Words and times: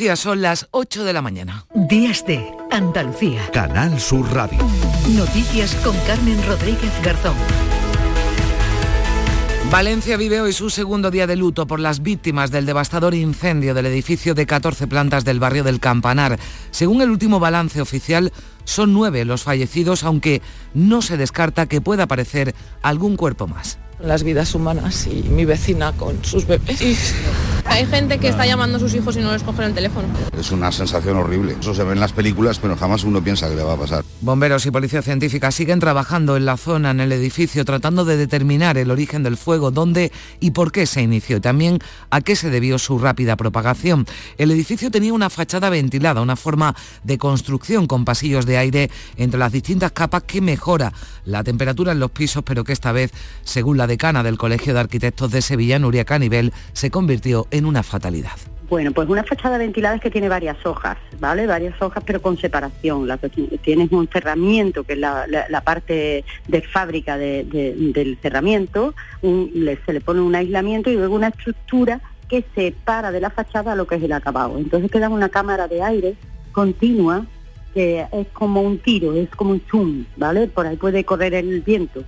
Ya 0.00 0.16
son 0.16 0.40
las 0.40 0.66
8 0.70 1.04
de 1.04 1.12
la 1.12 1.20
mañana. 1.20 1.66
Días 1.74 2.24
de 2.24 2.50
Andalucía. 2.70 3.46
Canal 3.52 4.00
Sur 4.00 4.32
Radio. 4.32 4.58
Noticias 5.10 5.74
con 5.84 5.94
Carmen 6.06 6.42
Rodríguez 6.46 6.90
Garzón. 7.04 7.34
Valencia 9.70 10.16
vive 10.16 10.40
hoy 10.40 10.54
su 10.54 10.70
segundo 10.70 11.10
día 11.10 11.26
de 11.26 11.36
luto 11.36 11.66
por 11.66 11.80
las 11.80 12.00
víctimas 12.00 12.50
del 12.50 12.64
devastador 12.64 13.14
incendio 13.14 13.74
del 13.74 13.84
edificio 13.84 14.34
de 14.34 14.46
14 14.46 14.86
plantas 14.86 15.26
del 15.26 15.38
barrio 15.38 15.64
del 15.64 15.80
Campanar. 15.80 16.38
Según 16.70 17.02
el 17.02 17.10
último 17.10 17.38
balance 17.38 17.82
oficial, 17.82 18.32
son 18.64 18.94
nueve 18.94 19.26
los 19.26 19.42
fallecidos, 19.42 20.02
aunque 20.02 20.40
no 20.72 21.02
se 21.02 21.18
descarta 21.18 21.66
que 21.66 21.82
pueda 21.82 22.04
aparecer 22.04 22.54
algún 22.80 23.16
cuerpo 23.18 23.46
más 23.46 23.78
las 24.02 24.22
vidas 24.22 24.54
humanas 24.54 25.06
y 25.06 25.28
mi 25.28 25.44
vecina 25.44 25.92
con 25.92 26.24
sus 26.24 26.46
bebés. 26.46 27.14
Hay 27.66 27.86
gente 27.86 28.18
que 28.18 28.28
está 28.28 28.46
llamando 28.46 28.78
a 28.78 28.80
sus 28.80 28.94
hijos 28.94 29.16
y 29.16 29.20
no 29.20 29.32
les 29.32 29.42
cogen 29.42 29.66
el 29.66 29.74
teléfono. 29.74 30.08
Es 30.38 30.50
una 30.50 30.72
sensación 30.72 31.16
horrible. 31.16 31.56
Eso 31.60 31.74
se 31.74 31.84
ve 31.84 31.92
en 31.92 32.00
las 32.00 32.12
películas, 32.12 32.58
pero 32.58 32.76
jamás 32.76 33.04
uno 33.04 33.22
piensa 33.22 33.48
que 33.48 33.54
le 33.54 33.62
va 33.62 33.74
a 33.74 33.76
pasar. 33.76 34.04
Bomberos 34.22 34.66
y 34.66 34.70
policía 34.70 35.02
científica 35.02 35.50
siguen 35.50 35.78
trabajando 35.78 36.36
en 36.36 36.46
la 36.46 36.56
zona, 36.56 36.90
en 36.90 37.00
el 37.00 37.12
edificio, 37.12 37.64
tratando 37.64 38.04
de 38.04 38.16
determinar 38.16 38.76
el 38.78 38.90
origen 38.90 39.22
del 39.22 39.36
fuego, 39.36 39.70
dónde 39.70 40.10
y 40.40 40.50
por 40.50 40.72
qué 40.72 40.86
se 40.86 41.02
inició 41.02 41.36
y 41.36 41.40
también 41.40 41.78
a 42.10 42.20
qué 42.20 42.36
se 42.36 42.50
debió 42.50 42.78
su 42.78 42.98
rápida 42.98 43.36
propagación. 43.36 44.06
El 44.38 44.50
edificio 44.50 44.90
tenía 44.90 45.12
una 45.12 45.30
fachada 45.30 45.70
ventilada, 45.70 46.22
una 46.22 46.36
forma 46.36 46.74
de 47.04 47.18
construcción 47.18 47.86
con 47.86 48.04
pasillos 48.04 48.46
de 48.46 48.58
aire 48.58 48.90
entre 49.16 49.38
las 49.38 49.52
distintas 49.52 49.92
capas 49.92 50.24
que 50.24 50.40
mejora 50.40 50.92
la 51.24 51.44
temperatura 51.44 51.92
en 51.92 52.00
los 52.00 52.10
pisos, 52.10 52.42
pero 52.44 52.64
que 52.64 52.72
esta 52.72 52.92
vez, 52.92 53.12
según 53.44 53.76
la 53.76 53.86
decana 53.90 54.22
del 54.22 54.38
Colegio 54.38 54.72
de 54.72 54.78
Arquitectos 54.78 55.32
de 55.32 55.42
Sevilla, 55.42 55.80
Nuria 55.80 56.04
Canivel, 56.04 56.52
se 56.72 56.92
convirtió 56.92 57.48
en 57.50 57.64
una 57.66 57.82
fatalidad. 57.82 58.38
Bueno, 58.68 58.92
pues 58.92 59.08
una 59.08 59.24
fachada 59.24 59.58
ventilada 59.58 59.96
es 59.96 60.00
que 60.00 60.12
tiene 60.12 60.28
varias 60.28 60.64
hojas, 60.64 60.96
¿vale? 61.18 61.44
Varias 61.48 61.74
hojas, 61.82 62.04
pero 62.06 62.22
con 62.22 62.38
separación. 62.38 63.08
La 63.08 63.18
tienes 63.18 63.90
un 63.90 64.06
cerramiento, 64.06 64.84
que 64.84 64.92
es 64.92 64.98
la, 65.00 65.62
parte 65.64 66.24
de 66.46 66.62
fábrica 66.62 67.18
del 67.18 68.16
cerramiento, 68.22 68.94
se 69.20 69.92
le 69.92 70.00
pone 70.00 70.20
un 70.20 70.36
aislamiento 70.36 70.88
y 70.88 70.94
luego 70.94 71.16
una 71.16 71.28
estructura 71.28 72.00
que 72.28 72.44
separa 72.54 73.10
de 73.10 73.20
la 73.20 73.30
fachada 73.30 73.74
lo 73.74 73.88
que 73.88 73.96
es 73.96 74.02
el 74.04 74.12
acabado. 74.12 74.56
Entonces 74.56 74.88
queda 74.88 75.08
una 75.08 75.30
cámara 75.30 75.66
de 75.66 75.82
aire 75.82 76.14
continua 76.52 77.26
que 77.74 78.06
es 78.12 78.26
como 78.32 78.62
un 78.62 78.78
tiro, 78.78 79.14
es 79.14 79.28
como 79.30 79.50
un 79.50 79.62
zoom, 79.68 80.04
¿vale? 80.16 80.46
Por 80.46 80.66
ahí 80.66 80.76
puede 80.76 81.04
correr 81.04 81.34
el 81.34 81.60
viento. 81.60 82.04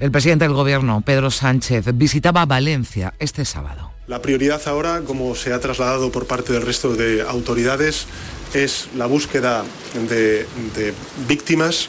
El 0.00 0.10
presidente 0.10 0.44
del 0.44 0.54
gobierno, 0.54 1.02
Pedro 1.02 1.30
Sánchez, 1.30 1.86
visitaba 1.94 2.46
Valencia 2.46 3.14
este 3.20 3.44
sábado. 3.44 3.92
La 4.06 4.20
prioridad 4.20 4.60
ahora, 4.66 5.02
como 5.06 5.34
se 5.34 5.52
ha 5.52 5.60
trasladado 5.60 6.10
por 6.10 6.26
parte 6.26 6.52
del 6.52 6.62
resto 6.62 6.94
de 6.94 7.22
autoridades, 7.22 8.06
es 8.52 8.88
la 8.96 9.06
búsqueda 9.06 9.64
de, 10.08 10.46
víctimas 11.28 11.88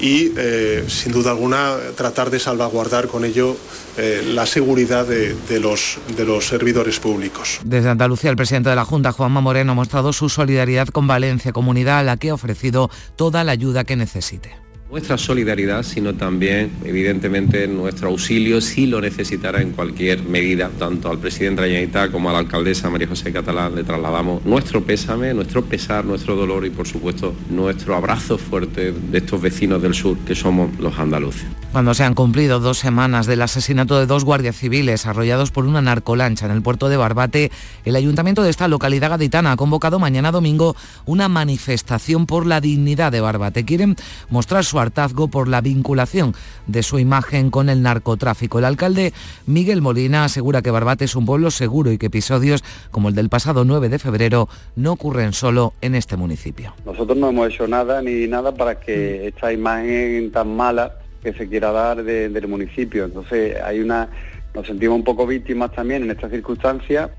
y, 0.00 0.32
eh, 0.36 0.84
sin 0.88 1.12
duda 1.12 1.30
alguna, 1.30 1.76
tratar 1.94 2.30
de 2.30 2.40
salvaguardar 2.40 3.06
con 3.06 3.24
ello 3.24 3.56
eh, 3.96 4.22
la 4.26 4.46
seguridad 4.46 5.06
de, 5.06 5.60
los, 5.60 5.98
de 6.16 6.24
los 6.24 6.46
servidores 6.46 6.98
públicos. 6.98 7.60
Desde 7.64 7.90
Andalucía, 7.90 8.30
el 8.30 8.36
presidente 8.36 8.70
de 8.70 8.76
la 8.76 8.84
Junta, 8.84 9.12
Juanma 9.12 9.40
Moreno, 9.40 9.72
ha 9.72 9.76
mostrado 9.76 10.12
su 10.12 10.28
solidaridad 10.28 10.88
con 10.88 11.06
Valencia, 11.06 11.52
comunidad 11.52 12.00
a 12.00 12.02
la 12.02 12.16
que 12.16 12.30
ha 12.30 12.34
ofrecido 12.34 12.90
toda 13.14 13.44
la 13.44 13.52
ayuda 13.52 13.84
que 13.84 13.96
necesite. 13.96 14.65
Nuestra 14.88 15.18
solidaridad, 15.18 15.82
sino 15.82 16.14
también, 16.14 16.70
evidentemente, 16.84 17.66
nuestro 17.66 18.08
auxilio 18.08 18.60
si 18.60 18.86
lo 18.86 19.00
necesitara 19.00 19.60
en 19.60 19.72
cualquier 19.72 20.22
medida, 20.22 20.70
tanto 20.78 21.10
al 21.10 21.18
presidente 21.18 21.62
de 21.62 22.10
como 22.12 22.30
a 22.30 22.32
la 22.32 22.38
alcaldesa 22.38 22.88
María 22.88 23.08
José 23.08 23.32
Catalán 23.32 23.74
le 23.74 23.82
trasladamos 23.82 24.44
nuestro 24.44 24.84
pésame, 24.84 25.34
nuestro 25.34 25.64
pesar, 25.64 26.04
nuestro 26.04 26.36
dolor 26.36 26.64
y, 26.64 26.70
por 26.70 26.86
supuesto, 26.86 27.34
nuestro 27.50 27.96
abrazo 27.96 28.38
fuerte 28.38 28.92
de 28.92 29.18
estos 29.18 29.42
vecinos 29.42 29.82
del 29.82 29.92
sur 29.92 30.18
que 30.18 30.36
somos 30.36 30.78
los 30.78 30.96
andaluces. 30.98 31.46
Cuando 31.72 31.92
se 31.92 32.04
han 32.04 32.14
cumplido 32.14 32.58
dos 32.58 32.78
semanas 32.78 33.26
del 33.26 33.42
asesinato 33.42 33.98
de 33.98 34.06
dos 34.06 34.24
guardias 34.24 34.56
civiles 34.56 35.04
arrollados 35.04 35.50
por 35.50 35.66
una 35.66 35.82
narcolancha 35.82 36.46
en 36.46 36.52
el 36.52 36.62
puerto 36.62 36.88
de 36.88 36.96
Barbate, 36.96 37.50
el 37.84 37.96
ayuntamiento 37.96 38.42
de 38.42 38.48
esta 38.48 38.66
localidad 38.66 39.10
gaditana 39.10 39.52
ha 39.52 39.56
convocado 39.56 39.98
mañana 39.98 40.32
domingo 40.32 40.74
una 41.04 41.28
manifestación 41.28 42.24
por 42.24 42.46
la 42.46 42.62
dignidad 42.62 43.12
de 43.12 43.20
Barbate. 43.20 43.66
Quieren 43.66 43.96
mostrar 44.30 44.64
su 44.64 44.78
hartazgo 44.78 45.28
por 45.28 45.48
la 45.48 45.60
vinculación 45.60 46.34
de 46.66 46.82
su 46.82 46.98
imagen 46.98 47.50
con 47.50 47.68
el 47.68 47.82
narcotráfico. 47.82 48.58
El 48.58 48.64
alcalde 48.64 49.12
Miguel 49.44 49.82
Molina 49.82 50.24
asegura 50.24 50.62
que 50.62 50.70
Barbate 50.70 51.04
es 51.04 51.14
un 51.14 51.26
pueblo 51.26 51.50
seguro 51.50 51.92
y 51.92 51.98
que 51.98 52.06
episodios 52.06 52.64
como 52.90 53.10
el 53.10 53.14
del 53.14 53.28
pasado 53.28 53.66
9 53.66 53.90
de 53.90 53.98
febrero 53.98 54.48
no 54.76 54.92
ocurren 54.92 55.34
solo 55.34 55.74
en 55.82 55.94
este 55.94 56.16
municipio. 56.16 56.74
Nosotros 56.86 57.18
no 57.18 57.28
hemos 57.28 57.52
hecho 57.52 57.66
nada 57.68 58.00
ni 58.00 58.26
nada 58.26 58.54
para 58.54 58.80
que 58.80 59.28
esta 59.28 59.52
imagen 59.52 60.32
tan 60.32 60.56
mala 60.56 60.92
que 61.22 61.32
se 61.32 61.48
quiera 61.48 61.72
dar 61.72 62.02
del 62.02 62.48
municipio. 62.48 63.04
Entonces 63.04 63.60
hay 63.60 63.80
una, 63.80 64.08
nos 64.54 64.66
sentimos 64.66 64.96
un 64.96 65.04
poco 65.04 65.26
víctimas 65.26 65.72
también 65.72 66.02
en 66.02 66.10
estas 66.10 66.30
circunstancias 66.30 67.10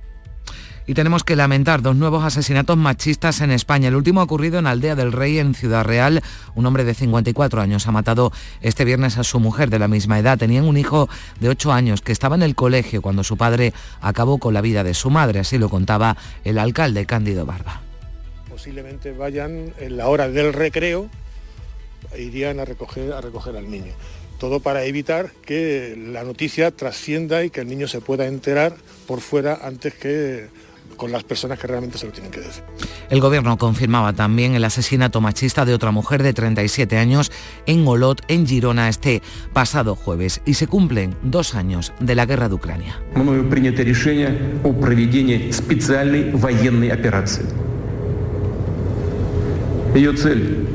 y 0.89 0.93
tenemos 0.93 1.25
que 1.25 1.35
lamentar 1.35 1.81
dos 1.81 1.97
nuevos 1.97 2.23
asesinatos 2.23 2.77
machistas 2.77 3.41
en 3.41 3.51
España. 3.51 3.89
El 3.89 3.95
último 3.95 4.21
ha 4.21 4.23
ocurrido 4.23 4.57
en 4.57 4.67
Aldea 4.67 4.95
del 4.95 5.11
Rey, 5.11 5.37
en 5.37 5.53
Ciudad 5.53 5.83
Real. 5.83 6.21
Un 6.55 6.65
hombre 6.65 6.85
de 6.85 6.93
54 6.93 7.61
años 7.61 7.87
ha 7.87 7.91
matado 7.91 8.31
este 8.61 8.85
viernes 8.85 9.17
a 9.17 9.25
su 9.25 9.41
mujer 9.41 9.69
de 9.69 9.79
la 9.79 9.89
misma 9.89 10.17
edad. 10.17 10.37
Tenían 10.37 10.63
un 10.63 10.77
hijo 10.77 11.09
de 11.41 11.49
8 11.49 11.73
años 11.73 12.01
que 12.01 12.13
estaba 12.13 12.37
en 12.37 12.41
el 12.41 12.55
colegio 12.55 13.01
cuando 13.01 13.25
su 13.25 13.35
padre 13.35 13.73
acabó 13.99 14.37
con 14.37 14.53
la 14.53 14.61
vida 14.61 14.85
de 14.85 14.93
su 14.93 15.09
madre. 15.09 15.39
Así 15.39 15.57
lo 15.57 15.67
contaba 15.67 16.15
el 16.45 16.57
alcalde 16.57 17.05
Cándido 17.05 17.45
Barba. 17.45 17.81
Posiblemente 18.49 19.11
vayan 19.11 19.73
en 19.79 19.97
la 19.97 20.07
hora 20.07 20.29
del 20.29 20.53
recreo, 20.53 21.09
irían 22.17 22.59
a 22.59 22.65
recoger, 22.65 23.13
a 23.13 23.21
recoger 23.21 23.55
al 23.55 23.69
niño 23.69 23.93
todo 24.37 24.59
para 24.59 24.83
evitar 24.85 25.31
que 25.45 25.97
la 26.11 26.23
noticia 26.23 26.71
trascienda 26.71 27.43
y 27.43 27.49
que 27.49 27.61
el 27.61 27.67
niño 27.67 27.87
se 27.87 28.01
pueda 28.01 28.27
enterar 28.27 28.75
por 29.07 29.21
fuera 29.21 29.59
antes 29.63 29.93
que 29.95 30.47
con 30.95 31.11
las 31.11 31.23
personas 31.23 31.59
que 31.59 31.67
realmente 31.67 31.97
se 31.97 32.07
lo 32.07 32.11
tienen 32.11 32.31
que 32.31 32.41
decir. 32.41 32.63
El 33.09 33.21
gobierno 33.21 33.57
confirmaba 33.57 34.13
también 34.13 34.55
el 34.55 34.63
asesinato 34.63 35.21
machista 35.21 35.63
de 35.63 35.73
otra 35.73 35.91
mujer 35.91 36.23
de 36.23 36.33
37 36.33 36.97
años 36.97 37.31
en 37.67 37.87
Olot, 37.87 38.23
en 38.27 38.47
Girona, 38.47 38.89
este 38.89 39.21
pasado 39.53 39.95
jueves. 39.95 40.41
Y 40.45 40.55
se 40.55 40.65
cumplen 40.65 41.15
dos 41.21 41.53
años 41.53 41.93
de 41.99 42.15
la 42.15 42.25
guerra 42.25 42.49
de 42.49 42.55
Ucrania. 42.55 42.99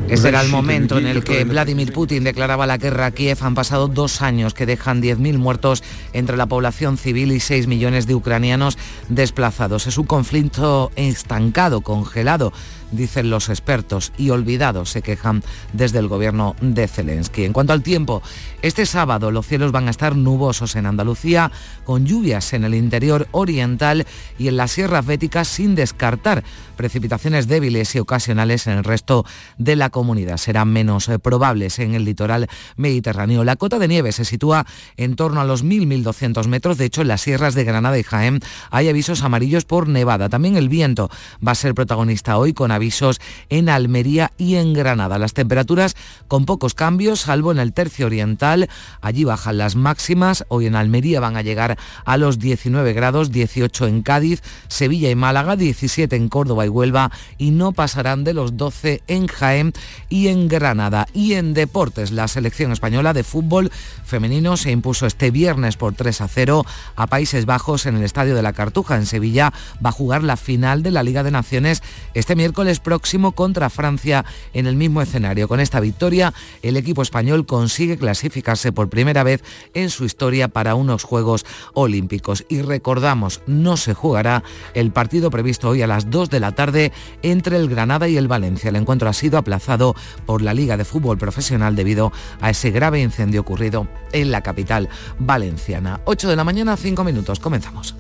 Este 0.09 0.28
era 0.28 0.43
el 0.43 0.49
momento 0.49 0.99
en 0.99 1.06
el 1.06 1.22
que 1.22 1.44
Vladimir 1.44 1.93
Putin 1.93 2.25
declaraba 2.25 2.66
la 2.66 2.77
guerra 2.77 3.06
a 3.06 3.10
Kiev. 3.12 3.38
Han 3.43 3.55
pasado 3.55 3.87
dos 3.88 4.21
años 4.21 4.53
que 4.53 4.66
dejan 4.66 5.00
10.000 5.00 5.38
muertos 5.38 5.84
entre 6.12 6.37
la 6.37 6.47
población 6.47 6.99
civil 6.99 7.31
y 7.32 7.38
6 7.38 7.66
millones 7.66 8.06
de 8.06 8.15
ucranianos 8.15 8.78
desplazados. 9.09 9.87
Es 9.87 9.97
un 9.97 10.06
conflicto 10.06 10.91
estancado, 10.97 11.82
congelado 11.82 12.53
dicen 12.93 13.31
los 13.31 13.49
expertos, 13.49 14.12
y 14.16 14.31
olvidados 14.31 14.91
se 14.91 15.03
quejan 15.03 15.43
desde 15.72 15.99
el 15.99 16.09
gobierno 16.09 16.55
de 16.61 16.87
Zelensky. 16.87 17.44
En 17.44 17.53
cuanto 17.53 17.72
al 17.72 17.82
tiempo, 17.82 18.22
este 18.61 18.87
sábado 18.87 19.31
los 19.31 19.47
cielos 19.47 19.72
van 19.72 19.88
a 19.88 19.91
estar 19.91 20.15
nubosos 20.15 20.77
en 20.77 20.87
Andalucía, 20.87 21.50
con 21.84 22.06
lluvias 22.06 22.53
en 22.53 22.65
el 22.65 22.75
interior 22.75 23.28
oriental 23.32 24.06
y 24.38 24.49
en 24.49 24.56
las 24.56 24.72
sierras 24.72 25.06
béticas 25.06 25.49
sin 25.49 25.75
descartar 25.75 26.44
precipitaciones 26.77 27.49
débiles 27.49 27.94
y 27.94 27.99
ocasionales 27.99 28.66
en 28.66 28.78
el 28.78 28.84
resto 28.84 29.12
de 29.59 29.77
la 29.77 29.91
comunidad. 29.91 30.37
Serán 30.37 30.73
menos 30.73 31.09
eh, 31.09 31.19
probables 31.19 31.78
en 31.78 31.95
el 31.95 32.05
litoral 32.05 32.49
mediterráneo. 32.77 33.45
La 33.45 33.56
cota 33.56 33.78
de 33.78 33.89
nieve 33.89 34.12
se 34.12 34.25
sitúa 34.25 34.67
en 34.97 35.17
torno 35.17 35.41
a 35.41 35.45
los 35.45 35.65
1.000-1.200 35.65 36.47
metros. 36.47 36.78
De 36.78 36.84
hecho, 36.84 37.03
en 37.03 37.09
las 37.09 37.21
sierras 37.21 37.55
de 37.55 37.65
Granada 37.65 37.99
y 37.99 38.03
Jaén 38.03 38.41
hay 38.71 38.89
avisos 38.89 39.23
amarillos 39.23 39.65
por 39.65 39.89
nevada. 39.89 40.28
También 40.28 40.56
el 40.56 40.69
viento 40.69 41.11
va 41.47 41.53
a 41.53 41.56
ser 41.56 41.75
protagonista 41.75 42.39
hoy 42.39 42.53
con 42.53 42.71
avisos 42.71 43.20
en 43.49 43.69
Almería 43.69 44.32
y 44.38 44.56
en 44.56 44.73
Granada. 44.73 45.19
Las 45.19 45.35
temperaturas 45.35 45.97
con 46.29 46.47
pocos 46.47 46.75
cambios, 46.75 47.20
salvo 47.20 47.53
en 47.53 47.58
el 47.58 47.73
tercio 47.73 48.06
oriental. 48.06 48.69
Allí 49.00 49.25
bajan 49.25 49.58
las 49.58 49.76
máximas. 49.76 50.44
Hoy 50.49 50.67
en 50.67 50.76
Almería 50.76 51.20
van 51.20 51.37
a 51.37 51.43
llegar 51.43 51.79
a 52.05 52.17
los 52.17 52.38
19 52.38 52.93
grados, 52.93 53.31
18 53.32 53.87
en 53.87 54.03
Cádiz, 54.03 54.43
Sevilla 54.69 55.11
y 55.11 55.15
Málaga, 55.15 55.56
17 55.56 56.15
en 56.17 56.29
Córdoba 56.29 56.67
y 56.67 56.69
Huelva 56.69 57.11
y 57.38 57.50
no 57.50 57.73
pasarán 57.73 58.25
de 58.25 58.35
los 58.35 58.56
12 58.56 58.92
12 58.93 59.03
en 59.06 59.27
Jaén 59.27 59.73
y 60.09 60.29
en 60.29 60.49
Granada. 60.49 61.06
Y 61.12 61.35
en 61.35 61.55
deportes, 61.55 62.11
la 62.11 62.29
selección 62.29 62.73
española 62.73 63.12
de 63.12 63.25
fútbol 63.25 63.71
femenino 64.05 64.56
se 64.56 64.71
impuso 64.71 65.06
este 65.06 65.31
viernes 65.31 65.77
por 65.77 65.94
3 65.94 66.21
a 66.21 66.29
0 66.29 66.67
a 66.97 67.06
Países 67.06 67.47
Bajos 67.47 67.87
en 67.87 67.97
el 67.97 68.03
Estadio 68.03 68.35
de 68.35 68.43
la 68.43 68.53
Cartuja. 68.53 68.97
En 68.97 69.06
Sevilla 69.06 69.53
va 69.85 69.91
a 69.91 69.93
jugar 69.93 70.23
la 70.23 70.37
final 70.37 70.83
de 70.83 70.91
la 70.91 71.03
Liga 71.03 71.23
de 71.23 71.31
Naciones 71.31 71.83
este 72.15 72.37
miércoles 72.37 72.81
próximo 72.81 73.33
contra 73.33 73.71
Francia 73.71 74.25
en 74.53 74.67
el 74.67 74.77
mismo 74.77 75.03
escenario. 75.03 75.49
Con 75.49 75.61
esta 75.61 75.81
victoria, 75.81 76.35
el 76.62 76.77
equipo 76.77 77.03
español 77.03 77.47
consigue 77.47 77.97
clasificarse 77.97 78.73
por 78.73 78.89
primera 78.89 79.23
vez 79.23 79.43
en 79.75 79.91
su 79.91 80.05
historia 80.05 80.49
para 80.49 80.75
unos 80.75 81.05
Juegos 81.05 81.47
Olímpicos. 81.75 82.44
Y 82.49 82.62
recordamos, 82.62 83.43
no 83.47 83.77
se 83.77 83.94
jugará 83.94 84.43
el 84.75 84.93
partido 84.93 85.31
previsto 85.31 85.71
hoy 85.71 85.83
a 85.83 85.87
las 85.87 86.11
2 86.11 86.31
de 86.31 86.41
la 86.41 86.53
tarde 86.53 86.93
entre 87.23 87.56
el 87.56 87.69
Granada 87.69 88.09
y 88.09 88.17
el 88.17 88.29
Valencia. 88.29 88.71
Encuentro 88.82 89.08
ha 89.08 89.12
sido 89.12 89.38
aplazado 89.38 89.94
por 90.26 90.43
la 90.43 90.52
Liga 90.55 90.76
de 90.76 90.84
Fútbol 90.84 91.19
Profesional 91.19 91.75
debido 91.75 92.12
a 92.40 92.50
ese 92.50 92.70
grave 92.70 93.00
incendio 93.00 93.40
ocurrido 93.40 93.88
en 94.12 94.31
la 94.31 94.43
capital 94.43 94.88
valenciana. 95.19 96.00
8 96.05 96.29
de 96.29 96.37
la 96.37 96.44
mañana, 96.44 96.76
5 96.76 97.02
minutos. 97.05 97.40
Comenzamos. 97.40 97.94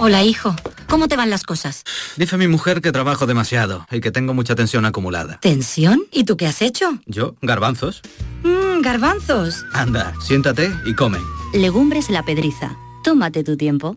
Hola, 0.00 0.22
hijo. 0.22 0.54
¿Cómo 0.88 1.08
te 1.08 1.16
van 1.16 1.28
las 1.28 1.42
cosas? 1.42 1.82
Dice 2.16 2.38
mi 2.38 2.48
mujer 2.48 2.80
que 2.80 2.92
trabajo 2.92 3.26
demasiado 3.26 3.86
y 3.90 4.00
que 4.00 4.10
tengo 4.10 4.32
mucha 4.32 4.54
tensión 4.54 4.86
acumulada. 4.86 5.38
¿Tensión? 5.40 6.02
¿Y 6.12 6.24
tú 6.24 6.36
qué 6.36 6.46
has 6.46 6.62
hecho? 6.62 6.98
¿Yo? 7.06 7.34
Garbanzos. 7.42 8.00
Mmm, 8.42 8.80
garbanzos. 8.80 9.66
Anda, 9.72 10.14
siéntate 10.20 10.72
y 10.86 10.94
come. 10.94 11.18
Legumbres 11.52 12.10
la 12.10 12.22
pedriza. 12.24 12.76
Tómate 13.02 13.42
tu 13.44 13.56
tiempo. 13.56 13.96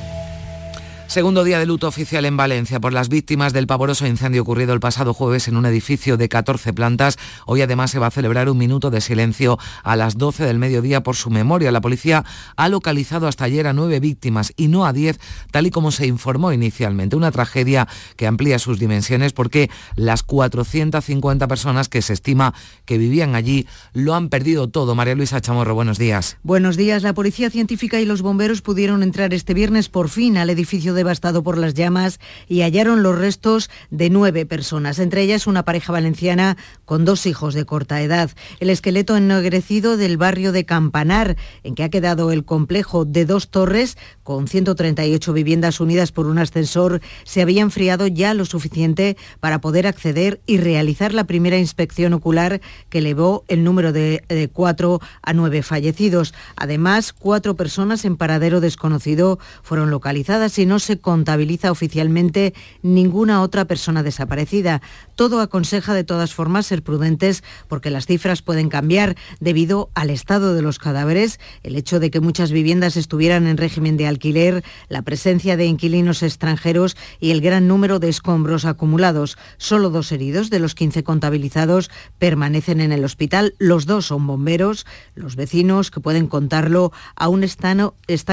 Segundo 1.11 1.43
día 1.43 1.59
de 1.59 1.65
luto 1.65 1.89
oficial 1.89 2.23
en 2.23 2.37
Valencia 2.37 2.79
por 2.79 2.93
las 2.93 3.09
víctimas 3.09 3.51
del 3.51 3.67
pavoroso 3.67 4.07
incendio 4.07 4.43
ocurrido 4.43 4.73
el 4.73 4.79
pasado 4.79 5.13
jueves 5.13 5.49
en 5.49 5.57
un 5.57 5.65
edificio 5.65 6.15
de 6.15 6.29
14 6.29 6.71
plantas. 6.71 7.17
Hoy 7.45 7.61
además 7.61 7.91
se 7.91 7.99
va 7.99 8.07
a 8.07 8.11
celebrar 8.11 8.49
un 8.49 8.57
minuto 8.57 8.89
de 8.89 9.01
silencio 9.01 9.59
a 9.83 9.97
las 9.97 10.17
12 10.17 10.45
del 10.45 10.57
mediodía 10.57 11.03
por 11.03 11.17
su 11.17 11.29
memoria. 11.29 11.69
La 11.73 11.81
policía 11.81 12.23
ha 12.55 12.69
localizado 12.69 13.27
hasta 13.27 13.43
ayer 13.43 13.67
a 13.67 13.73
nueve 13.73 13.99
víctimas 13.99 14.53
y 14.55 14.69
no 14.69 14.85
a 14.85 14.93
diez, 14.93 15.19
tal 15.51 15.67
y 15.67 15.69
como 15.69 15.91
se 15.91 16.07
informó 16.07 16.53
inicialmente. 16.53 17.17
Una 17.17 17.31
tragedia 17.31 17.89
que 18.15 18.25
amplía 18.25 18.57
sus 18.57 18.79
dimensiones 18.79 19.33
porque 19.33 19.69
las 19.97 20.23
450 20.23 21.45
personas 21.49 21.89
que 21.89 22.01
se 22.01 22.13
estima 22.13 22.53
que 22.85 22.97
vivían 22.97 23.35
allí 23.35 23.67
lo 23.91 24.15
han 24.15 24.29
perdido 24.29 24.69
todo. 24.69 24.95
María 24.95 25.15
Luisa 25.15 25.41
Chamorro, 25.41 25.75
buenos 25.75 25.97
días. 25.97 26.37
Buenos 26.43 26.77
días. 26.77 27.03
La 27.03 27.13
Policía 27.13 27.49
Científica 27.49 27.99
y 27.99 28.05
los 28.05 28.21
bomberos 28.21 28.61
pudieron 28.61 29.03
entrar 29.03 29.33
este 29.33 29.53
viernes 29.53 29.89
por 29.89 30.07
fin 30.07 30.37
al 30.37 30.49
edificio 30.49 30.93
de 30.93 31.00
devastado 31.01 31.41
por 31.41 31.57
las 31.57 31.73
llamas 31.73 32.19
y 32.47 32.61
hallaron 32.61 33.01
los 33.01 33.17
restos 33.17 33.71
de 33.89 34.11
nueve 34.11 34.45
personas, 34.45 34.99
entre 34.99 35.23
ellas 35.23 35.47
una 35.47 35.65
pareja 35.65 35.91
valenciana 35.91 36.57
con 36.85 37.05
dos 37.05 37.25
hijos 37.25 37.55
de 37.55 37.65
corta 37.65 38.01
edad. 38.03 38.29
El 38.59 38.69
esqueleto 38.69 39.17
ennegrecido 39.17 39.97
del 39.97 40.17
barrio 40.17 40.51
de 40.51 40.63
Campanar, 40.63 41.37
en 41.63 41.73
que 41.73 41.83
ha 41.83 41.89
quedado 41.89 42.31
el 42.31 42.45
complejo 42.45 43.03
de 43.03 43.25
dos 43.25 43.49
torres 43.49 43.97
con 44.21 44.47
138 44.47 45.33
viviendas 45.33 45.79
unidas 45.79 46.11
por 46.11 46.27
un 46.27 46.37
ascensor, 46.37 47.01
se 47.23 47.41
había 47.41 47.63
enfriado 47.63 48.05
ya 48.05 48.35
lo 48.35 48.45
suficiente 48.45 49.17
para 49.39 49.59
poder 49.59 49.87
acceder 49.87 50.39
y 50.45 50.57
realizar 50.57 51.15
la 51.15 51.23
primera 51.23 51.57
inspección 51.57 52.13
ocular 52.13 52.61
que 52.89 52.99
elevó 52.99 53.43
el 53.47 53.63
número 53.63 53.91
de, 53.91 54.23
de 54.27 54.49
cuatro 54.49 55.01
a 55.23 55.33
nueve 55.33 55.63
fallecidos. 55.63 56.35
Además, 56.55 57.11
cuatro 57.11 57.55
personas 57.55 58.05
en 58.05 58.17
paradero 58.17 58.61
desconocido 58.61 59.39
fueron 59.63 59.89
localizadas 59.89 60.59
y 60.59 60.65
no 60.65 60.79
se 60.79 60.90
contabiliza 60.99 61.71
oficialmente 61.71 62.53
ninguna 62.81 63.41
otra 63.41 63.65
persona 63.65 64.03
desaparecida. 64.03 64.81
Todo 65.15 65.39
aconseja 65.39 65.93
de 65.93 66.03
todas 66.03 66.33
formas 66.33 66.65
ser 66.65 66.83
prudentes 66.83 67.43
porque 67.67 67.89
las 67.89 68.05
cifras 68.05 68.41
pueden 68.41 68.69
cambiar 68.69 69.15
debido 69.39 69.89
al 69.93 70.09
estado 70.09 70.53
de 70.55 70.61
los 70.61 70.79
cadáveres, 70.79 71.39
el 71.63 71.75
hecho 71.75 71.99
de 71.99 72.11
que 72.11 72.19
muchas 72.19 72.51
viviendas 72.51 72.97
estuvieran 72.97 73.47
en 73.47 73.57
régimen 73.57 73.97
de 73.97 74.07
alquiler, 74.07 74.63
la 74.89 75.01
presencia 75.01 75.57
de 75.57 75.65
inquilinos 75.65 76.23
extranjeros 76.23 76.97
y 77.19 77.31
el 77.31 77.41
gran 77.41 77.67
número 77.67 77.99
de 77.99 78.09
escombros 78.09 78.65
acumulados. 78.65 79.37
Solo 79.57 79.89
dos 79.89 80.11
heridos 80.11 80.49
de 80.49 80.59
los 80.59 80.75
15 80.75 81.03
contabilizados 81.03 81.89
permanecen 82.19 82.81
en 82.81 82.91
el 82.91 83.05
hospital. 83.05 83.53
Los 83.57 83.85
dos 83.85 84.07
son 84.07 84.27
bomberos. 84.27 84.85
Los 85.15 85.35
vecinos 85.35 85.91
que 85.91 85.99
pueden 85.99 86.27
contarlo 86.27 86.91
aún 87.15 87.43
están, 87.43 87.91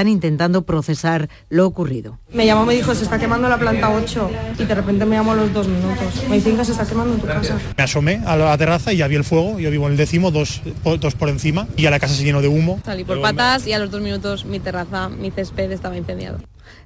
intentando 0.08 0.62
procesar 0.62 1.28
lo 1.48 1.66
ocurrido. 1.66 2.18
Me 2.38 2.46
llamó, 2.46 2.64
me 2.64 2.74
dijo, 2.74 2.94
se 2.94 3.02
está 3.02 3.18
quemando 3.18 3.48
la 3.48 3.58
planta 3.58 3.90
8 3.90 4.30
y 4.60 4.64
de 4.64 4.72
repente 4.72 5.04
me 5.04 5.16
llamó 5.16 5.32
a 5.32 5.34
los 5.34 5.52
dos 5.52 5.66
minutos. 5.66 6.22
Me 6.28 6.36
dicen 6.36 6.56
que 6.56 6.64
se 6.64 6.70
está 6.70 6.86
quemando 6.86 7.14
en 7.14 7.20
tu 7.20 7.26
casa. 7.26 7.58
Me 7.76 7.82
asomé 7.82 8.22
a 8.24 8.36
la 8.36 8.56
terraza 8.56 8.92
y 8.92 8.98
ya 8.98 9.08
vi 9.08 9.16
el 9.16 9.24
fuego. 9.24 9.58
Yo 9.58 9.72
vivo 9.72 9.86
en 9.86 9.92
el 9.92 9.98
décimo, 9.98 10.30
dos, 10.30 10.62
dos 11.00 11.16
por 11.16 11.30
encima 11.30 11.66
y 11.76 11.86
a 11.86 11.90
la 11.90 11.98
casa 11.98 12.14
se 12.14 12.22
llenó 12.22 12.40
de 12.40 12.46
humo. 12.46 12.80
Salí 12.84 13.02
por 13.02 13.20
patas 13.20 13.66
y 13.66 13.72
a 13.72 13.80
los 13.80 13.90
dos 13.90 14.00
minutos 14.02 14.44
mi 14.44 14.60
terraza, 14.60 15.08
mi 15.08 15.32
césped 15.32 15.72
estaba 15.72 15.96
incendiado. 15.96 16.38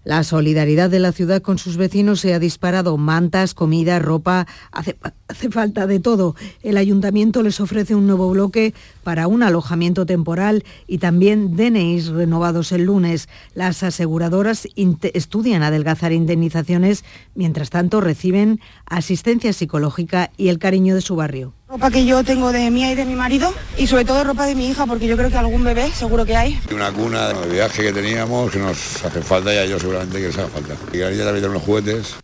La 0.04 0.24
solidaridad 0.24 0.90
de 0.90 0.98
la 0.98 1.12
ciudad 1.12 1.42
con 1.42 1.58
sus 1.58 1.76
vecinos 1.76 2.20
se 2.20 2.34
ha 2.34 2.40
disparado. 2.40 2.96
Mantas, 2.96 3.54
comida, 3.54 4.00
ropa, 4.00 4.48
hace, 4.72 4.96
falta 5.50 5.86
de 5.86 6.00
todo. 6.00 6.34
El 6.62 6.76
ayuntamiento 6.76 7.42
les 7.42 7.60
ofrece 7.60 7.94
un 7.94 8.08
nuevo 8.08 8.28
bloque 8.30 8.74
para 9.04 9.28
un 9.28 9.44
alojamiento 9.44 10.04
temporal 10.04 10.64
y 10.88 10.98
también 10.98 11.56
DNIs 11.56 12.08
renovados 12.08 12.72
el 12.72 12.82
lunes. 12.82 13.28
Las 13.54 13.84
aseguradoras 13.84 14.66
estudian 14.74 15.62
adelgazar 15.62 16.12
indemnizaciones, 16.12 17.04
mientras 17.36 17.70
tanto 17.70 18.00
reciben 18.00 18.60
asistencia 18.86 19.52
psicológica 19.52 20.32
y 20.36 20.48
el 20.48 20.58
cariño 20.58 20.96
de 20.96 21.00
su 21.00 21.14
barrio. 21.14 21.54
Ropa 21.72 21.90
que 21.90 22.04
yo 22.04 22.22
tengo 22.22 22.52
de 22.52 22.70
mía 22.70 22.92
y 22.92 22.94
de 22.94 23.06
mi 23.06 23.14
marido 23.14 23.50
y 23.78 23.86
sobre 23.86 24.04
todo 24.04 24.22
ropa 24.24 24.44
de 24.44 24.54
mi 24.54 24.68
hija 24.68 24.84
porque 24.84 25.06
yo 25.06 25.16
creo 25.16 25.30
que 25.30 25.38
algún 25.38 25.64
bebé 25.64 25.90
seguro 25.90 26.26
que 26.26 26.36
hay. 26.36 26.60
Una 26.70 26.92
cuna 26.92 27.28
de 27.28 27.48
viaje 27.48 27.82
que 27.82 27.94
teníamos 27.94 28.52
que 28.52 28.58
nos 28.58 29.02
hace 29.02 29.22
falta 29.22 29.54
y 29.54 29.56
a 29.56 29.64
ellos 29.64 29.80
seguramente 29.80 30.20
que 30.20 30.26
les 30.26 30.36
haga 30.36 30.48
falta. 30.48 30.76
Y 30.92 31.00
a 31.00 31.10
ella 31.10 31.24
también 31.24 31.48
unos 31.48 31.62
juguetes. 31.62 32.16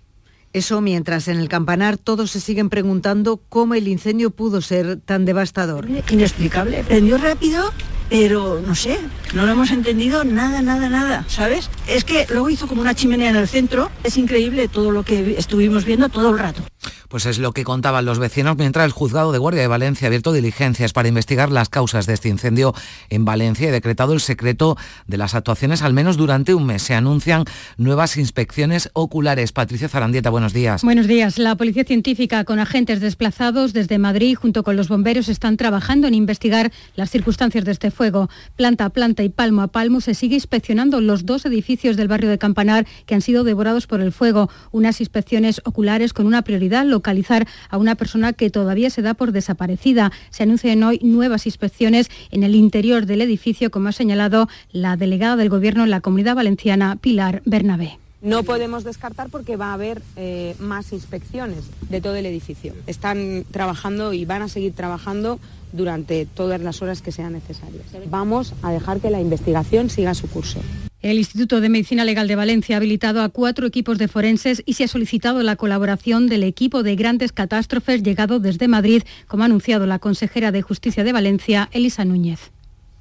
Eso 0.53 0.83
mientras 0.83 1.29
en 1.29 1.39
el 1.39 1.49
campanar 1.49 1.97
todos 1.97 2.31
se 2.31 2.41
siguen 2.41 2.69
preguntando 2.69 3.41
cómo 3.49 3.73
el 3.73 3.89
incendio 3.89 4.29
pudo 4.29 4.61
ser 4.61 5.01
tan 5.01 5.25
devastador. 5.25 5.89
Inexplicable. 6.11 6.85
Prendió 6.85 7.17
rápido, 7.17 7.73
pero 8.11 8.61
no 8.61 8.75
sé, 8.75 8.99
no 9.33 9.47
lo 9.47 9.53
hemos 9.53 9.71
entendido 9.71 10.25
nada, 10.25 10.61
nada, 10.61 10.91
nada, 10.91 11.25
¿sabes? 11.27 11.71
Es 11.87 12.05
que 12.05 12.27
luego 12.29 12.51
hizo 12.51 12.69
como 12.69 12.83
una 12.83 12.95
chimenea 12.95 13.31
en 13.31 13.37
el 13.37 13.49
centro. 13.49 13.91
Es 14.05 14.19
increíble 14.19 14.69
todo 14.69 14.91
lo 14.91 15.05
que 15.05 15.39
estuvimos 15.39 15.87
viendo 15.87 16.11
todo 16.11 16.29
el 16.33 16.39
rato. 16.39 16.63
Pues 17.09 17.25
es 17.25 17.39
lo 17.39 17.53
que 17.53 17.65
contaban 17.65 18.05
los 18.05 18.19
vecinos 18.19 18.59
mientras 18.59 18.85
el 18.85 18.93
juzgado 18.93 19.33
de 19.33 19.39
Guardia 19.39 19.63
de 19.63 19.67
Valencia 19.67 20.07
ha 20.07 20.09
abierto 20.09 20.31
diligencias 20.31 20.93
para 20.93 21.09
investigar 21.09 21.51
las 21.51 21.71
causas 21.71 22.05
de 22.07 22.13
este 22.13 22.29
incendio 22.29 22.75
en 23.09 23.25
Valencia 23.25 23.67
y 23.67 23.71
decretado 23.71 24.13
el 24.13 24.21
secreto 24.21 24.77
de 25.07 25.17
las 25.17 25.35
actuaciones 25.35 25.81
al 25.81 25.95
menos 25.95 26.19
durante 26.19 26.53
un 26.53 26.67
mes. 26.67 26.83
Se 26.83 26.95
anuncian 26.95 27.45
nuevas 27.79 28.19
inspecciones 28.19 28.91
oculares. 28.93 29.53
Patricia 29.53 29.89
Zarandieta, 29.89 30.29
buenos 30.29 30.53
días. 30.53 30.83
Buenos 30.83 31.07
días. 31.07 31.39
La 31.39 31.57
Policía 31.57 31.85
Científica 31.85 32.45
con 32.45 32.59
agentes 32.59 33.01
desplazados 33.01 33.73
desde 33.73 33.97
Madrid 33.97 34.35
junto 34.35 34.63
con 34.63 34.77
los 34.77 34.89
bomberos 34.89 35.31
están 35.31 35.57
trabajando 35.57 36.09
en 36.09 36.15
investigar 36.15 36.73
las 36.95 37.09
circunstancias 37.09 37.65
de 37.65 37.73
este 37.73 37.91
fuego. 37.91 38.29
Planta 38.55 38.85
a 38.85 38.91
planta 38.91 39.23
y 39.23 39.31
palmo 39.31 39.63
a 39.63 39.69
palmo 39.69 40.03
se 40.03 40.13
sigue 40.13 40.35
inspeccionando 40.35 41.01
los 41.01 41.25
dos 41.25 41.47
edificios 41.47 41.97
del 41.97 42.09
barrio 42.09 42.29
de 42.29 42.37
Campanar 42.37 42.87
que 43.07 43.15
han 43.15 43.23
sido 43.23 43.45
devorados 43.45 43.87
por 43.87 44.03
el 44.03 44.13
fuego. 44.13 44.51
Unas 44.73 45.01
inspecciones 45.01 45.63
oculares 45.65 46.13
con 46.13 46.27
una 46.27 46.43
prioridad 46.43 46.85
localizar 46.99 47.47
a 47.71 47.79
una 47.79 47.95
persona 47.95 48.33
que 48.33 48.51
todavía 48.51 48.91
se 48.91 49.03
da 49.03 49.15
por 49.15 49.31
desaparecida. 49.31 50.11
Se 50.31 50.43
anuncian 50.43 50.83
hoy 50.83 50.99
nuevas 51.01 51.47
inspecciones 51.47 52.11
en 52.33 52.43
el 52.43 52.57
interior 52.57 53.07
del 53.07 53.21
edificio, 53.23 53.71
como 53.71 53.89
ha 53.89 53.93
señalado 53.93 54.49
la 54.73 54.97
delegada 54.97 55.37
del 55.37 55.49
Gobierno 55.49 55.85
en 55.85 55.91
la 55.91 56.01
Comunidad 56.01 56.35
Valenciana, 56.35 56.97
Pilar 56.97 57.41
Bernabé. 57.45 57.99
No 58.21 58.43
podemos 58.43 58.83
descartar 58.83 59.29
porque 59.31 59.57
va 59.57 59.71
a 59.71 59.75
haber 59.75 60.03
eh, 60.17 60.57
más 60.59 60.93
inspecciones 60.93 61.71
de 61.89 62.01
todo 62.01 62.17
el 62.17 62.27
edificio. 62.27 62.75
Están 62.89 63.45
trabajando 63.53 64.13
y 64.13 64.25
van 64.25 64.43
a 64.43 64.49
seguir 64.49 64.73
trabajando 64.73 65.39
durante 65.73 66.27
todas 66.27 66.61
las 66.61 66.83
horas 66.83 67.03
que 67.03 67.13
sean 67.13 67.33
necesarias. 67.33 67.85
Vamos 68.11 68.55
a 68.63 68.73
dejar 68.73 69.01
que 69.01 69.11
la 69.11 69.21
investigación 69.21 69.91
siga 69.91 70.15
su 70.15 70.29
curso. 70.29 70.61
El 71.01 71.19
Instituto 71.19 71.61
de 71.61 71.69
Medicina 71.69 72.05
Legal 72.05 72.27
de 72.27 72.35
Valencia 72.35 72.75
ha 72.75 72.79
habilitado 72.79 73.23
a 73.23 73.29
cuatro 73.29 73.69
equipos 73.69 73.99
de 73.99 74.09
forenses 74.09 74.65
y 74.67 74.73
se 74.73 74.85
ha 74.85 74.89
solicitado 74.89 75.43
la 75.45 75.55
colaboración 75.55 76.27
del 76.27 76.43
equipo 76.43 76.83
de 76.83 76.97
grandes 76.97 77.31
catástrofes 77.31 78.03
llegado 78.03 78.41
desde 78.41 78.67
Madrid, 78.67 79.05
como 79.29 79.45
ha 79.45 79.47
anunciado 79.47 79.87
la 79.87 80.01
consejera 80.01 80.51
de 80.51 80.63
Justicia 80.63 81.05
de 81.05 81.13
Valencia, 81.13 81.69
Elisa 81.71 82.05
Núñez. 82.05 82.51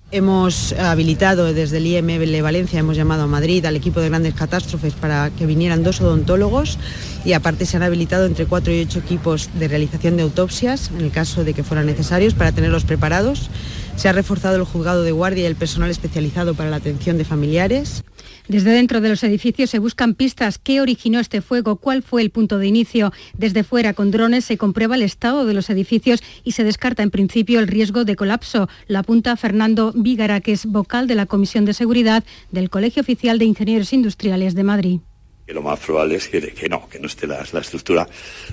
Hemos 0.09 0.71
habilitado 0.71 1.53
desde 1.53 1.77
el 1.77 1.85
IML 1.85 2.41
Valencia, 2.41 2.79
hemos 2.79 2.95
llamado 2.95 3.23
a 3.23 3.27
Madrid 3.27 3.65
al 3.65 3.75
equipo 3.75 3.99
de 3.99 4.07
grandes 4.07 4.35
catástrofes 4.35 4.93
para 4.93 5.31
que 5.31 5.45
vinieran 5.45 5.83
dos 5.83 5.99
odontólogos 5.99 6.79
y 7.25 7.33
aparte 7.33 7.65
se 7.65 7.75
han 7.75 7.83
habilitado 7.83 8.25
entre 8.25 8.45
cuatro 8.45 8.73
y 8.73 8.79
ocho 8.79 8.99
equipos 8.99 9.49
de 9.59 9.67
realización 9.67 10.15
de 10.15 10.23
autopsias 10.23 10.91
en 10.91 11.01
el 11.01 11.11
caso 11.11 11.43
de 11.43 11.53
que 11.53 11.65
fueran 11.65 11.87
necesarios 11.87 12.35
para 12.35 12.53
tenerlos 12.53 12.85
preparados 12.85 13.49
Se 13.97 14.07
ha 14.07 14.13
reforzado 14.13 14.55
el 14.55 14.63
juzgado 14.63 15.03
de 15.03 15.11
guardia 15.11 15.43
y 15.43 15.47
el 15.47 15.57
personal 15.57 15.89
especializado 15.89 16.53
para 16.53 16.69
la 16.69 16.77
atención 16.77 17.17
de 17.17 17.25
familiares. 17.25 18.03
Desde 18.47 18.71
dentro 18.71 19.01
de 19.01 19.09
los 19.09 19.23
edificios 19.23 19.69
se 19.69 19.79
buscan 19.79 20.13
pistas. 20.13 20.57
¿Qué 20.57 20.79
originó 20.79 21.19
este 21.19 21.41
fuego? 21.41 21.75
¿Cuál 21.75 22.01
fue 22.01 22.21
el 22.21 22.29
punto 22.29 22.59
de 22.59 22.67
inicio? 22.67 23.11
Desde 23.37 23.65
fuera, 23.65 23.93
con 23.93 24.09
drones, 24.09 24.45
se 24.45 24.57
comprueba 24.57 24.95
el 24.95 25.01
estado 25.01 25.45
de 25.45 25.53
los 25.53 25.69
edificios 25.69 26.23
y 26.45 26.53
se 26.53 26.63
descarta 26.63 27.03
en 27.03 27.11
principio 27.11 27.59
el 27.59 27.67
riesgo 27.67 28.05
de 28.05 28.15
colapso. 28.15 28.69
Lo 28.87 28.99
apunta 28.99 29.35
Fernando 29.35 29.91
Vígara, 29.93 30.39
que 30.39 30.53
es 30.53 30.65
vocal 30.65 31.07
de 31.07 31.15
la 31.15 31.25
Comisión 31.25 31.65
de 31.65 31.73
Seguridad 31.73 32.23
del 32.49 32.69
Colegio 32.69 33.01
Oficial 33.01 33.37
de 33.37 33.45
Ingenieros 33.45 33.91
Industriales 33.91 34.55
de 34.55 34.63
Madrid 34.63 34.99
que 35.45 35.53
lo 35.53 35.61
más 35.61 35.79
probable 35.79 36.15
es 36.15 36.27
que, 36.27 36.41
que 36.53 36.67
no, 36.67 36.89
que 36.89 36.99
no 36.99 37.07
esté 37.07 37.25
la, 37.25 37.41
la, 37.53 37.61
estructura 37.61 38.05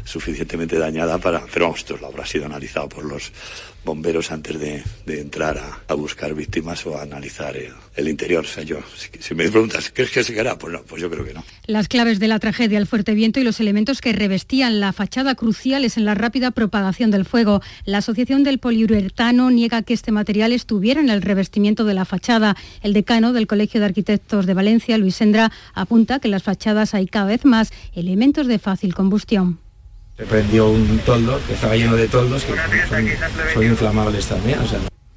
suficientemente 0.04 0.78
dañada 0.78 1.18
para... 1.18 1.44
Pero 1.52 1.64
vamos, 1.64 1.80
esto 1.80 1.96
lo 1.96 2.06
habrá 2.06 2.24
sido 2.24 2.46
analizado 2.46 2.88
por 2.88 3.04
los 3.04 3.32
bomberos 3.84 4.32
antes 4.32 4.58
de, 4.58 4.82
entrar 5.06 5.60
a, 5.88 5.94
buscar 5.94 6.34
víctimas 6.34 6.84
o 6.86 6.98
a 6.98 7.02
analizar 7.02 7.54
el, 7.56 8.08
interior. 8.08 8.44
O 8.44 8.48
sea, 8.48 8.62
yo, 8.62 8.78
si, 9.20 9.34
me 9.34 9.48
preguntas, 9.50 9.90
¿crees 9.94 10.10
que 10.10 10.24
se 10.24 10.32
quedará? 10.32 10.58
Pues 10.58 10.72
no, 10.72 10.82
pues 10.82 11.00
yo 11.00 11.10
creo 11.10 11.24
que 11.24 11.34
no. 11.34 11.44
Las 11.66 11.88
claves 11.88 12.18
de 12.18 12.28
la 12.28 12.38
tragedia, 12.38 12.78
el 12.78 12.86
fuerte 12.86 13.14
viento 13.14 13.40
y 13.40 13.44
los 13.44 13.60
elementos 13.60 14.00
que 14.00 14.12
revestían 14.12 14.80
la 14.80 14.92
fachada 14.92 15.34
cruciales 15.34 15.96
en 15.96 16.04
la 16.04 16.14
rápida 16.14 16.50
propagación 16.50 17.10
del 17.10 17.24
fuego. 17.24 17.62
La 17.84 17.98
Asociación 17.98 18.42
del 18.42 18.58
Poliuretano 18.58 19.50
niega 19.50 19.82
que 19.82 19.94
este 19.94 20.12
material 20.12 20.52
estuviera 20.52 21.00
en 21.00 21.10
el 21.10 21.22
revestimiento 21.22 21.84
de 21.84 21.94
la 21.94 22.04
fachada. 22.04 22.56
El 22.82 22.92
decano 22.92 23.32
del 23.32 23.46
Colegio 23.46 23.80
de 23.80 23.86
Arquitectos 23.86 24.46
de 24.46 24.54
Valencia, 24.54 24.98
Luis 24.98 25.16
Sendra, 25.16 25.52
apunta 25.74 26.18
que 26.18 26.28
en 26.28 26.32
las 26.32 26.42
fachadas 26.42 26.94
hay 26.94 27.06
cada 27.06 27.26
vez 27.26 27.44
más 27.44 27.72
elementos 27.94 28.46
de 28.46 28.58
fácil 28.58 28.94
combustión 28.94 29.63
se 30.16 30.24
prendió 30.26 30.68
un 30.68 30.98
toldo 31.00 31.40
que 31.46 31.54
estaba 31.54 31.74
lleno 31.74 31.96
de 31.96 32.08
toldos 32.08 32.44
que 32.44 32.54
son, 32.88 33.08
son 33.52 33.64
inflamables 33.64 34.26
también. 34.26 34.58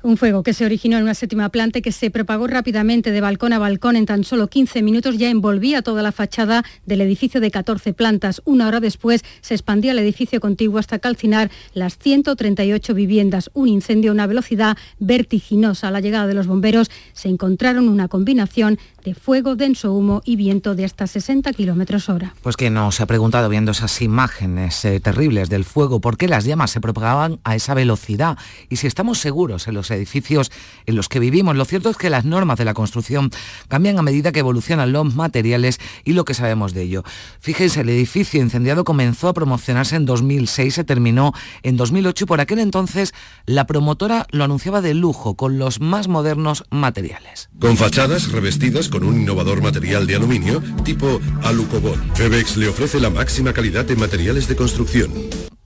Un 0.04 0.18
fuego 0.18 0.44
que 0.44 0.54
se 0.54 0.66
originó 0.66 0.98
en 0.98 1.04
una 1.04 1.13
séptima 1.13 1.50
planta 1.50 1.80
y 1.80 1.82
que 1.82 1.92
se 1.92 2.12
propagó 2.12 2.48
rápidamente 2.48 3.12
de 3.12 3.22
balcón 3.22 3.54
a 3.54 3.60
balcón 3.60 3.96
en 3.96 4.06
tan 4.06 4.24
solo 4.24 4.48
15 4.48 4.82
minutos 4.84 5.18
ya 5.18 5.30
envolvía 5.30 5.82
toda 5.82 6.01
la 6.01 6.12
fachada 6.12 6.63
del 6.86 7.01
edificio 7.01 7.42
de 7.42 7.51
14 7.51 7.94
plantas. 7.94 8.42
Una 8.46 8.68
hora 8.68 8.80
después 8.80 9.24
se 9.42 9.54
expandía 9.54 9.92
el 9.92 10.00
edificio 10.00 10.39
contiguo 10.39 10.80
hasta 10.80 11.00
calcinar 11.00 11.50
las 11.74 11.98
138 11.98 12.94
viviendas. 12.94 13.50
Un 13.54 13.68
incendio 13.68 14.12
a 14.12 14.13
una 14.13 14.27
velocidad 14.27 14.77
vertiginosa. 15.00 15.88
A 15.88 15.92
la 15.92 16.00
llegada 16.00 16.27
de 16.27 16.34
los 16.34 16.48
bomberos 16.48 16.89
se 17.13 17.30
encontraron 17.30 17.89
una 17.89 18.08
combinación 18.08 18.77
de 19.04 19.13
fuego, 19.13 19.56
denso 19.56 19.94
humo 19.94 20.22
y 20.25 20.36
viento 20.36 20.75
de 20.75 20.86
hasta 20.86 21.08
60 21.08 21.54
kilómetros 21.54 22.10
hora. 22.10 22.36
Pues 22.42 22.58
que 22.58 22.70
no 22.70 22.92
se 22.92 23.04
ha 23.04 23.06
preguntado 23.06 23.48
viendo 23.48 23.72
esas 23.72 24.01
imágenes 24.01 24.84
eh, 24.86 25.00
terribles 25.00 25.50
del 25.50 25.63
fuego, 25.63 26.01
¿por 26.01 26.18
qué 26.18 26.27
las 26.27 26.44
llamas 26.46 26.72
se 26.72 26.82
propagaban 26.82 27.39
a 27.44 27.56
esa 27.56 27.74
velocidad? 27.74 28.38
Y 28.70 28.75
si 28.75 28.88
estamos 28.88 29.20
seguros 29.20 29.68
en 29.68 29.75
los 29.75 29.92
edificios 29.98 30.51
en 30.86 30.96
los 30.96 31.10
que 31.10 31.20
vivimos, 31.20 31.56
lo 31.56 31.66
cierto 31.66 31.89
es 31.89 31.98
que 31.98 32.10
las 32.10 32.25
normas 32.25 32.58
de 32.58 32.66
la 32.66 32.74
construcción 32.74 33.30
cambian 33.68 34.00
a 34.00 34.01
medida 34.01 34.32
que 34.32 34.39
evolucionan 34.39 34.92
los 34.92 35.16
materiales 35.16 35.80
y 36.06 36.13
lo 36.13 36.25
que 36.25 36.34
sabemos 36.34 36.74
de 36.74 36.84
ello. 36.84 37.04
Fíjense, 37.39 37.82
el 37.82 37.89
edificio 37.89 38.42
incendiado 38.42 38.84
comenzó 38.84 39.27
a 39.27 39.34
promocionarse 39.34 39.96
en 39.96 40.06
2006, 40.06 40.74
se 40.74 40.84
terminó 40.84 41.34
en 41.63 41.77
2008 41.77 42.24
y 42.24 42.27
por 42.27 42.42
aquel 42.42 42.60
entonces 42.60 43.13
la 43.46 43.68
promotora 43.68 44.27
lo 44.32 44.44
anunciaba 44.44 44.82
de 44.82 44.94
lujo, 44.94 45.36
con 45.36 45.58
los 45.58 45.80
más 45.80 46.08
modernos 46.08 46.63
materiales. 46.70 47.50
Con 47.60 47.77
fachadas 47.77 48.32
revestidas 48.32 48.89
con 48.89 49.04
un 49.04 49.22
innovador 49.22 49.62
material 49.62 50.08
de 50.08 50.16
aluminio 50.16 50.62
tipo 50.84 51.20
Alucobond. 51.44 52.16
Febex 52.16 52.58
le 52.58 52.68
ofrece 52.68 53.00
la 53.00 53.10
máxima 53.10 53.54
calidad 53.54 53.89
en 53.92 54.00
materiales 54.00 54.48
de 54.48 54.56
construcción. 54.56 55.12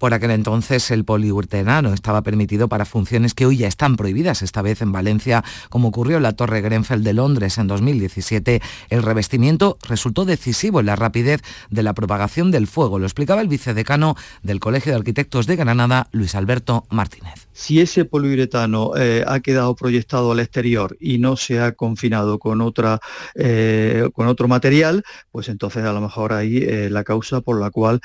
Por 0.01 0.15
aquel 0.15 0.31
entonces 0.31 0.89
el 0.89 1.05
poliuretano 1.05 1.93
estaba 1.93 2.23
permitido 2.23 2.67
para 2.67 2.85
funciones 2.85 3.35
que 3.35 3.45
hoy 3.45 3.57
ya 3.57 3.67
están 3.67 3.97
prohibidas, 3.97 4.41
esta 4.41 4.63
vez 4.63 4.81
en 4.81 4.91
Valencia, 4.91 5.43
como 5.69 5.89
ocurrió 5.89 6.17
en 6.17 6.23
la 6.23 6.31
Torre 6.31 6.61
Grenfell 6.61 7.03
de 7.03 7.13
Londres 7.13 7.59
en 7.59 7.67
2017. 7.67 8.63
El 8.89 9.03
revestimiento 9.03 9.77
resultó 9.87 10.25
decisivo 10.25 10.79
en 10.79 10.87
la 10.87 10.95
rapidez 10.95 11.43
de 11.69 11.83
la 11.83 11.93
propagación 11.93 12.49
del 12.49 12.65
fuego, 12.65 12.97
lo 12.97 13.05
explicaba 13.05 13.41
el 13.41 13.47
vicedecano 13.47 14.15
del 14.41 14.59
Colegio 14.59 14.91
de 14.91 14.97
Arquitectos 14.97 15.45
de 15.45 15.55
Granada, 15.55 16.07
Luis 16.11 16.33
Alberto 16.33 16.87
Martínez. 16.89 17.47
Si 17.53 17.79
ese 17.79 18.05
poliuretano 18.05 18.93
eh, 18.97 19.23
ha 19.27 19.39
quedado 19.41 19.75
proyectado 19.75 20.31
al 20.31 20.39
exterior 20.39 20.97
y 20.99 21.19
no 21.19 21.35
se 21.35 21.59
ha 21.59 21.73
confinado 21.73 22.39
con, 22.39 22.59
otra, 22.61 22.99
eh, 23.35 24.09
con 24.13 24.27
otro 24.27 24.47
material, 24.47 25.03
pues 25.31 25.47
entonces 25.47 25.83
a 25.83 25.93
lo 25.93 26.01
mejor 26.01 26.33
ahí 26.33 26.57
eh, 26.57 26.89
la 26.89 27.03
causa 27.03 27.41
por 27.41 27.59
la 27.59 27.69
cual 27.69 28.01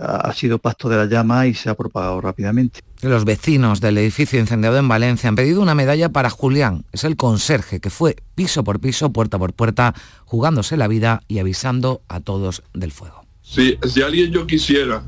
ha 0.00 0.32
sido 0.32 0.58
pasto 0.64 0.88
de 0.88 0.96
la 0.96 1.04
llama 1.04 1.46
y 1.46 1.52
se 1.52 1.68
ha 1.68 1.74
propagado 1.74 2.22
rápidamente. 2.22 2.80
Los 3.02 3.26
vecinos 3.26 3.82
del 3.82 3.98
edificio 3.98 4.40
incendiado 4.40 4.78
en 4.78 4.88
Valencia 4.88 5.28
han 5.28 5.36
pedido 5.36 5.60
una 5.60 5.74
medalla 5.74 6.08
para 6.08 6.30
Julián. 6.30 6.86
Es 6.90 7.04
el 7.04 7.16
conserje 7.16 7.80
que 7.80 7.90
fue 7.90 8.16
piso 8.34 8.64
por 8.64 8.80
piso, 8.80 9.12
puerta 9.12 9.38
por 9.38 9.52
puerta, 9.52 9.94
jugándose 10.24 10.78
la 10.78 10.88
vida 10.88 11.22
y 11.28 11.38
avisando 11.38 12.00
a 12.08 12.20
todos 12.20 12.62
del 12.72 12.92
fuego. 12.92 13.26
Si, 13.42 13.76
si 13.86 14.00
alguien 14.00 14.32
yo 14.32 14.46
quisiera 14.46 15.04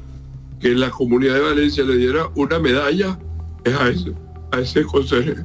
que 0.61 0.75
la 0.75 0.91
comunidad 0.91 1.37
de 1.37 1.41
Valencia 1.41 1.85
le 1.85 1.97
diera 1.97 2.29
una 2.35 2.59
medalla, 2.59 3.19
es 3.65 3.75
a 3.75 3.89
ese, 3.89 4.13
a 4.53 4.59
ese 4.61 4.85
conserje. 4.85 5.43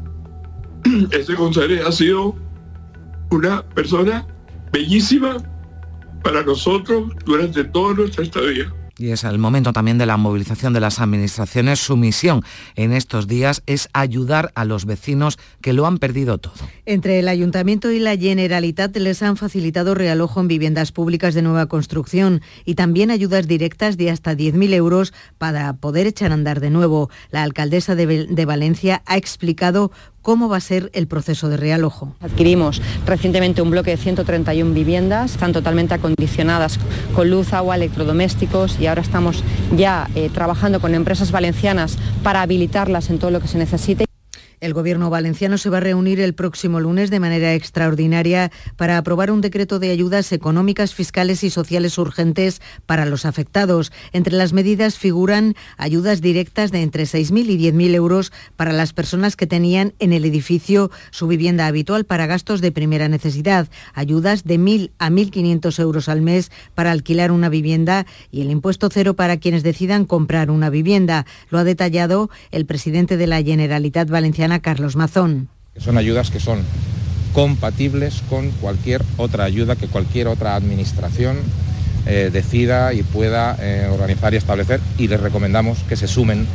Ese 1.12 1.36
conserje 1.36 1.80
ha 1.84 1.92
sido 1.92 2.36
una 3.30 3.64
persona 3.64 4.28
bellísima 4.74 5.38
para 6.22 6.44
nosotros 6.44 7.14
durante 7.24 7.64
toda 7.64 7.94
nuestra 7.94 8.24
estadía. 8.24 8.74
Y 9.02 9.12
es 9.12 9.24
el 9.24 9.40
momento 9.40 9.74
también 9.74 9.98
de 9.98 10.06
la 10.06 10.16
movilización 10.16 10.74
de 10.74 10.80
las 10.80 11.00
administraciones. 11.00 11.80
Su 11.80 11.98
misión 11.98 12.44
en 12.76 12.94
estos 12.94 13.28
días 13.28 13.64
es 13.66 13.90
ayudar 13.94 14.52
a 14.54 14.64
los 14.64 14.86
vecinos 14.86 15.40
que 15.60 15.74
lo 15.74 15.88
han 15.88 15.98
perdido 15.98 16.38
todo. 16.38 16.54
Entre 16.86 17.18
el 17.18 17.28
Ayuntamiento 17.28 17.90
y 17.90 17.98
la 17.98 18.16
Generalitat 18.16 18.96
les 18.98 19.24
han 19.24 19.38
facilitado 19.38 19.96
realojo 19.96 20.40
en 20.40 20.48
viviendas 20.48 20.92
públicas 20.92 21.34
de 21.34 21.42
nueva 21.42 21.66
construcción 21.66 22.42
y 22.64 22.76
también 22.76 23.10
ayudas 23.10 23.48
directas 23.48 23.98
de 23.98 24.12
hasta 24.12 24.34
10.000 24.34 24.72
euros 24.74 25.14
para 25.40 25.74
poder 25.74 26.06
echar 26.06 26.30
a 26.30 26.36
andar 26.36 26.60
de 26.60 26.70
nuevo. 26.70 27.10
La 27.32 27.42
alcaldesa 27.42 27.96
de, 27.96 28.28
de 28.28 28.46
Valencia 28.46 29.02
ha 29.08 29.18
explicado 29.18 29.92
cómo 30.22 30.50
va 30.50 30.58
a 30.58 30.62
ser 30.62 30.90
el 30.94 31.08
proceso 31.08 31.50
de 31.50 31.58
realojo. 31.58 32.16
Adquirimos 32.20 32.82
recientemente 33.06 33.62
un 33.62 33.72
bloque 33.72 33.92
de 33.92 33.98
131 33.98 34.74
viviendas, 34.74 35.32
están 35.32 35.54
totalmente 35.54 35.94
acondicionadas 35.94 36.80
con 37.16 37.30
luz, 37.30 37.54
agua, 37.54 37.76
electrodomésticos 37.76 38.80
y 38.80 38.88
ahora 38.88 39.02
estamos 39.02 39.44
ya 39.76 40.10
eh, 40.16 40.30
trabajando 40.30 40.80
con 40.80 40.96
empresas 40.96 41.32
valencianas 41.32 41.98
para 42.24 42.42
habilitarlas 42.42 43.10
en 43.10 43.20
todo 43.20 43.32
lo 43.32 43.40
que 43.40 43.48
se 43.48 43.58
necesite. 43.58 44.11
El 44.62 44.76
Gobierno 44.76 45.10
valenciano 45.10 45.58
se 45.58 45.72
va 45.72 45.78
a 45.78 45.82
reunir 45.82 46.20
el 46.20 46.36
próximo 46.36 46.80
lunes 46.80 47.10
de 47.10 47.20
manera 47.20 47.56
extraordinaria 47.56 48.52
para 48.76 49.00
aprobar 49.00 49.32
un 49.32 49.42
decreto 49.42 49.80
de 49.80 49.90
ayudas 49.90 50.32
económicas, 50.32 50.94
fiscales 50.94 51.44
y 51.44 51.50
sociales 51.50 51.98
urgentes 51.98 52.62
para 52.86 53.08
los 53.08 53.26
afectados. 53.26 53.92
Entre 54.14 54.36
las 54.36 54.54
medidas 54.54 55.00
figuran 55.00 55.56
ayudas 55.78 56.22
directas 56.22 56.72
de 56.72 56.84
entre 56.84 57.06
6.000 57.06 57.50
y 57.50 57.72
10.000 57.72 57.96
euros 57.96 58.32
para 58.56 58.72
las 58.72 58.94
personas 58.94 59.36
que 59.36 59.48
tenían 59.48 59.96
en 59.98 60.14
el 60.14 60.26
edificio 60.26 60.92
su 61.10 61.26
vivienda 61.26 61.66
habitual 61.66 62.06
para 62.06 62.28
gastos 62.28 62.62
de 62.62 62.72
primera 62.72 63.08
necesidad, 63.10 63.68
ayudas 63.96 64.44
de 64.44 64.60
1.000 64.60 64.92
a 65.00 65.10
1.500 65.10 65.80
euros 65.80 66.08
al 66.08 66.22
mes 66.22 66.52
para 66.76 66.92
alquilar 66.92 67.32
una 67.32 67.50
vivienda 67.50 68.06
y 68.30 68.42
el 68.42 68.52
impuesto 68.52 68.90
cero 68.92 69.16
para 69.16 69.38
quienes 69.38 69.64
decidan 69.64 70.06
comprar 70.06 70.52
una 70.52 70.70
vivienda. 70.70 71.26
Lo 71.50 71.58
ha 71.58 71.64
detallado 71.64 72.30
el 72.52 72.68
presidente 72.68 73.18
de 73.18 73.26
la 73.26 73.42
Generalitat 73.42 74.08
Valenciana 74.08 74.51
Carlos 74.60 74.96
Mazón. 74.96 75.50
Son 75.78 75.98
ayudas 75.98 76.30
que 76.32 76.40
son 76.40 76.60
compatibles 77.34 78.24
con 78.30 78.52
cualquier 78.52 79.04
otra 79.18 79.46
ayuda 79.46 79.76
que 79.76 79.88
cualquier 79.88 80.28
otra 80.28 80.56
administración 80.56 81.38
eh, 82.06 82.30
decida 82.34 82.94
y 82.94 83.04
pueda 83.04 83.56
eh, 83.60 83.88
organizar 83.92 84.34
y 84.34 84.38
establecer 84.38 84.80
y 84.98 85.08
les 85.08 85.20
recomendamos 85.20 85.80
que 85.88 85.96
se 85.96 86.08
sumen 86.08 86.48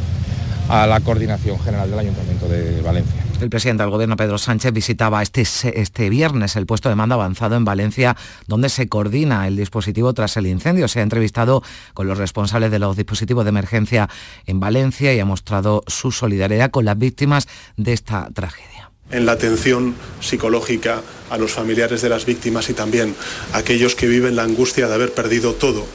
a 0.69 0.87
la 0.87 1.01
coordinación 1.01 1.59
general 1.61 1.91
del 1.91 1.99
Ayuntamiento 1.99 2.49
de 2.49 2.81
Valencia. 2.83 3.23
El 3.41 3.51
presidente 3.51 3.83
del 3.83 3.91
Gobierno, 3.91 4.17
Pedro 4.17 4.39
Sánchez, 4.39 4.73
visitaba 4.73 5.23
este, 5.23 5.43
este 5.43 6.09
viernes 6.09 6.57
el 6.57 6.67
puesto 6.67 6.89
de 6.89 6.95
mando 6.95 7.15
avanzado 7.15 7.57
en 7.57 7.65
Valencia, 7.65 8.17
donde 8.47 8.69
se 8.69 8.89
coordina 8.89 9.47
el 9.47 9.57
dispositivo 9.57 10.15
tras 10.15 10.37
el 10.37 10.47
incendio. 10.47 10.89
Se 10.89 11.01
ha 11.01 11.03
entrevistado 11.03 11.63
con 11.93 12.07
los 12.07 12.19
responsables 12.19 12.71
de 12.71 12.79
los 12.79 12.97
dispositivos 12.97 13.45
de 13.45 13.51
emergencia 13.51 14.09
en 14.47 14.59
Valencia 14.59 15.13
y 15.13 15.21
ha 15.21 15.25
mostrado 15.25 15.83
su 15.87 16.13
solidaridad 16.13 16.71
con 16.71 16.85
las 16.85 16.99
víctimas 16.99 17.47
de 17.77 17.93
esta 17.93 18.29
tragedia 18.33 18.91
en 19.11 19.25
la 19.25 19.33
atención 19.33 19.95
psicológica 20.21 21.01
a 21.31 21.39
los 21.39 21.53
familiares 21.53 22.03
de 22.03 22.09
las 22.09 22.27
víctimas 22.27 22.69
y 22.71 22.75
también 22.75 23.15
a 23.53 23.59
aquellos 23.59 23.95
que 23.95 24.09
viven 24.09 24.35
la 24.35 24.43
angustia 24.43 24.89
de 24.89 24.95
haber 24.95 25.13
perdido 25.13 25.55
todo 25.55 25.87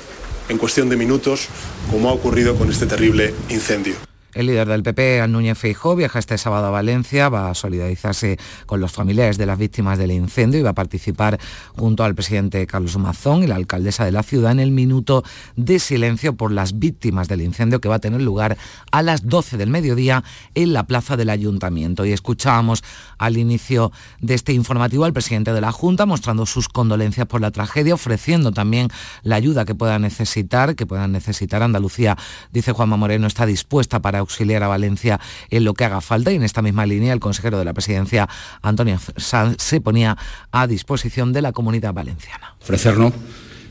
en 0.49 0.57
cuestión 0.57 0.89
de 0.89 0.97
minutos, 0.97 1.47
como 1.89 2.09
ha 2.09 2.13
ocurrido 2.13 2.55
con 2.55 2.69
este 2.69 2.85
terrible 2.85 3.33
incendio. 3.49 3.95
El 4.33 4.47
líder 4.47 4.65
del 4.69 4.81
PP, 4.81 5.27
Núñez 5.27 5.57
Feijó, 5.57 5.93
viaja 5.93 6.17
este 6.17 6.37
sábado 6.37 6.67
a 6.67 6.69
Valencia, 6.69 7.27
va 7.27 7.49
a 7.49 7.53
solidarizarse 7.53 8.39
con 8.65 8.79
los 8.79 8.93
familiares 8.93 9.37
de 9.37 9.45
las 9.45 9.57
víctimas 9.57 9.97
del 9.97 10.11
incendio 10.11 10.57
y 10.57 10.63
va 10.63 10.69
a 10.69 10.73
participar 10.73 11.37
junto 11.75 12.05
al 12.05 12.15
presidente 12.15 12.65
Carlos 12.65 12.97
Mazón 12.97 13.43
y 13.43 13.47
la 13.47 13.55
alcaldesa 13.55 14.05
de 14.05 14.13
la 14.13 14.23
ciudad 14.23 14.53
en 14.53 14.61
el 14.61 14.71
minuto 14.71 15.25
de 15.57 15.79
silencio 15.79 16.33
por 16.37 16.53
las 16.53 16.79
víctimas 16.79 17.27
del 17.27 17.41
incendio 17.41 17.81
que 17.81 17.89
va 17.89 17.95
a 17.95 17.99
tener 17.99 18.21
lugar 18.21 18.57
a 18.91 19.01
las 19.01 19.27
12 19.27 19.57
del 19.57 19.69
mediodía 19.69 20.23
en 20.55 20.71
la 20.71 20.83
plaza 20.83 21.17
del 21.17 21.29
ayuntamiento. 21.29 22.05
Y 22.05 22.13
escuchábamos 22.13 22.85
al 23.17 23.35
inicio 23.35 23.91
de 24.21 24.35
este 24.35 24.53
informativo 24.53 25.03
al 25.03 25.11
presidente 25.11 25.51
de 25.51 25.59
la 25.59 25.73
Junta 25.73 26.05
mostrando 26.05 26.45
sus 26.45 26.69
condolencias 26.69 27.27
por 27.27 27.41
la 27.41 27.51
tragedia, 27.51 27.95
ofreciendo 27.95 28.53
también 28.53 28.87
la 29.23 29.35
ayuda 29.35 29.65
que 29.65 29.75
pueda 29.75 29.99
necesitar, 29.99 30.75
que 30.77 30.85
puedan 30.85 31.11
necesitar 31.11 31.61
Andalucía, 31.63 32.17
dice 32.53 32.71
Juanma 32.71 32.95
Moreno, 32.95 33.27
está 33.27 33.45
dispuesta 33.45 33.99
para 34.01 34.20
auxiliar 34.21 34.63
a 34.63 34.67
Valencia 34.67 35.19
en 35.49 35.63
lo 35.63 35.73
que 35.73 35.85
haga 35.85 36.01
falta 36.01 36.31
y 36.31 36.35
en 36.35 36.43
esta 36.43 36.61
misma 36.61 36.85
línea 36.85 37.13
el 37.13 37.19
consejero 37.19 37.59
de 37.59 37.65
la 37.65 37.73
presidencia, 37.73 38.29
Antonio 38.61 38.99
Sanz, 39.17 39.61
se 39.61 39.81
ponía 39.81 40.17
a 40.51 40.67
disposición 40.67 41.33
de 41.33 41.41
la 41.41 41.51
comunidad 41.51 41.93
valenciana. 41.93 42.55
Ofrecernos 42.61 43.13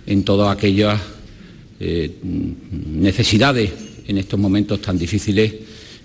en 0.06 0.24
todas 0.24 0.56
aquellas 0.56 1.00
eh, 1.80 2.18
necesidades 2.22 3.72
en 4.06 4.18
estos 4.18 4.38
momentos 4.38 4.82
tan 4.82 4.98
difíciles 4.98 5.54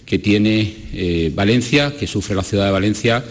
que 0.06 0.20
tiene 0.20 0.90
eh, 0.94 1.32
Valencia, 1.36 1.96
que 1.98 2.08
sufre 2.08 2.36
la 2.36 2.44
ciudad 2.44 2.66
de 2.66 2.72
Valencia, 2.72 3.24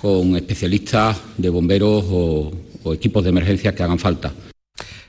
con 0.00 0.36
especialistas 0.36 1.16
de 1.38 1.48
bomberos 1.48 2.04
o, 2.08 2.52
o 2.82 2.94
equipos 2.94 3.22
de 3.22 3.30
emergencia 3.30 3.74
que 3.74 3.82
hagan 3.82 3.98
falta. 3.98 4.32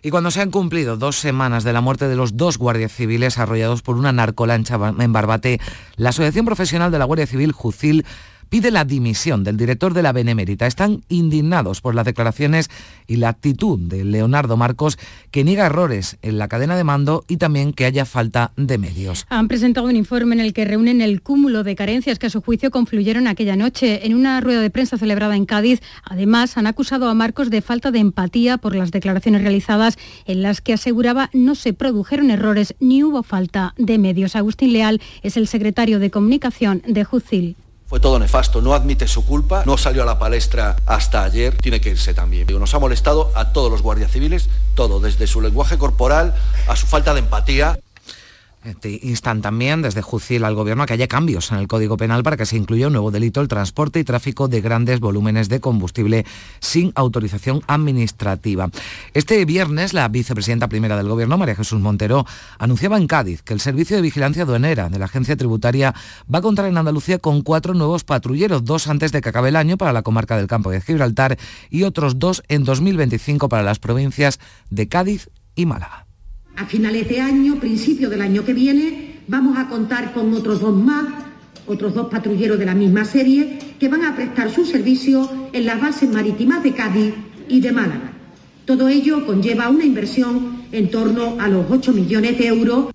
Y 0.04 0.10
cuando 0.10 0.32
se 0.32 0.42
han 0.42 0.50
cumplido 0.50 0.98
dos 0.98 1.18
semanas 1.18 1.64
de 1.64 1.74
la 1.74 1.82
muerte 1.82 2.08
de 2.08 2.16
los 2.16 2.36
dos 2.36 2.58
guardias 2.58 2.92
civiles 2.92 3.38
arrollados 3.38 3.84
por 3.84 3.98
una 3.98 4.12
narcolancha 4.12 4.80
en 4.98 5.14
Barbate, 5.14 5.60
la 5.96 6.10
Asociación 6.10 6.46
Profesional 6.46 6.92
de 6.92 6.98
la 6.98 7.06
Guardia 7.06 7.28
Civil, 7.28 7.52
JUCIL, 7.52 8.06
pide 8.52 8.70
la 8.70 8.84
dimisión 8.84 9.46
del 9.46 9.56
director 9.56 9.94
de 9.94 10.04
la 10.04 10.12
Benemérita. 10.12 10.68
Están 10.68 11.04
indignados 11.08 11.80
por 11.80 11.96
las 11.96 12.04
declaraciones 12.04 12.70
y 13.08 13.16
la 13.16 13.30
actitud 13.30 13.80
de 13.80 14.04
Leonardo 14.04 14.58
Marcos, 14.58 15.00
que 15.32 15.46
niega 15.46 15.68
errores 15.68 16.18
en 16.22 16.38
la 16.38 16.50
cadena 16.50 16.76
de 16.76 16.84
mando 16.84 17.24
y 17.30 17.38
también 17.38 17.72
que 17.72 17.86
haya 17.86 18.04
falta 18.04 18.52
de 18.58 18.78
medios. 18.78 19.26
Han 19.30 19.48
presentado 19.48 19.88
un 19.88 19.96
informe 19.96 20.36
en 20.36 20.42
el 20.42 20.52
que 20.52 20.66
reúnen 20.66 21.00
el 21.00 21.22
cúmulo 21.22 21.64
de 21.64 21.78
carencias 21.78 22.20
que 22.20 22.28
a 22.28 22.30
su 22.30 22.42
juicio 22.42 22.72
confluyeron 22.72 23.26
aquella 23.26 23.56
noche 23.56 24.06
en 24.06 24.16
una 24.16 24.42
rueda 24.42 24.60
de 24.60 24.70
prensa 24.70 24.98
celebrada 24.98 25.38
en 25.38 25.46
Cádiz. 25.46 25.80
Además, 26.04 26.58
han 26.58 26.68
acusado 26.68 27.08
a 27.08 27.14
Marcos 27.14 27.52
de 27.52 27.62
falta 27.62 27.90
de 27.92 28.00
empatía 28.00 28.58
por 28.58 28.76
las 28.76 28.92
declaraciones 28.92 29.44
realizadas 29.44 29.98
en 30.26 30.42
las 30.42 30.60
que 30.60 30.74
aseguraba 30.74 31.30
no 31.32 31.56
se 31.56 31.72
produjeron 31.72 32.30
errores 32.30 32.76
ni 32.82 33.02
hubo 33.02 33.24
falta 33.24 33.74
de 33.78 33.98
medios. 33.98 34.36
Agustín 34.36 34.74
Leal 34.74 35.00
es 35.24 35.38
el 35.38 35.48
secretario 35.48 36.00
de 36.00 36.12
comunicación 36.12 36.82
de 36.86 37.06
Jucil. 37.06 37.56
Fue 37.92 38.00
todo 38.00 38.20
nefasto, 38.20 38.62
no 38.62 38.74
admite 38.74 39.06
su 39.06 39.26
culpa, 39.26 39.64
no 39.66 39.78
salió 39.78 40.04
a 40.04 40.06
la 40.06 40.18
palestra 40.18 40.78
hasta 40.86 41.26
ayer, 41.26 41.58
tiene 41.58 41.82
que 41.82 41.90
irse 41.90 42.14
también. 42.14 42.48
Nos 42.48 42.74
ha 42.74 42.80
molestado 42.80 43.34
a 43.36 43.52
todos 43.52 43.70
los 43.70 43.82
guardias 43.82 44.12
civiles, 44.12 44.48
todo, 44.76 45.02
desde 45.02 45.28
su 45.28 45.42
lenguaje 45.42 45.78
corporal 45.78 46.34
a 46.70 46.78
su 46.78 46.88
falta 46.88 47.14
de 47.14 47.20
empatía. 47.20 47.78
Este, 48.64 49.00
instan 49.02 49.42
también 49.42 49.82
desde 49.82 50.04
Jucil 50.04 50.46
al 50.46 50.54
Gobierno 50.54 50.84
a 50.84 50.86
que 50.86 50.94
haya 50.94 51.08
cambios 51.08 51.52
en 51.52 51.58
el 51.58 51.68
Código 51.68 51.98
Penal 51.98 52.22
para 52.22 52.38
que 52.38 52.46
se 52.46 52.58
incluya 52.58 52.88
un 52.88 52.94
nuevo 52.94 53.10
delito, 53.10 53.42
el 53.42 53.48
transporte 53.48 54.00
y 54.00 54.04
tráfico 54.04 54.48
de 54.48 54.62
grandes 54.62 55.00
volúmenes 55.00 55.50
de 55.50 55.60
combustible 55.60 56.28
sin 56.60 56.92
autorización 56.94 57.64
administrativa. 57.66 58.70
Este 59.16 59.44
viernes, 59.46 59.94
la 59.96 60.08
vicepresidenta 60.10 60.68
primera 60.68 60.96
del 60.96 61.08
Gobierno, 61.08 61.40
María 61.40 61.56
Jesús 61.56 61.82
Montero, 61.82 62.28
anunciaba 62.60 62.98
en 62.98 63.08
Cádiz 63.08 63.42
que 63.42 63.54
el 63.54 63.60
Servicio 63.60 63.96
de 63.96 64.04
Vigilancia 64.04 64.44
Aduanera 64.44 64.90
de 64.90 65.00
la 65.00 65.06
Agencia 65.06 65.36
Tributaria 65.36 65.96
va 66.32 66.38
a 66.38 66.44
contar 66.44 66.66
en 66.66 66.78
Andalucía 66.78 67.18
con 67.18 67.42
cuatro 67.42 67.74
nuevos 67.74 68.04
patrulleros, 68.04 68.64
dos 68.64 68.88
antes 68.88 69.12
de 69.12 69.22
que 69.22 69.30
acabe 69.30 69.50
el 69.50 69.56
año 69.56 69.78
para 69.78 69.92
la 69.92 70.04
comarca 70.04 70.38
del 70.38 70.46
Campo 70.46 70.70
de 70.70 70.82
Gibraltar 70.82 71.40
y 71.72 71.82
otros 71.82 72.20
dos 72.20 72.44
en 72.48 72.64
2025 72.64 73.50
para 73.50 73.64
las 73.64 73.80
provincias 73.80 74.40
de 74.70 74.88
Cádiz 74.88 75.30
y 75.56 75.66
Málaga. 75.66 76.11
A 76.56 76.66
finales 76.66 77.08
de 77.10 77.22
año, 77.22 77.60
principio 77.60 78.10
del 78.10 78.22
año 78.22 78.46
que 78.46 78.54
viene, 78.54 79.20
vamos 79.28 79.58
a 79.58 79.68
contar 79.68 80.14
con 80.14 80.34
otros 80.34 80.62
dos 80.62 80.76
más, 80.76 81.06
otros 81.68 81.94
dos 81.94 82.08
patrulleros 82.08 82.60
de 82.60 82.66
la 82.66 82.76
misma 82.76 83.06
serie, 83.06 83.60
que 83.80 83.88
van 83.88 84.04
a 84.04 84.16
prestar 84.16 84.52
su 84.52 84.66
servicio 84.66 85.30
en 85.54 85.66
las 85.66 85.82
bases 85.82 86.12
marítimas 86.12 86.64
de 86.64 86.74
Cádiz 86.74 87.14
y 87.48 87.62
de 87.62 87.72
Málaga. 87.72 88.12
Todo 88.66 88.90
ello 88.90 89.26
conlleva 89.26 89.70
una 89.70 89.86
inversión 89.86 90.64
en 90.72 90.92
torno 90.92 91.38
a 91.40 91.48
los 91.48 91.66
8 91.70 91.94
millones 91.94 92.38
de 92.38 92.48
euros 92.48 92.86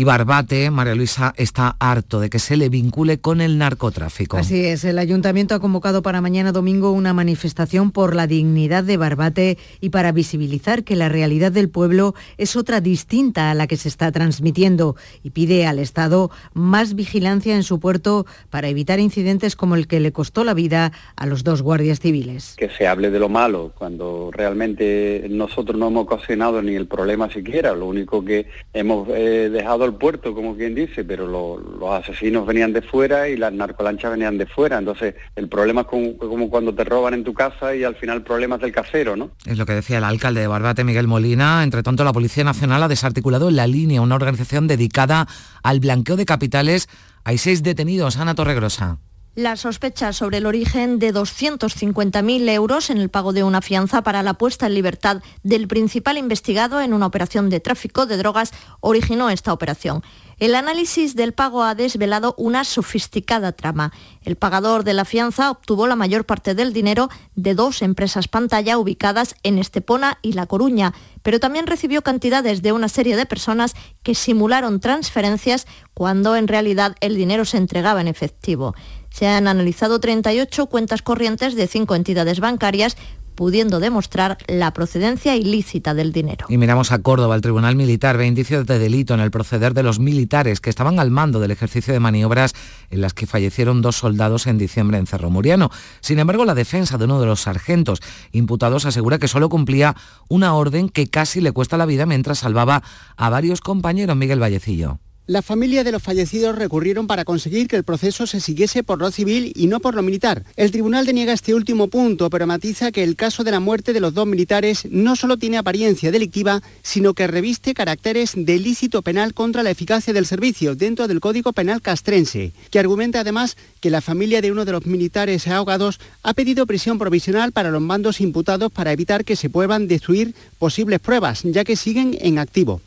y 0.00 0.04
Barbate, 0.04 0.70
María 0.70 0.94
Luisa, 0.94 1.34
está 1.36 1.76
harto 1.78 2.20
de 2.20 2.30
que 2.30 2.38
se 2.38 2.56
le 2.56 2.70
vincule 2.70 3.20
con 3.20 3.42
el 3.42 3.58
narcotráfico. 3.58 4.38
Así 4.38 4.64
es, 4.64 4.82
el 4.84 4.98
ayuntamiento 4.98 5.54
ha 5.54 5.60
convocado 5.60 6.00
para 6.00 6.22
mañana 6.22 6.52
domingo 6.52 6.90
una 6.90 7.12
manifestación 7.12 7.90
por 7.90 8.16
la 8.16 8.26
dignidad 8.26 8.82
de 8.82 8.96
Barbate 8.96 9.58
y 9.78 9.90
para 9.90 10.10
visibilizar 10.10 10.84
que 10.84 10.96
la 10.96 11.10
realidad 11.10 11.52
del 11.52 11.68
pueblo 11.68 12.14
es 12.38 12.56
otra 12.56 12.80
distinta 12.80 13.50
a 13.50 13.54
la 13.54 13.66
que 13.66 13.76
se 13.76 13.88
está 13.88 14.10
transmitiendo 14.10 14.96
y 15.22 15.32
pide 15.32 15.66
al 15.66 15.78
Estado 15.78 16.30
más 16.54 16.94
vigilancia 16.94 17.54
en 17.54 17.62
su 17.62 17.78
puerto 17.78 18.24
para 18.48 18.68
evitar 18.68 19.00
incidentes 19.00 19.54
como 19.54 19.74
el 19.74 19.86
que 19.86 20.00
le 20.00 20.12
costó 20.12 20.44
la 20.44 20.54
vida 20.54 20.92
a 21.14 21.26
los 21.26 21.44
dos 21.44 21.60
guardias 21.60 22.00
civiles. 22.00 22.54
Que 22.56 22.70
se 22.70 22.86
hable 22.86 23.10
de 23.10 23.18
lo 23.18 23.28
malo 23.28 23.72
cuando 23.76 24.30
realmente 24.32 25.26
nosotros 25.28 25.78
no 25.78 25.88
hemos 25.88 26.04
ocasionado 26.04 26.62
ni 26.62 26.74
el 26.74 26.86
problema 26.86 27.30
siquiera, 27.30 27.74
lo 27.74 27.84
único 27.84 28.24
que 28.24 28.46
hemos 28.72 29.06
eh, 29.10 29.50
dejado 29.52 29.89
puerto, 29.94 30.34
como 30.34 30.56
quien 30.56 30.74
dice, 30.74 31.04
pero 31.04 31.26
los 31.26 31.92
asesinos 31.92 32.46
venían 32.46 32.72
de 32.72 32.82
fuera 32.82 33.28
y 33.28 33.36
las 33.36 33.52
narcolanchas 33.52 34.12
venían 34.12 34.38
de 34.38 34.46
fuera. 34.46 34.78
Entonces, 34.78 35.14
el 35.36 35.48
problema 35.48 35.82
es 35.82 35.86
como, 35.86 36.50
cuando 36.50 36.74
te 36.74 36.84
roban 36.84 37.14
en 37.14 37.24
tu 37.24 37.34
casa 37.34 37.74
y 37.74 37.84
al 37.84 37.96
final 37.96 38.18
el 38.18 38.22
problema 38.22 38.56
es 38.56 38.62
del 38.62 38.72
casero, 38.72 39.16
¿no? 39.16 39.30
Es 39.46 39.58
lo 39.58 39.66
que 39.66 39.74
decía 39.74 39.98
el 39.98 40.04
alcalde 40.04 40.40
de 40.40 40.46
Barbate, 40.46 40.84
Miguel 40.84 41.06
Molina. 41.06 41.62
Entre 41.62 41.82
tanto, 41.82 42.04
la 42.04 42.12
Policía 42.12 42.44
Nacional 42.44 42.82
ha 42.82 42.88
desarticulado 42.88 43.48
en 43.48 43.56
la 43.56 43.66
línea 43.66 44.02
una 44.02 44.14
organización 44.14 44.66
dedicada 44.66 45.26
al 45.62 45.80
blanqueo 45.80 46.16
de 46.16 46.26
capitales. 46.26 46.88
Hay 47.24 47.38
seis 47.38 47.62
detenidos. 47.62 48.16
Ana 48.16 48.34
Torregrosa. 48.34 48.98
Las 49.36 49.60
sospechas 49.60 50.16
sobre 50.16 50.38
el 50.38 50.46
origen 50.46 50.98
de 50.98 51.14
250.000 51.14 52.48
euros 52.48 52.90
en 52.90 52.98
el 52.98 53.10
pago 53.10 53.32
de 53.32 53.44
una 53.44 53.62
fianza 53.62 54.02
para 54.02 54.24
la 54.24 54.34
puesta 54.34 54.66
en 54.66 54.74
libertad 54.74 55.22
del 55.44 55.68
principal 55.68 56.18
investigado 56.18 56.80
en 56.80 56.92
una 56.92 57.06
operación 57.06 57.48
de 57.48 57.60
tráfico 57.60 58.06
de 58.06 58.16
drogas 58.16 58.50
originó 58.80 59.30
esta 59.30 59.52
operación. 59.52 60.02
El 60.40 60.54
análisis 60.54 61.14
del 61.14 61.32
pago 61.32 61.62
ha 61.62 61.74
desvelado 61.74 62.34
una 62.38 62.64
sofisticada 62.64 63.52
trama. 63.52 63.92
El 64.22 64.36
pagador 64.36 64.84
de 64.84 64.94
la 64.94 65.04
fianza 65.04 65.50
obtuvo 65.50 65.86
la 65.86 65.96
mayor 65.96 66.24
parte 66.24 66.54
del 66.54 66.72
dinero 66.72 67.08
de 67.36 67.54
dos 67.54 67.82
empresas 67.82 68.26
pantalla 68.26 68.78
ubicadas 68.78 69.36
en 69.42 69.58
Estepona 69.58 70.18
y 70.22 70.32
La 70.32 70.46
Coruña, 70.46 70.94
pero 71.22 71.38
también 71.38 71.66
recibió 71.66 72.02
cantidades 72.02 72.62
de 72.62 72.72
una 72.72 72.88
serie 72.88 73.16
de 73.16 73.26
personas 73.26 73.74
que 74.02 74.14
simularon 74.14 74.80
transferencias 74.80 75.66
cuando 75.92 76.34
en 76.34 76.48
realidad 76.48 76.96
el 77.00 77.16
dinero 77.16 77.44
se 77.44 77.58
entregaba 77.58 78.00
en 78.00 78.08
efectivo. 78.08 78.74
Se 79.10 79.26
han 79.26 79.48
analizado 79.48 80.00
38 80.00 80.66
cuentas 80.66 81.02
corrientes 81.02 81.54
de 81.54 81.66
cinco 81.66 81.94
entidades 81.94 82.40
bancarias 82.40 82.96
pudiendo 83.40 83.80
demostrar 83.80 84.36
la 84.48 84.70
procedencia 84.74 85.34
ilícita 85.34 85.94
del 85.94 86.12
dinero. 86.12 86.44
Y 86.50 86.58
miramos 86.58 86.92
a 86.92 86.98
Córdoba, 86.98 87.34
el 87.34 87.40
Tribunal 87.40 87.74
Militar 87.74 88.18
ve 88.18 88.26
indicios 88.26 88.66
de 88.66 88.78
delito 88.78 89.14
en 89.14 89.20
el 89.20 89.30
proceder 89.30 89.72
de 89.72 89.82
los 89.82 89.98
militares 89.98 90.60
que 90.60 90.68
estaban 90.68 91.00
al 91.00 91.10
mando 91.10 91.40
del 91.40 91.50
ejercicio 91.50 91.94
de 91.94 92.00
maniobras 92.00 92.52
en 92.90 93.00
las 93.00 93.14
que 93.14 93.26
fallecieron 93.26 93.80
dos 93.80 93.96
soldados 93.96 94.46
en 94.46 94.58
diciembre 94.58 94.98
en 94.98 95.06
Cerro 95.06 95.30
Muriano. 95.30 95.70
Sin 96.00 96.18
embargo, 96.18 96.44
la 96.44 96.54
defensa 96.54 96.98
de 96.98 97.06
uno 97.06 97.18
de 97.18 97.26
los 97.26 97.40
sargentos 97.40 98.02
imputados 98.32 98.84
asegura 98.84 99.18
que 99.18 99.26
solo 99.26 99.48
cumplía 99.48 99.96
una 100.28 100.54
orden 100.54 100.90
que 100.90 101.06
casi 101.06 101.40
le 101.40 101.52
cuesta 101.52 101.78
la 101.78 101.86
vida 101.86 102.04
mientras 102.04 102.40
salvaba 102.40 102.82
a 103.16 103.30
varios 103.30 103.62
compañeros. 103.62 104.16
Miguel 104.16 104.40
Vallecillo. 104.42 104.98
La 105.30 105.42
familia 105.42 105.84
de 105.84 105.92
los 105.92 106.02
fallecidos 106.02 106.58
recurrieron 106.58 107.06
para 107.06 107.24
conseguir 107.24 107.68
que 107.68 107.76
el 107.76 107.84
proceso 107.84 108.26
se 108.26 108.40
siguiese 108.40 108.82
por 108.82 108.98
lo 108.98 109.12
civil 109.12 109.52
y 109.54 109.68
no 109.68 109.78
por 109.78 109.94
lo 109.94 110.02
militar. 110.02 110.42
El 110.56 110.72
tribunal 110.72 111.06
deniega 111.06 111.32
este 111.32 111.54
último 111.54 111.86
punto, 111.86 112.28
pero 112.30 112.48
matiza 112.48 112.90
que 112.90 113.04
el 113.04 113.14
caso 113.14 113.44
de 113.44 113.52
la 113.52 113.60
muerte 113.60 113.92
de 113.92 114.00
los 114.00 114.12
dos 114.12 114.26
militares 114.26 114.88
no 114.90 115.14
solo 115.14 115.36
tiene 115.36 115.56
apariencia 115.56 116.10
delictiva, 116.10 116.64
sino 116.82 117.14
que 117.14 117.28
reviste 117.28 117.74
caracteres 117.74 118.32
de 118.34 118.56
ilícito 118.56 119.02
penal 119.02 119.32
contra 119.32 119.62
la 119.62 119.70
eficacia 119.70 120.12
del 120.12 120.26
servicio 120.26 120.74
dentro 120.74 121.06
del 121.06 121.20
Código 121.20 121.52
Penal 121.52 121.80
castrense, 121.80 122.52
que 122.72 122.80
argumenta 122.80 123.20
además 123.20 123.56
que 123.78 123.90
la 123.90 124.00
familia 124.00 124.40
de 124.40 124.50
uno 124.50 124.64
de 124.64 124.72
los 124.72 124.86
militares 124.86 125.46
ahogados 125.46 126.00
ha 126.24 126.34
pedido 126.34 126.66
prisión 126.66 126.98
provisional 126.98 127.52
para 127.52 127.70
los 127.70 127.80
mandos 127.80 128.20
imputados 128.20 128.72
para 128.72 128.90
evitar 128.90 129.24
que 129.24 129.36
se 129.36 129.48
puedan 129.48 129.86
destruir 129.86 130.34
posibles 130.58 130.98
pruebas, 130.98 131.42
ya 131.44 131.62
que 131.62 131.76
siguen 131.76 132.18
en 132.20 132.40
activo. 132.40 132.80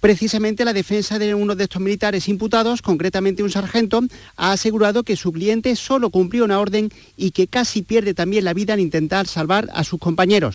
Precisamente 0.00 0.64
la 0.64 0.74
defensa 0.74 1.18
de 1.18 1.34
uno 1.34 1.56
de 1.56 1.64
estos 1.64 1.80
militares 1.86 2.28
imputados, 2.28 2.82
concretamente 2.82 3.42
un 3.42 3.50
sargento, 3.50 4.02
ha 4.36 4.52
asegurado 4.52 5.04
que 5.04 5.16
su 5.16 5.32
cliente 5.32 5.74
solo 5.76 6.10
cumplió 6.10 6.44
una 6.44 6.60
orden 6.60 6.90
y 7.16 7.30
que 7.30 7.46
casi 7.46 7.82
pierde 7.82 8.12
también 8.12 8.44
la 8.44 8.52
vida 8.52 8.74
en 8.74 8.80
intentar 8.80 9.26
salvar 9.26 9.68
a 9.72 9.84
sus 9.84 9.98
compañeros. 9.98 10.54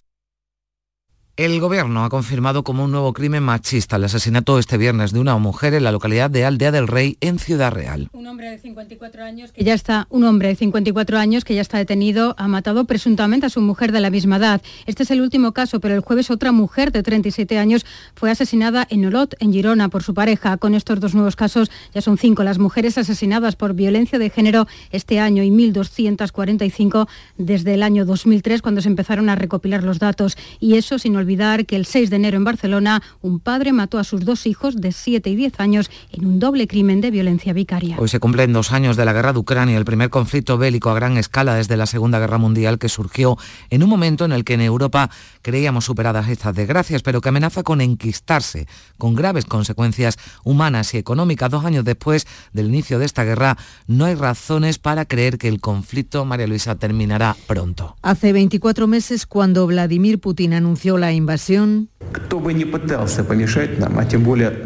El 1.38 1.62
gobierno 1.62 2.04
ha 2.04 2.10
confirmado 2.10 2.64
como 2.64 2.84
un 2.84 2.92
nuevo 2.92 3.14
crimen 3.14 3.42
machista 3.42 3.96
el 3.96 4.04
asesinato 4.04 4.60
este 4.60 4.78
viernes 4.78 5.14
de 5.14 5.20
una 5.20 5.38
mujer 5.38 5.74
en 5.74 5.86
la 5.86 5.94
localidad 5.94 6.30
de 6.30 6.44
Aldea 6.44 6.72
del 6.74 6.90
Rey, 6.90 7.18
en 7.22 7.40
Ciudad 7.40 7.72
Real. 7.72 8.10
Un 8.12 8.28
hombre 8.28 8.50
de 8.50 8.58
54 8.58 9.24
años 9.24 9.54
que 9.54 9.64
ya 9.64 9.74
está, 9.74 10.08
un 10.10 10.26
hombre 10.26 10.50
de 10.50 10.56
54 10.56 11.18
años 11.18 11.46
que 11.46 11.56
ya 11.56 11.62
está 11.62 11.78
detenido 11.78 12.36
ha 12.38 12.50
matado 12.50 12.84
presuntamente 12.84 13.46
a 13.46 13.50
su 13.50 13.62
mujer 13.62 13.94
de 13.94 14.02
la 14.02 14.10
misma 14.10 14.36
edad. 14.38 14.62
Este 14.86 15.04
es 15.04 15.12
el 15.12 15.22
último 15.22 15.54
caso, 15.54 15.80
pero 15.80 15.96
el 15.96 16.02
jueves 16.02 16.30
otra 16.32 16.52
mujer 16.52 16.92
de 16.92 17.02
37 17.02 17.58
años 17.58 17.86
fue 18.14 18.30
asesinada 18.30 18.86
en 18.90 19.06
Olot, 19.06 19.36
en 19.40 19.54
Girona, 19.54 19.88
por 19.88 20.04
su 20.04 20.14
pareja. 20.14 20.58
Con 20.58 20.76
estos 20.76 21.00
dos 21.00 21.16
nuevos 21.16 21.38
casos 21.38 21.72
ya 21.94 22.02
son 22.02 22.18
cinco 22.18 22.44
las 22.44 22.60
mujeres 22.60 22.98
asesinadas 22.98 23.56
por 23.56 23.74
violencia 23.74 24.20
de 24.20 24.30
género 24.30 24.68
este 24.92 25.22
año 25.22 25.44
y 25.44 25.50
1.245 25.50 27.08
desde 27.38 27.76
el 27.76 27.84
año 27.84 28.06
2003, 28.06 28.62
cuando 28.62 28.82
se 28.82 28.90
empezaron 28.90 29.30
a 29.30 29.36
recopilar 29.36 29.84
los 29.84 29.98
datos. 29.98 30.38
Y 30.60 30.76
eso 30.76 31.00
olvidar 31.22 31.66
que 31.66 31.76
el 31.76 31.86
6 31.86 32.10
de 32.10 32.16
enero 32.18 32.38
en 32.38 32.44
Barcelona 32.44 33.02
un 33.22 33.40
padre 33.40 33.74
mató 33.74 33.98
a 34.00 34.04
sus 34.04 34.26
dos 34.26 34.46
hijos 34.46 34.76
de 34.76 34.92
7 34.92 35.30
y 35.30 35.36
10 35.36 35.60
años 35.60 35.90
en 36.12 36.26
un 36.26 36.40
doble 36.40 36.68
crimen 36.68 37.02
de 37.02 37.12
violencia 37.12 37.54
vicaria. 37.54 37.96
Hoy 38.00 38.10
se 38.10 38.20
cumplen 38.20 38.54
dos 38.54 38.72
años 38.72 38.98
de 38.98 39.06
la 39.06 39.14
guerra 39.14 39.34
de 39.34 39.40
Ucrania, 39.40 39.78
el 39.78 39.86
primer 39.86 40.10
conflicto 40.10 40.58
bélico 40.58 40.90
a 40.90 40.96
gran 40.96 41.18
escala 41.18 41.56
desde 41.56 41.78
la 41.78 41.86
Segunda 41.86 42.20
Guerra 42.20 42.38
Mundial 42.38 42.80
que 42.80 42.90
surgió 42.90 43.38
en 43.70 43.84
un 43.84 43.90
momento 43.90 44.26
en 44.26 44.32
el 44.32 44.44
que 44.44 44.56
en 44.56 44.62
Europa 44.62 45.10
creíamos 45.42 45.86
superadas 45.86 46.30
estas 46.30 46.56
desgracias, 46.56 47.02
pero 47.02 47.22
que 47.22 47.30
amenaza 47.30 47.64
con 47.64 47.82
enquistarse, 47.82 48.68
con 48.98 49.16
graves 49.16 49.46
consecuencias 49.46 50.18
humanas 50.44 50.94
y 50.94 50.98
económicas. 50.98 51.50
Dos 51.50 51.66
años 51.66 51.86
después 51.86 52.28
del 52.54 52.68
inicio 52.68 53.00
de 53.00 53.06
esta 53.06 53.24
guerra, 53.24 53.58
no 53.88 54.06
hay 54.06 54.16
razones 54.16 54.80
para 54.80 55.06
creer 55.06 55.38
que 55.38 55.48
el 55.48 55.60
conflicto, 55.60 56.26
María 56.26 56.48
Luisa, 56.48 56.76
terminará 56.76 57.36
pronto. 57.48 57.96
Hace 58.02 58.34
24 58.34 58.88
meses, 58.88 59.26
cuando 59.26 59.68
Vladimir 59.68 60.20
Putin 60.20 60.54
anunció 60.54 60.98
la 60.98 61.11
invasión, 61.14 61.90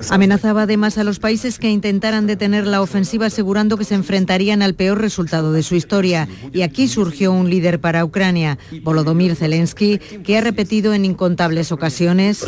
amenazaba 0.10 0.64
además 0.64 0.98
a 0.98 1.04
los 1.04 1.20
países 1.20 1.60
que 1.60 1.70
intentaran 1.70 2.28
detener 2.28 2.66
la 2.68 2.82
ofensiva 2.82 3.28
asegurando 3.28 3.78
que 3.78 3.86
se 3.86 3.96
enfrentarían 3.96 4.62
al 4.62 4.74
peor 4.74 5.00
resultado 5.00 5.54
de 5.54 5.64
su 5.64 5.76
historia. 5.76 6.28
Y 6.54 6.62
aquí 6.62 6.88
surgió 6.88 7.32
un 7.32 7.50
líder 7.50 7.80
para 7.80 8.04
Ucrania, 8.04 8.58
Volodymyr 8.84 9.36
Zelensky, 9.36 10.00
que 10.00 10.38
ha 10.38 10.42
repetido 10.42 10.94
en 10.94 11.06
incontables 11.06 11.72
ocasiones 11.72 12.44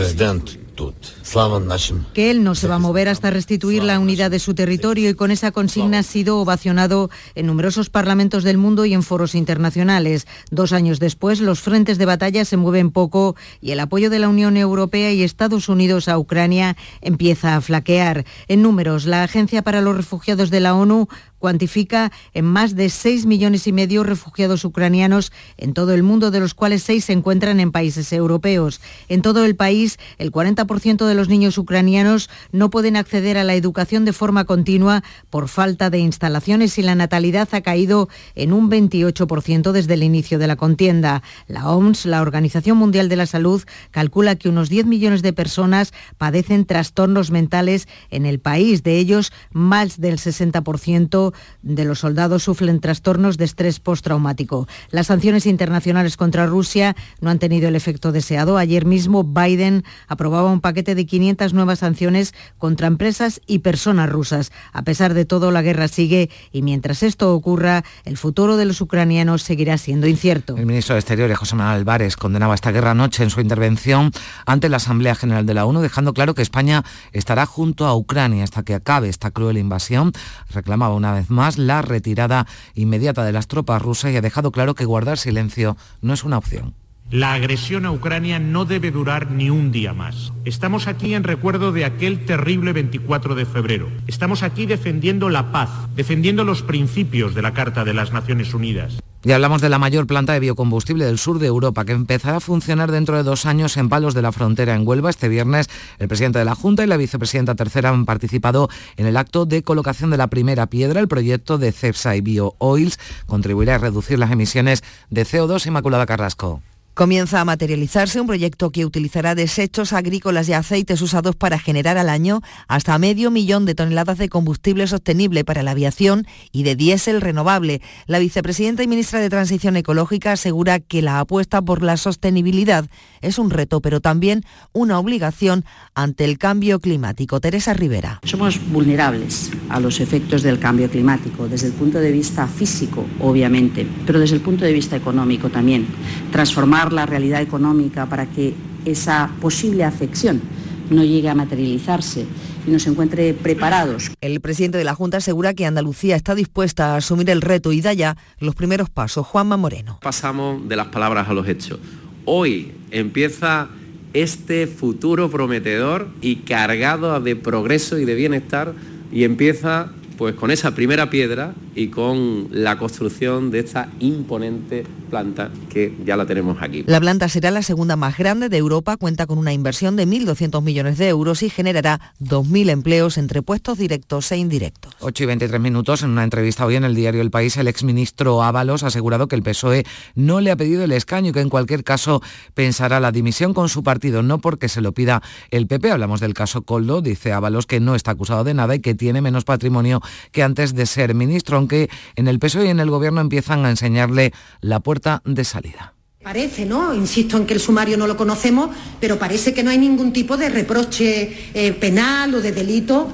que 2.13 2.31
él 2.31 2.43
no 2.43 2.55
se 2.55 2.67
va 2.67 2.75
a 2.75 2.79
mover 2.79 3.09
hasta 3.09 3.31
restituir 3.31 3.83
la 3.83 3.99
unidad 3.99 4.31
de 4.31 4.39
su 4.39 4.53
territorio 4.53 5.09
y 5.09 5.13
con 5.13 5.31
esa 5.31 5.51
consigna 5.51 5.99
ha 5.99 6.03
sido 6.03 6.39
ovacionado 6.39 7.09
en 7.35 7.47
numerosos 7.47 7.89
parlamentos 7.89 8.43
del 8.43 8.57
mundo 8.57 8.85
y 8.85 8.93
en 8.93 9.03
foros 9.03 9.35
internacionales. 9.35 10.27
Dos 10.51 10.73
años 10.73 10.99
después, 10.99 11.41
los 11.41 11.61
frentes 11.61 11.97
de 11.97 12.05
batalla 12.05 12.45
se 12.45 12.57
mueven 12.57 12.91
poco 12.91 13.35
y 13.59 13.71
el 13.71 13.79
apoyo 13.79 14.09
de 14.09 14.19
la 14.19 14.29
Unión 14.29 14.57
Europea 14.57 15.11
y 15.11 15.23
Estados 15.23 15.69
Unidos 15.69 16.07
a 16.07 16.17
Ucrania 16.17 16.77
empieza 17.01 17.55
a 17.55 17.61
flaquear. 17.61 18.25
En 18.47 18.61
números, 18.61 19.05
la 19.05 19.23
Agencia 19.23 19.61
para 19.61 19.81
los 19.81 19.97
Refugiados 19.97 20.49
de 20.49 20.59
la 20.59 20.75
ONU 20.75 21.07
cuantifica 21.39 22.11
en 22.33 22.45
más 22.45 22.75
de 22.75 22.89
6 22.89 23.25
millones 23.25 23.67
y 23.67 23.71
medio 23.71 24.03
refugiados 24.03 24.65
ucranianos 24.65 25.31
en 25.57 25.73
todo 25.73 25.93
el 25.93 26.03
mundo, 26.03 26.31
de 26.31 26.39
los 26.39 26.53
cuales 26.53 26.83
6 26.83 27.05
se 27.05 27.13
encuentran 27.13 27.59
en 27.59 27.71
países 27.71 28.11
europeos. 28.13 28.81
En 29.09 29.21
todo 29.21 29.45
el 29.45 29.55
país, 29.55 29.99
el 30.17 30.31
40% 30.31 31.05
de 31.05 31.15
los 31.15 31.29
niños 31.29 31.57
ucranianos 31.57 32.29
no 32.51 32.69
pueden 32.69 32.95
acceder 32.95 33.37
a 33.37 33.43
la 33.43 33.55
educación 33.55 34.05
de 34.05 34.13
forma 34.13 34.45
continua 34.45 35.03
por 35.29 35.47
falta 35.47 35.89
de 35.89 35.99
instalaciones 35.99 36.77
y 36.77 36.81
la 36.81 36.95
natalidad 36.95 37.47
ha 37.51 37.61
caído 37.61 38.09
en 38.35 38.53
un 38.53 38.69
28% 38.69 39.71
desde 39.71 39.93
el 39.93 40.03
inicio 40.03 40.39
de 40.39 40.47
la 40.47 40.55
contienda. 40.55 41.23
La 41.47 41.69
OMS, 41.69 42.05
la 42.05 42.21
Organización 42.21 42.77
Mundial 42.77 43.09
de 43.09 43.15
la 43.15 43.25
Salud, 43.25 43.63
calcula 43.91 44.35
que 44.35 44.49
unos 44.49 44.69
10 44.69 44.85
millones 44.85 45.21
de 45.21 45.33
personas 45.33 45.93
padecen 46.17 46.65
trastornos 46.65 47.31
mentales 47.31 47.87
en 48.09 48.25
el 48.25 48.39
país. 48.39 48.83
De 48.83 48.97
ellos, 48.97 49.31
más 49.51 49.99
del 49.99 50.17
60% 50.17 51.26
de 51.61 51.85
los 51.85 51.99
soldados 51.99 52.43
sufren 52.43 52.79
trastornos 52.79 53.37
de 53.37 53.45
estrés 53.45 53.79
postraumático. 53.79 54.67
Las 54.91 55.07
sanciones 55.07 55.45
internacionales 55.45 56.17
contra 56.17 56.45
Rusia 56.45 56.95
no 57.21 57.29
han 57.29 57.39
tenido 57.39 57.67
el 57.67 57.75
efecto 57.75 58.11
deseado. 58.11 58.57
Ayer 58.57 58.85
mismo 58.85 59.23
Biden 59.23 59.83
aprobaba 60.07 60.51
un 60.51 60.61
paquete 60.61 60.95
de 60.95 61.05
500 61.05 61.53
nuevas 61.53 61.79
sanciones 61.79 62.33
contra 62.57 62.87
empresas 62.87 63.41
y 63.47 63.59
personas 63.59 64.09
rusas. 64.09 64.51
A 64.73 64.83
pesar 64.83 65.13
de 65.13 65.25
todo, 65.25 65.51
la 65.51 65.61
guerra 65.61 65.87
sigue 65.87 66.29
y 66.51 66.61
mientras 66.61 67.03
esto 67.03 67.33
ocurra, 67.33 67.83
el 68.05 68.17
futuro 68.17 68.57
de 68.57 68.65
los 68.65 68.81
ucranianos 68.81 69.43
seguirá 69.43 69.77
siendo 69.77 70.07
incierto. 70.07 70.55
El 70.57 70.65
ministro 70.65 70.95
de 70.95 70.99
Exteriores, 70.99 71.37
José 71.37 71.55
Manuel 71.55 71.77
Álvarez, 71.77 72.15
condenaba 72.15 72.55
esta 72.55 72.71
guerra 72.71 72.91
anoche 72.91 73.23
en 73.23 73.29
su 73.29 73.41
intervención 73.41 74.11
ante 74.45 74.69
la 74.69 74.77
Asamblea 74.77 75.15
General 75.15 75.45
de 75.45 75.53
la 75.53 75.65
ONU, 75.65 75.81
dejando 75.81 76.13
claro 76.13 76.33
que 76.33 76.41
España 76.41 76.83
estará 77.11 77.45
junto 77.45 77.85
a 77.85 77.95
Ucrania 77.95 78.43
hasta 78.43 78.63
que 78.63 78.73
acabe 78.73 79.09
esta 79.09 79.31
cruel 79.31 79.57
invasión. 79.57 80.11
Reclamaba 80.49 80.95
una 80.95 81.13
vez 81.19 81.29
más 81.29 81.57
la 81.57 81.81
retirada 81.81 82.47
inmediata 82.75 83.23
de 83.23 83.31
las 83.31 83.47
tropas 83.47 83.81
rusas 83.81 84.11
y 84.11 84.17
ha 84.17 84.21
dejado 84.21 84.51
claro 84.51 84.75
que 84.75 84.85
guardar 84.85 85.17
silencio 85.17 85.77
no 86.01 86.13
es 86.13 86.23
una 86.23 86.37
opción. 86.37 86.73
La 87.09 87.33
agresión 87.33 87.85
a 87.85 87.91
Ucrania 87.91 88.37
no 88.37 88.65
debe 88.65 88.91
durar 88.91 89.31
ni 89.31 89.49
un 89.49 89.71
día 89.71 89.93
más. 89.93 90.33
Estamos 90.43 90.87
aquí 90.87 91.13
en 91.13 91.23
recuerdo 91.23 91.71
de 91.71 91.85
aquel 91.85 92.25
terrible 92.25 92.73
24 92.73 93.33
de 93.33 93.45
febrero. 93.45 93.89
Estamos 94.07 94.43
aquí 94.43 94.65
defendiendo 94.65 95.29
la 95.29 95.53
paz, 95.53 95.69
defendiendo 95.95 96.43
los 96.43 96.63
principios 96.63 97.33
de 97.33 97.41
la 97.41 97.53
Carta 97.53 97.85
de 97.85 97.93
las 97.93 98.11
Naciones 98.11 98.53
Unidas. 98.53 98.99
Y 99.23 99.31
hablamos 99.31 99.61
de 99.61 99.69
la 99.69 99.79
mayor 99.79 100.05
planta 100.05 100.33
de 100.33 100.39
biocombustible 100.39 101.03
del 101.05 101.17
sur 101.17 101.39
de 101.39 101.47
Europa, 101.47 101.85
que 101.85 101.91
empezará 101.91 102.37
a 102.37 102.39
funcionar 102.39 102.91
dentro 102.91 103.17
de 103.17 103.23
dos 103.23 103.45
años 103.45 103.75
en 103.75 103.89
Palos 103.89 104.13
de 104.13 104.21
la 104.21 104.31
Frontera, 104.31 104.75
en 104.75 104.87
Huelva. 104.87 105.09
Este 105.09 105.27
viernes, 105.27 105.69
el 105.97 106.07
presidente 106.07 106.39
de 106.39 106.45
la 106.45 106.55
Junta 106.55 106.83
y 106.83 106.87
la 106.87 106.97
vicepresidenta 106.97 107.55
tercera 107.55 107.89
han 107.89 108.05
participado 108.05 108.69
en 108.95 109.07
el 109.07 109.17
acto 109.17 109.45
de 109.45 109.63
colocación 109.63 110.11
de 110.11 110.17
la 110.17 110.27
primera 110.27 110.67
piedra. 110.67 110.99
El 110.99 111.07
proyecto 111.07 111.57
de 111.57 111.71
CEPSA 111.71 112.15
y 112.15 112.21
BioOils 112.21 112.99
contribuirá 113.25 113.75
a 113.75 113.79
reducir 113.79 114.19
las 114.19 114.31
emisiones 114.31 114.83
de 115.09 115.25
CO2. 115.25 115.65
Inmaculada 115.65 116.05
Carrasco. 116.05 116.61
Comienza 116.97 117.39
a 117.39 117.45
materializarse 117.45 118.19
un 118.19 118.25
proyecto 118.25 118.71
que 118.71 118.83
utilizará 118.83 119.35
desechos 119.35 119.93
agrícolas 119.93 120.49
y 120.49 120.53
aceites 120.53 120.99
usados 120.99 121.35
para 121.35 121.59
generar 121.59 121.95
al 121.99 122.09
año 122.09 122.41
hasta 122.67 122.97
medio 122.97 123.29
millón 123.29 123.65
de 123.65 123.75
toneladas 123.75 124.17
de 124.17 124.29
combustible 124.29 124.87
sostenible 124.87 125.45
para 125.45 125.61
la 125.61 125.71
aviación 125.71 126.25
y 126.51 126.63
de 126.63 126.75
diésel 126.75 127.21
renovable. 127.21 127.83
La 128.07 128.17
vicepresidenta 128.17 128.81
y 128.81 128.87
ministra 128.87 129.19
de 129.19 129.29
Transición 129.29 129.77
Ecológica 129.77 130.31
asegura 130.31 130.79
que 130.79 131.03
la 131.03 131.19
apuesta 131.19 131.61
por 131.61 131.83
la 131.83 131.97
sostenibilidad 131.97 132.89
es 133.21 133.37
un 133.37 133.51
reto, 133.51 133.79
pero 133.79 134.01
también 134.01 134.43
una 134.73 134.97
obligación 134.97 135.65
ante 135.93 136.25
el 136.25 136.39
cambio 136.39 136.79
climático. 136.79 137.39
Teresa 137.39 137.75
Rivera. 137.75 138.21
Somos 138.23 138.59
vulnerables 138.71 139.51
a 139.69 139.79
los 139.79 139.99
efectos 139.99 140.41
del 140.41 140.57
cambio 140.57 140.89
climático 140.89 141.47
desde 141.47 141.67
el 141.67 141.73
punto 141.73 141.99
de 141.99 142.11
vista 142.11 142.47
físico, 142.47 143.05
obviamente, 143.19 143.85
pero 144.07 144.19
desde 144.19 144.37
el 144.37 144.41
punto 144.41 144.65
de 144.65 144.73
vista 144.73 144.95
económico 144.95 145.51
también. 145.51 145.85
Transformar 146.31 146.86
la 146.93 147.05
realidad 147.05 147.41
económica 147.41 148.05
para 148.05 148.25
que 148.25 148.53
esa 148.85 149.29
posible 149.41 149.83
afección 149.83 150.41
no 150.89 151.03
llegue 151.03 151.29
a 151.29 151.35
materializarse 151.35 152.25
y 152.65 152.71
nos 152.71 152.85
encuentre 152.87 153.33
preparados. 153.33 154.11
El 154.21 154.39
presidente 154.41 154.77
de 154.77 154.83
la 154.83 154.93
Junta 154.93 155.17
asegura 155.17 155.53
que 155.53 155.65
Andalucía 155.65 156.15
está 156.15 156.35
dispuesta 156.35 156.93
a 156.93 156.97
asumir 156.97 157.29
el 157.29 157.41
reto 157.41 157.71
y 157.71 157.81
da 157.81 157.93
ya 157.93 158.17
los 158.39 158.55
primeros 158.55 158.89
pasos. 158.89 159.25
Juanma 159.25 159.57
Moreno. 159.57 159.99
Pasamos 160.01 160.67
de 160.67 160.75
las 160.75 160.87
palabras 160.87 161.29
a 161.29 161.33
los 161.33 161.47
hechos. 161.47 161.79
Hoy 162.25 162.73
empieza 162.91 163.69
este 164.13 164.67
futuro 164.67 165.29
prometedor 165.29 166.09
y 166.21 166.37
cargado 166.37 167.19
de 167.19 167.35
progreso 167.35 167.97
y 167.97 168.05
de 168.05 168.15
bienestar 168.15 168.73
y 169.11 169.23
empieza 169.23 169.91
pues 170.17 170.35
con 170.35 170.51
esa 170.51 170.73
primera 170.75 171.09
piedra 171.09 171.53
y 171.75 171.87
con 171.87 172.49
la 172.51 172.77
construcción 172.77 173.51
de 173.51 173.59
esta 173.59 173.89
imponente 173.99 174.85
planta 175.09 175.51
que 175.69 175.95
ya 176.05 176.17
la 176.17 176.25
tenemos 176.25 176.57
aquí. 176.61 176.83
La 176.87 176.99
planta 176.99 177.29
será 177.29 177.51
la 177.51 177.61
segunda 177.61 177.95
más 177.95 178.17
grande 178.17 178.49
de 178.49 178.57
Europa, 178.57 178.97
cuenta 178.97 179.25
con 179.25 179.37
una 179.37 179.53
inversión 179.53 179.95
de 179.95 180.05
1.200 180.05 180.61
millones 180.61 180.97
de 180.97 181.07
euros 181.07 181.43
y 181.43 181.49
generará 181.49 182.13
2.000 182.21 182.69
empleos 182.69 183.17
entre 183.17 183.41
puestos 183.41 183.77
directos 183.77 184.31
e 184.31 184.37
indirectos. 184.37 184.95
8 184.99 185.23
y 185.23 185.25
23 185.27 185.61
minutos, 185.61 186.03
en 186.03 186.09
una 186.09 186.23
entrevista 186.23 186.65
hoy 186.65 186.75
en 186.75 186.83
el 186.83 186.95
diario 186.95 187.21
El 187.21 187.31
País, 187.31 187.55
el 187.57 187.67
exministro 187.67 188.43
Ábalos 188.43 188.83
ha 188.83 188.87
asegurado 188.87 189.27
que 189.27 189.35
el 189.35 189.43
PSOE 189.43 189.85
no 190.15 190.41
le 190.41 190.51
ha 190.51 190.55
pedido 190.55 190.83
el 190.83 190.91
escaño 190.91 191.29
y 191.29 191.33
que 191.33 191.41
en 191.41 191.49
cualquier 191.49 191.83
caso 191.83 192.21
pensará 192.53 192.99
la 192.99 193.11
dimisión 193.11 193.53
con 193.53 193.69
su 193.69 193.83
partido, 193.83 194.23
no 194.23 194.39
porque 194.39 194.67
se 194.67 194.81
lo 194.81 194.91
pida 194.91 195.21
el 195.51 195.67
PP. 195.67 195.91
Hablamos 195.91 196.19
del 196.19 196.33
caso 196.33 196.63
Coldo, 196.63 197.01
dice 197.01 197.31
Ábalos 197.31 197.65
que 197.65 197.79
no 197.79 197.95
está 197.95 198.11
acusado 198.11 198.43
de 198.43 198.53
nada 198.53 198.75
y 198.75 198.79
que 198.79 198.95
tiene 198.95 199.21
menos 199.21 199.45
patrimonio 199.45 200.01
que 200.31 200.43
antes 200.43 200.73
de 200.73 200.85
ser 200.85 201.13
ministro, 201.13 201.57
aunque 201.57 201.89
en 202.15 202.27
el 202.27 202.39
PSOE 202.39 202.67
y 202.67 202.69
en 202.69 202.79
el 202.79 202.89
gobierno 202.89 203.21
empiezan 203.21 203.65
a 203.65 203.69
enseñarle 203.69 204.33
la 204.61 204.79
puerta 204.79 205.21
de 205.25 205.43
salida. 205.43 205.93
Parece, 206.23 206.65
¿no? 206.65 206.93
Insisto 206.93 207.37
en 207.37 207.45
que 207.45 207.53
el 207.53 207.61
sumario 207.61 207.97
no 207.97 208.05
lo 208.05 208.17
conocemos, 208.17 208.69
pero 208.99 209.17
parece 209.17 209.53
que 209.53 209.63
no 209.63 209.69
hay 209.69 209.77
ningún 209.77 210.11
tipo 210.11 210.35
de 210.35 210.49
reproche 210.49 211.51
eh, 211.53 211.71
penal 211.73 212.35
o 212.35 212.41
de 212.41 212.51
delito 212.51 213.07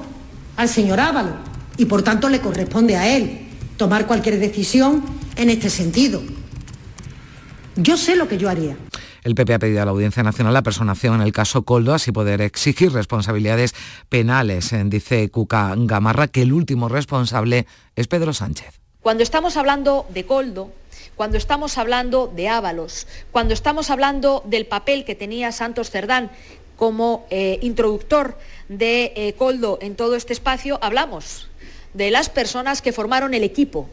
al 0.56 0.68
señor 0.68 0.98
Ávalo. 0.98 1.36
Y 1.76 1.84
por 1.84 2.02
tanto 2.02 2.28
le 2.28 2.40
corresponde 2.40 2.96
a 2.96 3.16
él 3.16 3.46
tomar 3.76 4.06
cualquier 4.06 4.40
decisión 4.40 5.04
en 5.36 5.50
este 5.50 5.70
sentido. 5.70 6.22
Yo 7.76 7.96
sé 7.96 8.16
lo 8.16 8.28
que 8.28 8.38
yo 8.38 8.48
haría. 8.48 8.76
El 9.24 9.34
PP 9.34 9.54
ha 9.54 9.58
pedido 9.58 9.80
a 9.80 9.86
la 9.86 9.90
Audiencia 9.90 10.22
Nacional 10.22 10.52
la 10.52 10.62
personación 10.62 11.14
en 11.14 11.22
el 11.22 11.32
caso 11.32 11.62
Coldo, 11.62 11.94
así 11.94 12.12
poder 12.12 12.42
exigir 12.42 12.92
responsabilidades 12.92 13.74
penales. 14.10 14.74
Dice 14.84 15.30
Cuca 15.30 15.72
Gamarra 15.78 16.28
que 16.28 16.42
el 16.42 16.52
último 16.52 16.90
responsable 16.90 17.66
es 17.96 18.06
Pedro 18.06 18.34
Sánchez. 18.34 18.78
Cuando 19.00 19.22
estamos 19.22 19.56
hablando 19.56 20.06
de 20.10 20.26
Coldo, 20.26 20.72
cuando 21.14 21.38
estamos 21.38 21.78
hablando 21.78 22.26
de 22.26 22.48
Ábalos, 22.48 23.06
cuando 23.30 23.54
estamos 23.54 23.88
hablando 23.88 24.42
del 24.44 24.66
papel 24.66 25.06
que 25.06 25.14
tenía 25.14 25.52
Santos 25.52 25.90
Cerdán 25.90 26.30
como 26.76 27.26
eh, 27.30 27.58
introductor 27.62 28.38
de 28.68 29.14
eh, 29.16 29.32
Coldo 29.38 29.78
en 29.80 29.96
todo 29.96 30.16
este 30.16 30.34
espacio, 30.34 30.78
hablamos 30.82 31.48
de 31.94 32.10
las 32.10 32.28
personas 32.28 32.82
que 32.82 32.92
formaron 32.92 33.32
el 33.32 33.42
equipo 33.42 33.88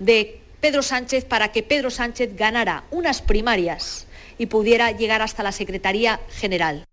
de 0.00 0.40
Pedro 0.60 0.82
Sánchez 0.82 1.26
para 1.26 1.52
que 1.52 1.62
Pedro 1.62 1.90
Sánchez 1.90 2.34
ganara 2.34 2.84
unas 2.90 3.22
primarias 3.22 4.08
y 4.38 4.46
pudiera 4.46 4.90
llegar 4.92 5.22
hasta 5.22 5.42
la 5.42 5.52
Secretaría 5.52 6.20
General. 6.28 6.84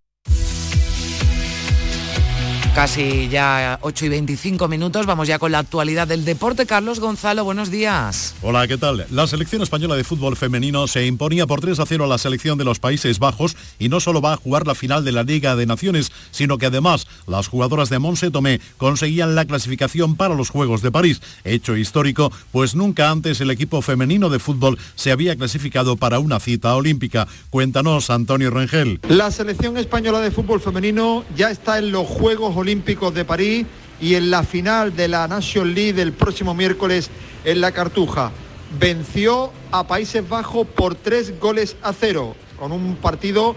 Casi 2.76 3.28
ya 3.28 3.80
8 3.82 4.06
y 4.06 4.10
25 4.10 4.70
minutos, 4.70 5.06
vamos 5.06 5.28
ya 5.28 5.38
con 5.40 5.52
la 5.52 5.60
actualidad 5.60 6.08
del 6.08 6.24
deporte. 6.24 6.66
Carlos 6.66 7.02
Gonzalo, 7.02 7.44
buenos 7.44 7.70
días. 7.70 8.34
Hola, 8.42 8.66
¿qué 8.66 8.78
tal? 8.78 9.06
La 9.12 9.28
selección 9.28 9.62
española 9.62 9.98
de 9.98 10.06
fútbol 10.06 10.38
femenino 10.38 10.88
se 10.88 11.06
imponía 11.06 11.46
por 11.46 11.60
3 11.60 11.82
a 11.82 11.86
0 11.86 12.06
a 12.06 12.08
la 12.08 12.18
selección 12.18 12.58
de 12.58 12.64
los 12.64 12.80
Países 12.80 13.20
Bajos 13.20 13.58
y 13.78 13.90
no 13.90 14.00
solo 14.00 14.22
va 14.22 14.34
a 14.34 14.38
jugar 14.38 14.68
la 14.68 14.74
final 14.74 15.04
de 15.04 15.12
la 15.12 15.24
Liga 15.24 15.58
de 15.58 15.66
Naciones, 15.66 16.14
sino 16.32 16.58
que 16.58 16.68
además 16.68 17.08
las 17.28 17.50
jugadoras 17.50 17.90
de 17.90 18.00
Monse 18.00 18.32
Tomé 18.32 18.62
conseguían 18.78 19.36
la 19.36 19.44
clasificación 19.44 20.16
para 20.16 20.34
los 20.34 20.50
Juegos 20.50 20.82
de 20.82 20.94
París. 20.94 21.22
Hecho 21.44 21.76
histórico, 21.76 22.32
pues 22.54 22.74
nunca 22.74 23.12
antes 23.12 23.42
el 23.42 23.52
equipo 23.52 23.82
femenino 23.82 24.30
de 24.30 24.40
fútbol 24.40 24.80
se 24.96 25.12
había 25.12 25.36
clasificado 25.36 25.98
para 25.98 26.20
una 26.20 26.40
cita 26.40 26.74
olímpica. 26.74 27.28
Cuéntanos, 27.50 28.10
Antonio 28.10 28.50
Rengel. 28.50 29.02
La 29.10 29.30
selección 29.30 29.76
española 29.76 30.22
de 30.22 30.32
fútbol 30.32 30.62
femenino 30.62 31.26
ya 31.36 31.52
está 31.52 31.78
en 31.78 31.92
los 31.92 32.08
Juegos 32.08 32.61
Olímpicos 32.62 33.14
de 33.14 33.26
París 33.26 33.66
y 34.00 34.16
en 34.16 34.32
la 34.32 34.44
final 34.44 34.96
de 34.96 35.08
la 35.08 35.28
Nation 35.28 35.74
League 35.74 35.94
del 35.94 36.14
próximo 36.14 36.54
miércoles 36.54 37.10
en 37.44 37.60
la 37.60 37.72
Cartuja. 37.72 38.32
Venció 38.80 39.52
a 39.72 39.86
Países 39.86 40.28
Bajos 40.28 40.66
por 40.68 40.96
tres 40.96 41.40
goles 41.40 41.76
a 41.82 41.92
cero, 41.92 42.36
con 42.58 42.72
un 42.72 42.96
partido 42.96 43.56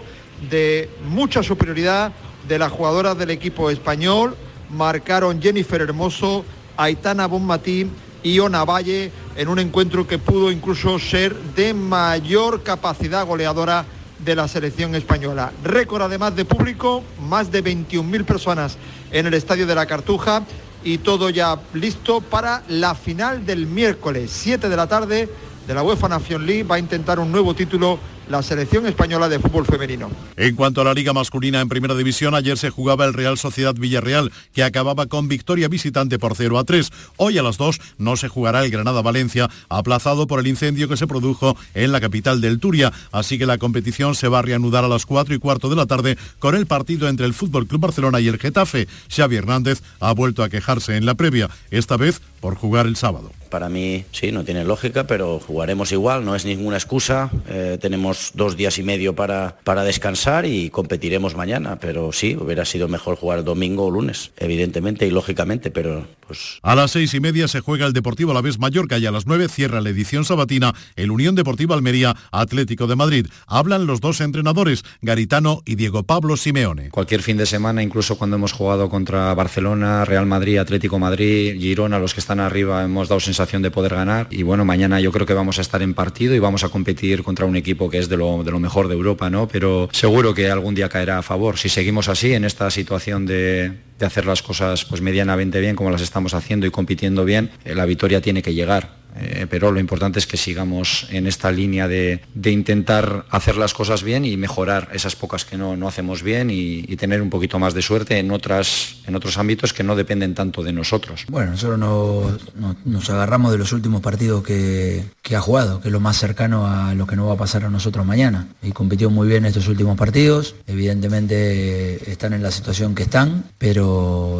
de 0.49 0.89
mucha 1.07 1.41
superioridad 1.41 2.11
de 2.47 2.59
las 2.59 2.71
jugadoras 2.71 3.17
del 3.17 3.29
equipo 3.29 3.69
español. 3.69 4.35
Marcaron 4.69 5.41
Jennifer 5.41 5.81
Hermoso, 5.81 6.43
Aitana 6.75 7.27
Bonmatí 7.27 7.87
y 8.23 8.39
Ona 8.39 8.65
Valle 8.65 9.11
en 9.35 9.47
un 9.47 9.59
encuentro 9.59 10.07
que 10.07 10.17
pudo 10.17 10.51
incluso 10.51 10.97
ser 10.99 11.35
de 11.55 11.73
mayor 11.73 12.63
capacidad 12.63 13.25
goleadora 13.25 13.85
de 14.25 14.35
la 14.35 14.47
selección 14.47 14.95
española. 14.95 15.51
Récord 15.63 16.01
además 16.01 16.35
de 16.35 16.43
público, 16.45 17.03
más 17.21 17.51
de 17.51 17.63
21.000 17.63 18.25
personas 18.25 18.77
en 19.11 19.27
el 19.27 19.35
Estadio 19.35 19.67
de 19.67 19.75
la 19.75 19.85
Cartuja 19.85 20.43
y 20.83 20.97
todo 20.97 21.29
ya 21.29 21.59
listo 21.73 22.21
para 22.21 22.63
la 22.67 22.95
final 22.95 23.45
del 23.45 23.67
miércoles, 23.67 24.31
7 24.33 24.67
de 24.67 24.75
la 24.75 24.87
tarde 24.87 25.29
de 25.67 25.73
la 25.73 25.83
UEFA 25.83 26.09
Nation 26.09 26.45
League. 26.45 26.63
Va 26.63 26.75
a 26.75 26.79
intentar 26.79 27.19
un 27.19 27.31
nuevo 27.31 27.53
título 27.53 27.99
la 28.29 28.41
selección 28.41 28.85
española 28.87 29.29
de 29.29 29.39
fútbol 29.39 29.65
femenino. 29.65 30.09
En 30.37 30.55
cuanto 30.55 30.81
a 30.81 30.83
la 30.83 30.93
liga 30.93 31.13
masculina 31.13 31.61
en 31.61 31.69
primera 31.69 31.95
división, 31.95 32.35
ayer 32.35 32.57
se 32.57 32.69
jugaba 32.69 33.05
el 33.05 33.13
Real 33.13 33.37
Sociedad 33.37 33.75
Villarreal, 33.75 34.31
que 34.53 34.63
acababa 34.63 35.05
con 35.07 35.27
victoria 35.27 35.67
visitante 35.67 36.19
por 36.19 36.35
0 36.35 36.57
a 36.59 36.63
3. 36.63 36.91
Hoy 37.17 37.37
a 37.37 37.43
las 37.43 37.57
2 37.57 37.79
no 37.97 38.17
se 38.17 38.27
jugará 38.27 38.63
el 38.63 38.71
Granada-Valencia, 38.71 39.49
aplazado 39.69 40.27
por 40.27 40.39
el 40.39 40.47
incendio 40.47 40.87
que 40.87 40.97
se 40.97 41.07
produjo 41.07 41.55
en 41.73 41.91
la 41.91 42.01
capital 42.01 42.41
del 42.41 42.59
Turia. 42.59 42.91
Así 43.11 43.37
que 43.37 43.45
la 43.45 43.57
competición 43.57 44.15
se 44.15 44.27
va 44.27 44.39
a 44.39 44.43
reanudar 44.43 44.83
a 44.83 44.89
las 44.89 45.05
4 45.05 45.35
y 45.35 45.39
cuarto 45.39 45.69
de 45.69 45.75
la 45.75 45.85
tarde 45.85 46.17
con 46.39 46.55
el 46.55 46.65
partido 46.65 47.07
entre 47.07 47.25
el 47.25 47.33
Fútbol 47.33 47.67
Club 47.67 47.81
Barcelona 47.81 48.19
y 48.19 48.27
el 48.27 48.39
Getafe. 48.39 48.87
Xavi 49.09 49.35
Hernández 49.35 49.81
ha 49.99 50.13
vuelto 50.13 50.43
a 50.43 50.49
quejarse 50.49 50.97
en 50.97 51.05
la 51.05 51.15
previa, 51.15 51.49
esta 51.71 51.97
vez 51.97 52.21
por 52.39 52.55
jugar 52.55 52.87
el 52.87 52.95
sábado. 52.95 53.31
Para 53.55 53.69
mí 53.69 54.03
sí, 54.11 54.33
no 54.33 54.43
tiene 54.43 54.65
lógica, 54.65 55.07
pero 55.07 55.39
jugaremos 55.39 55.89
igual, 55.93 56.25
no 56.25 56.35
es 56.35 56.43
ninguna 56.43 56.75
excusa. 56.75 57.31
Eh, 57.47 57.77
tenemos 57.79 58.31
dos 58.33 58.57
días 58.57 58.77
y 58.79 58.83
medio 58.83 59.15
para, 59.15 59.55
para 59.63 59.85
descansar 59.85 60.45
y 60.45 60.69
competiremos 60.69 61.37
mañana, 61.37 61.77
pero 61.79 62.11
sí, 62.11 62.35
hubiera 62.35 62.65
sido 62.65 62.89
mejor 62.89 63.15
jugar 63.15 63.45
domingo 63.45 63.85
o 63.85 63.91
lunes, 63.91 64.31
evidentemente 64.35 65.07
y 65.07 65.09
lógicamente, 65.09 65.71
pero 65.71 66.05
pues... 66.27 66.59
A 66.63 66.75
las 66.75 66.91
seis 66.91 67.13
y 67.13 67.21
media 67.21 67.47
se 67.47 67.61
juega 67.61 67.85
el 67.85 67.93
Deportivo 67.93 68.31
a 68.31 68.33
la 68.33 68.41
vez 68.41 68.59
Mallorca 68.59 68.97
y 68.97 69.05
a 69.05 69.11
las 69.11 69.25
nueve 69.25 69.47
cierra 69.47 69.79
la 69.79 69.89
edición 69.89 70.25
sabatina 70.25 70.73
el 70.97 71.09
Unión 71.09 71.35
Deportiva 71.35 71.75
Almería 71.75 72.13
Atlético 72.33 72.87
de 72.87 72.97
Madrid. 72.97 73.27
Hablan 73.47 73.85
los 73.85 74.01
dos 74.01 74.19
entrenadores, 74.19 74.83
Garitano 75.01 75.61
y 75.63 75.75
Diego 75.75 76.03
Pablo 76.03 76.35
Simeone. 76.35 76.89
Cualquier 76.89 77.21
fin 77.21 77.37
de 77.37 77.45
semana, 77.45 77.81
incluso 77.81 78.17
cuando 78.17 78.35
hemos 78.35 78.51
jugado 78.51 78.89
contra 78.89 79.33
Barcelona, 79.33 80.03
Real 80.03 80.25
Madrid, 80.25 80.57
Atlético 80.57 80.99
Madrid, 80.99 81.57
Girona, 81.57 81.99
los 81.99 82.13
que 82.13 82.19
están 82.19 82.41
arriba, 82.41 82.83
hemos 82.83 83.07
dado 83.07 83.21
sensación 83.21 83.44
de 83.45 83.71
poder 83.71 83.93
ganar 83.93 84.27
y 84.31 84.43
bueno, 84.43 84.65
mañana 84.65 84.99
yo 84.99 85.11
creo 85.11 85.25
que 85.25 85.33
vamos 85.33 85.59
a 85.59 85.61
estar 85.61 85.81
en 85.81 85.93
partido 85.93 86.33
y 86.33 86.39
vamos 86.39 86.63
a 86.63 86.69
competir 86.69 87.23
contra 87.23 87.45
un 87.45 87.55
equipo 87.55 87.89
que 87.89 87.99
es 87.99 88.09
de 88.09 88.17
lo, 88.17 88.43
de 88.43 88.51
lo 88.51 88.59
mejor 88.59 88.87
de 88.87 88.95
Europa, 88.95 89.29
¿no? 89.29 89.47
Pero 89.47 89.87
seguro 89.91 90.33
que 90.33 90.49
algún 90.49 90.73
día 90.73 90.89
caerá 90.89 91.19
a 91.19 91.21
favor. 91.21 91.57
Si 91.57 91.69
seguimos 91.69 92.09
así 92.09 92.33
en 92.33 92.43
esta 92.43 92.69
situación 92.71 93.25
de, 93.25 93.73
de 93.99 94.05
hacer 94.05 94.25
las 94.25 94.41
cosas 94.41 94.85
pues 94.85 95.01
medianamente 95.01 95.59
bien 95.59 95.75
como 95.75 95.91
las 95.91 96.01
estamos 96.01 96.33
haciendo 96.33 96.65
y 96.65 96.71
compitiendo 96.71 97.25
bien, 97.25 97.51
eh, 97.63 97.75
la 97.75 97.85
victoria 97.85 98.21
tiene 98.21 98.41
que 98.41 98.53
llegar. 98.53 99.05
Eh, 99.17 99.47
pero 99.49 99.71
lo 99.71 99.79
importante 99.79 100.19
es 100.19 100.27
que 100.27 100.35
sigamos 100.35 101.07
en 101.09 101.25
esta 101.25 101.51
línea 101.51 101.87
de, 101.87 102.21
de, 102.33 102.51
intentar 102.51 103.25
hacer 103.29 103.55
las 103.55 103.73
cosas 103.73 104.03
bien 104.03 104.25
y 104.25 104.35
mejorar 104.35 104.89
esas 104.91 105.15
pocas 105.15 105.45
que 105.45 105.57
no, 105.57 105.77
no 105.77 105.87
hacemos 105.87 106.21
bien 106.21 106.49
y, 106.51 106.83
tener 106.95 107.21
un 107.21 107.29
poquito 107.29 107.59
más 107.59 107.73
de 107.73 107.81
suerte 107.81 108.19
en, 108.19 108.31
otras, 108.31 108.95
en 109.05 109.15
otros 109.15 109.37
ámbitos 109.37 109.73
que 109.73 109.83
no 109.83 109.97
dependen 109.97 110.33
tanto 110.33 110.63
de 110.63 110.71
nosotros. 110.71 111.25
Bueno, 111.27 111.51
nosotros 111.51 111.77
no, 111.77 112.37
no, 112.55 112.77
nos 112.85 113.09
agarramos 113.09 113.51
de 113.51 113.57
los 113.57 113.73
últimos 113.73 114.01
partidos 114.01 114.43
que, 114.43 115.03
que, 115.21 115.35
ha 115.35 115.41
jugado, 115.41 115.81
que 115.81 115.89
es 115.89 115.91
lo 115.91 115.99
más 115.99 116.17
cercano 116.17 116.65
a 116.65 116.93
lo 116.93 117.05
que 117.05 117.17
no 117.17 117.27
va 117.27 117.33
a 117.33 117.37
pasar 117.37 117.65
a 117.65 117.69
nosotros 117.69 118.05
mañana. 118.05 118.47
Y 118.63 118.71
compitió 118.71 119.09
muy 119.09 119.27
bien 119.27 119.45
estos 119.45 119.67
últimos 119.67 119.97
partidos, 119.97 120.55
evidentemente 120.67 122.09
están 122.09 122.31
en 122.31 122.41
la 122.41 122.51
situación 122.51 122.95
que 122.95 123.03
están, 123.03 123.43
pero 123.57 123.84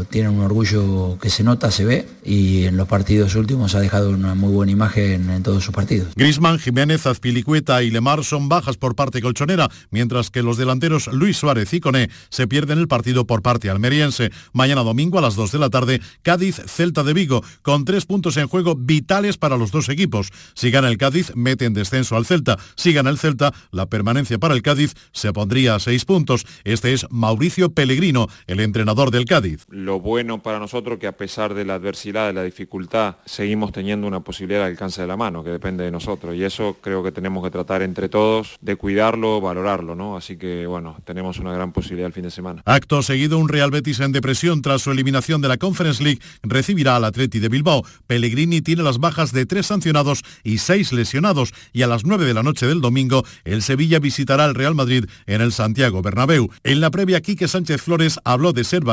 tienen 0.10 0.32
un 0.32 0.42
orgullo 0.42 1.18
que 1.20 1.30
se 1.30 1.44
nota, 1.44 1.72
se 1.72 1.86
ve, 1.86 2.08
y 2.24 2.66
en 2.66 2.78
los 2.78 2.88
partidos 2.88 3.36
últimos 3.36 3.76
ha 3.76 3.80
dejado 3.80 4.10
una 4.10 4.36
muy 4.36 4.52
buena 4.52 4.72
imagen 4.72 5.30
en 5.30 5.44
todos 5.44 5.64
sus 5.64 5.74
partidos. 5.74 6.14
Grisman, 6.16 6.60
Jiménez, 6.60 7.06
Azpilicueta 7.06 7.84
y 7.84 7.92
Lemar 7.92 8.24
son 8.24 8.50
bajas 8.50 8.78
por 8.78 8.96
parte 8.96 9.22
colchonera, 9.22 9.70
mientras 9.92 10.32
que 10.32 10.42
los 10.42 10.58
delanteros 10.58 11.08
Luis 11.08 11.38
Suárez 11.38 11.74
y 11.74 11.80
Coné 11.80 12.10
se 12.30 12.48
pierden 12.48 12.80
el 12.80 12.88
partido 12.88 13.26
por 13.26 13.42
parte 13.42 13.70
almeriense. 13.70 14.32
Mañana 14.54 14.82
domingo 14.82 15.20
a 15.20 15.22
las 15.22 15.36
2 15.36 15.52
de 15.52 15.60
la 15.60 15.70
tarde, 15.70 16.02
Cádiz, 16.22 16.62
Celta 16.68 17.04
de 17.04 17.14
Vigo, 17.14 17.44
con 17.62 17.86
tres 17.86 18.06
puntos 18.06 18.38
en 18.38 18.48
juego 18.48 18.76
vitales 18.76 19.38
para 19.38 19.58
los 19.58 19.72
dos 19.72 19.90
equipos. 19.90 20.32
Si 20.54 20.72
gana 20.72 20.88
el 20.88 20.98
Cádiz, 20.98 21.32
mete 21.36 21.66
en 21.66 21.74
descenso 21.74 22.16
al 22.16 22.26
Celta. 22.26 22.58
Si 22.76 22.94
gana 22.94 23.10
el 23.10 23.18
Celta, 23.18 23.54
la 23.72 23.88
permanencia 23.88 24.40
para 24.40 24.54
el 24.54 24.62
Cádiz 24.62 24.94
se 25.12 25.34
pondría 25.34 25.76
a 25.76 25.80
seis 25.80 26.06
puntos. 26.06 26.46
Este 26.64 26.94
es 26.94 27.06
Mauricio 27.10 27.72
Pellegrino, 27.72 28.28
el 28.48 28.60
entrenador 28.60 29.12
del 29.12 29.26
Cádiz. 29.26 29.35
Lo 29.70 30.00
bueno 30.00 30.42
para 30.42 30.60
nosotros 30.60 31.00
que 31.00 31.08
a 31.08 31.18
pesar 31.18 31.54
de 31.54 31.66
la 31.66 31.76
adversidad, 31.76 32.28
de 32.28 32.34
la 32.34 32.44
dificultad, 32.44 33.18
seguimos 33.26 33.72
teniendo 33.72 34.08
una 34.08 34.22
posibilidad 34.22 34.64
al 34.64 34.72
alcance 34.72 35.02
de 35.02 35.08
la 35.08 35.18
mano, 35.18 35.44
que 35.44 35.50
depende 35.50 35.84
de 35.84 35.92
nosotros. 35.92 36.36
Y 36.36 36.44
eso 36.44 36.78
creo 36.82 37.04
que 37.04 37.12
tenemos 37.12 37.44
que 37.44 37.52
tratar 37.52 37.82
entre 37.82 38.10
todos 38.10 38.58
de 38.62 38.76
cuidarlo, 38.76 39.42
valorarlo, 39.42 39.96
¿no? 39.96 40.18
Así 40.18 40.38
que, 40.38 40.68
bueno, 40.68 40.98
tenemos 41.06 41.40
una 41.40 41.54
gran 41.54 41.72
posibilidad 41.72 42.08
el 42.08 42.14
fin 42.14 42.24
de 42.24 42.32
semana. 42.32 42.62
Acto 42.66 43.02
seguido, 43.02 43.38
un 43.38 43.50
Real 43.50 43.72
Betis 43.72 44.00
en 44.00 44.12
depresión 44.12 44.62
tras 44.62 44.82
su 44.82 44.92
eliminación 44.92 45.42
de 45.42 45.48
la 45.48 45.58
Conference 45.58 46.04
League 46.04 46.20
recibirá 46.44 46.96
al 46.96 47.06
Atleti 47.06 47.40
de 47.40 47.50
Bilbao. 47.50 47.84
Pellegrini 48.08 48.62
tiene 48.62 48.84
las 48.84 49.00
bajas 49.00 49.32
de 49.32 49.46
tres 49.46 49.68
sancionados 49.68 50.24
y 50.44 50.60
seis 50.60 50.94
lesionados. 50.94 51.54
Y 51.74 51.82
a 51.82 51.88
las 51.88 52.06
nueve 52.06 52.26
de 52.26 52.34
la 52.34 52.44
noche 52.44 52.68
del 52.68 52.82
domingo, 52.82 53.24
el 53.44 53.62
Sevilla 53.62 54.00
visitará 54.00 54.46
al 54.46 54.56
Real 54.56 54.76
Madrid 54.76 55.06
en 55.26 55.42
el 55.42 55.52
Santiago 55.52 56.02
Bernabéu. 56.02 56.50
En 56.64 56.82
la 56.82 56.92
previa, 56.92 57.22
Quique 57.22 57.48
Sánchez 57.48 57.82
Flores 57.82 58.20
habló 58.24 58.54
de 58.54 58.64
ser 58.64 58.84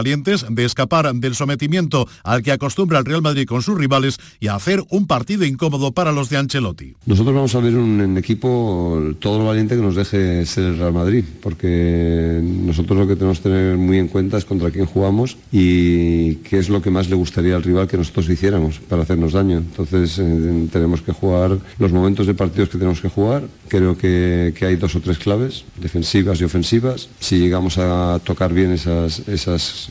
de 0.49 0.65
escapar 0.65 1.13
del 1.15 1.35
sometimiento 1.35 2.09
al 2.25 2.43
que 2.43 2.53
acostumbra 2.53 2.99
el 2.99 3.05
Real 3.05 3.23
Madrid 3.23 3.47
con 3.47 3.63
sus 3.63 3.77
rivales 3.77 4.19
y 4.41 4.49
a 4.49 4.55
hacer 4.55 4.83
un 4.91 5.07
partido 5.07 5.45
incómodo 5.45 5.93
para 5.93 6.13
los 6.13 6.29
de 6.29 6.39
Ancelotti. 6.39 6.95
Nosotros 7.07 7.35
vamos 7.35 7.55
a 7.55 7.59
un, 7.59 8.01
un, 8.01 8.19
equipo 8.19 9.13
todo 9.19 9.39
lo 9.39 9.47
valiente 9.47 9.77
que 9.77 9.83
nos 9.83 9.95
deje 9.95 10.45
ser 10.47 10.65
el 10.65 10.79
Real 10.79 10.93
Madrid, 10.93 11.25
porque 11.43 12.41
nosotros 12.43 12.99
lo 12.99 13.07
que 13.07 13.17
tenemos 13.17 13.39
que 13.39 13.49
tener 13.49 13.77
muy 13.77 13.99
en 13.99 14.09
cuenta 14.09 14.39
es 14.39 14.45
contra 14.45 14.71
quién 14.71 14.87
jugamos 14.87 15.37
y 15.51 16.37
qué 16.37 16.59
es 16.59 16.69
lo 16.69 16.81
que 16.81 16.91
más 16.91 17.09
le 17.09 17.17
gustaría 17.17 17.57
al 17.57 17.63
rival 17.63 17.89
que 17.89 17.97
nosotros 17.97 18.29
hiciéramos 18.29 18.79
para 18.81 19.03
hacernos 19.03 19.33
daño. 19.33 19.59
Entonces 19.59 20.19
eh, 20.19 20.69
tenemos 20.73 21.03
que 21.03 21.13
jugar 21.13 21.59
los 21.79 21.93
momentos 21.93 22.27
de 22.27 22.35
partidos 22.35 22.69
que 22.69 22.79
tenemos 22.79 23.01
que 23.01 23.09
jugar. 23.09 23.45
Creo 23.69 23.97
que, 23.97 24.55
que, 24.57 24.67
hay 24.67 24.77
dos 24.77 24.95
o 24.97 25.01
tres 25.01 25.19
claves, 25.19 25.65
defensivas 25.81 26.41
y 26.41 26.45
ofensivas. 26.45 27.09
Si 27.21 27.39
llegamos 27.39 27.79
a 27.79 28.21
tocar 28.25 28.53
bien 28.53 28.73
esas, 28.73 29.21
esas 29.29 29.91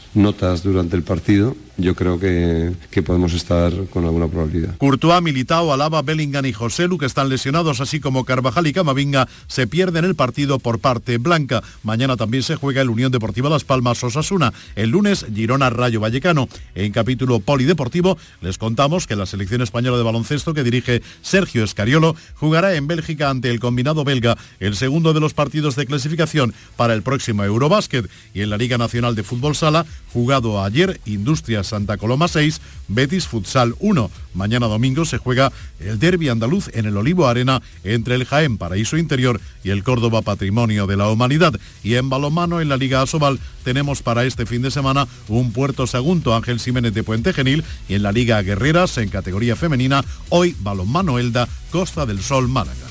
durante 0.64 0.96
el 0.96 1.04
partido, 1.04 1.56
yo 1.82 1.96
creo 1.96 2.20
que, 2.20 2.72
que 2.90 3.04
podemos 3.04 3.34
estar 3.34 3.72
con 3.90 4.06
alguna 4.06 4.28
probabilidad. 4.28 4.78
Courtois, 4.78 5.22
Militao, 5.22 5.74
Alaba, 5.74 6.02
Bellingham 6.02 6.46
y 6.46 6.54
José 6.54 6.88
Lu, 6.88 6.98
que 6.98 7.06
están 7.06 7.30
lesionados, 7.30 7.82
así 7.82 8.00
como 8.00 8.26
Carvajal 8.26 8.68
y 8.68 8.74
Camavinga, 8.74 9.28
se 9.48 9.68
pierden 9.68 10.06
el 10.06 10.16
partido 10.16 10.60
por 10.60 10.80
parte 10.80 11.18
blanca. 11.18 11.62
Mañana 11.84 12.18
también 12.18 12.44
se 12.44 12.56
juega 12.56 12.82
el 12.82 12.90
Unión 12.90 13.12
Deportiva 13.12 13.50
Las 13.50 13.64
Palmas 13.64 14.04
Osasuna. 14.04 14.54
El 14.76 14.92
lunes, 14.92 15.26
Girona 15.34 15.70
Rayo 15.70 16.00
Vallecano. 16.00 16.48
En 16.76 16.92
capítulo 16.92 17.40
polideportivo, 17.40 18.18
les 18.42 18.58
contamos 18.58 19.08
que 19.08 19.16
la 19.16 19.26
selección 19.26 19.62
española 19.62 19.98
de 19.98 20.04
baloncesto 20.04 20.54
que 20.54 20.64
dirige 20.64 21.02
Sergio 21.22 21.64
Escariolo 21.64 22.16
jugará 22.36 22.76
en 22.76 22.88
Bélgica 22.88 23.30
ante 23.30 23.50
el 23.50 23.60
combinado 23.60 24.04
belga 24.04 24.38
el 24.60 24.76
segundo 24.76 25.14
de 25.14 25.20
los 25.20 25.34
partidos 25.34 25.76
de 25.76 25.86
clasificación 25.86 26.54
para 26.76 26.94
el 26.94 27.02
próximo 27.02 27.44
Eurobásquet 27.44 28.10
y 28.34 28.42
en 28.42 28.50
la 28.50 28.58
Liga 28.58 28.78
Nacional 28.78 29.16
de 29.16 29.24
Fútbol 29.24 29.56
Sala, 29.56 29.86
jugado 30.14 30.64
ayer 30.64 31.00
Industria 31.06 31.64
Santa 31.72 31.96
Coloma 31.96 32.28
6, 32.28 32.60
Betis 32.90 33.28
Futsal 33.28 33.76
1. 33.80 34.12
Mañana 34.34 34.68
domingo 34.68 35.06
se 35.06 35.18
juega 35.18 35.54
el 35.80 36.00
derby 36.00 36.28
andaluz 36.28 36.70
en 36.74 36.86
el 36.86 36.98
Olivo 36.98 37.28
Arena 37.28 37.62
entre 37.86 38.16
el 38.16 38.26
Jaén 38.26 38.58
Paraíso 38.58 38.98
Interior 38.98 39.40
y 39.64 39.70
el 39.70 39.84
Córdoba 39.84 40.22
Patrimonio 40.22 40.86
de 40.86 40.98
la 40.98 41.10
Humanidad. 41.10 41.54
Y 41.82 41.96
en 41.96 42.10
balomano 42.10 42.60
en 42.60 42.68
la 42.68 42.76
Liga 42.76 43.02
Asobal 43.02 43.40
tenemos 43.64 44.02
para 44.02 44.26
este 44.26 44.46
fin 44.46 44.62
de 44.62 44.70
semana 44.70 45.08
un 45.30 45.54
Puerto 45.54 45.88
Sagunto 45.88 46.36
Ángel 46.36 46.60
Jiménez 46.60 46.94
de 46.94 47.04
Puente 47.04 47.32
Genil 47.32 47.64
y 47.88 47.94
en 47.94 48.04
la 48.04 48.12
Liga 48.12 48.42
Guerreras 48.42 48.98
en 48.98 49.08
categoría 49.08 49.56
femenina 49.56 50.04
hoy 50.28 50.54
balonmano 50.60 51.20
Elda 51.20 51.48
Costa 51.72 52.06
del 52.06 52.22
Sol 52.22 52.50
Málaga. 52.50 52.91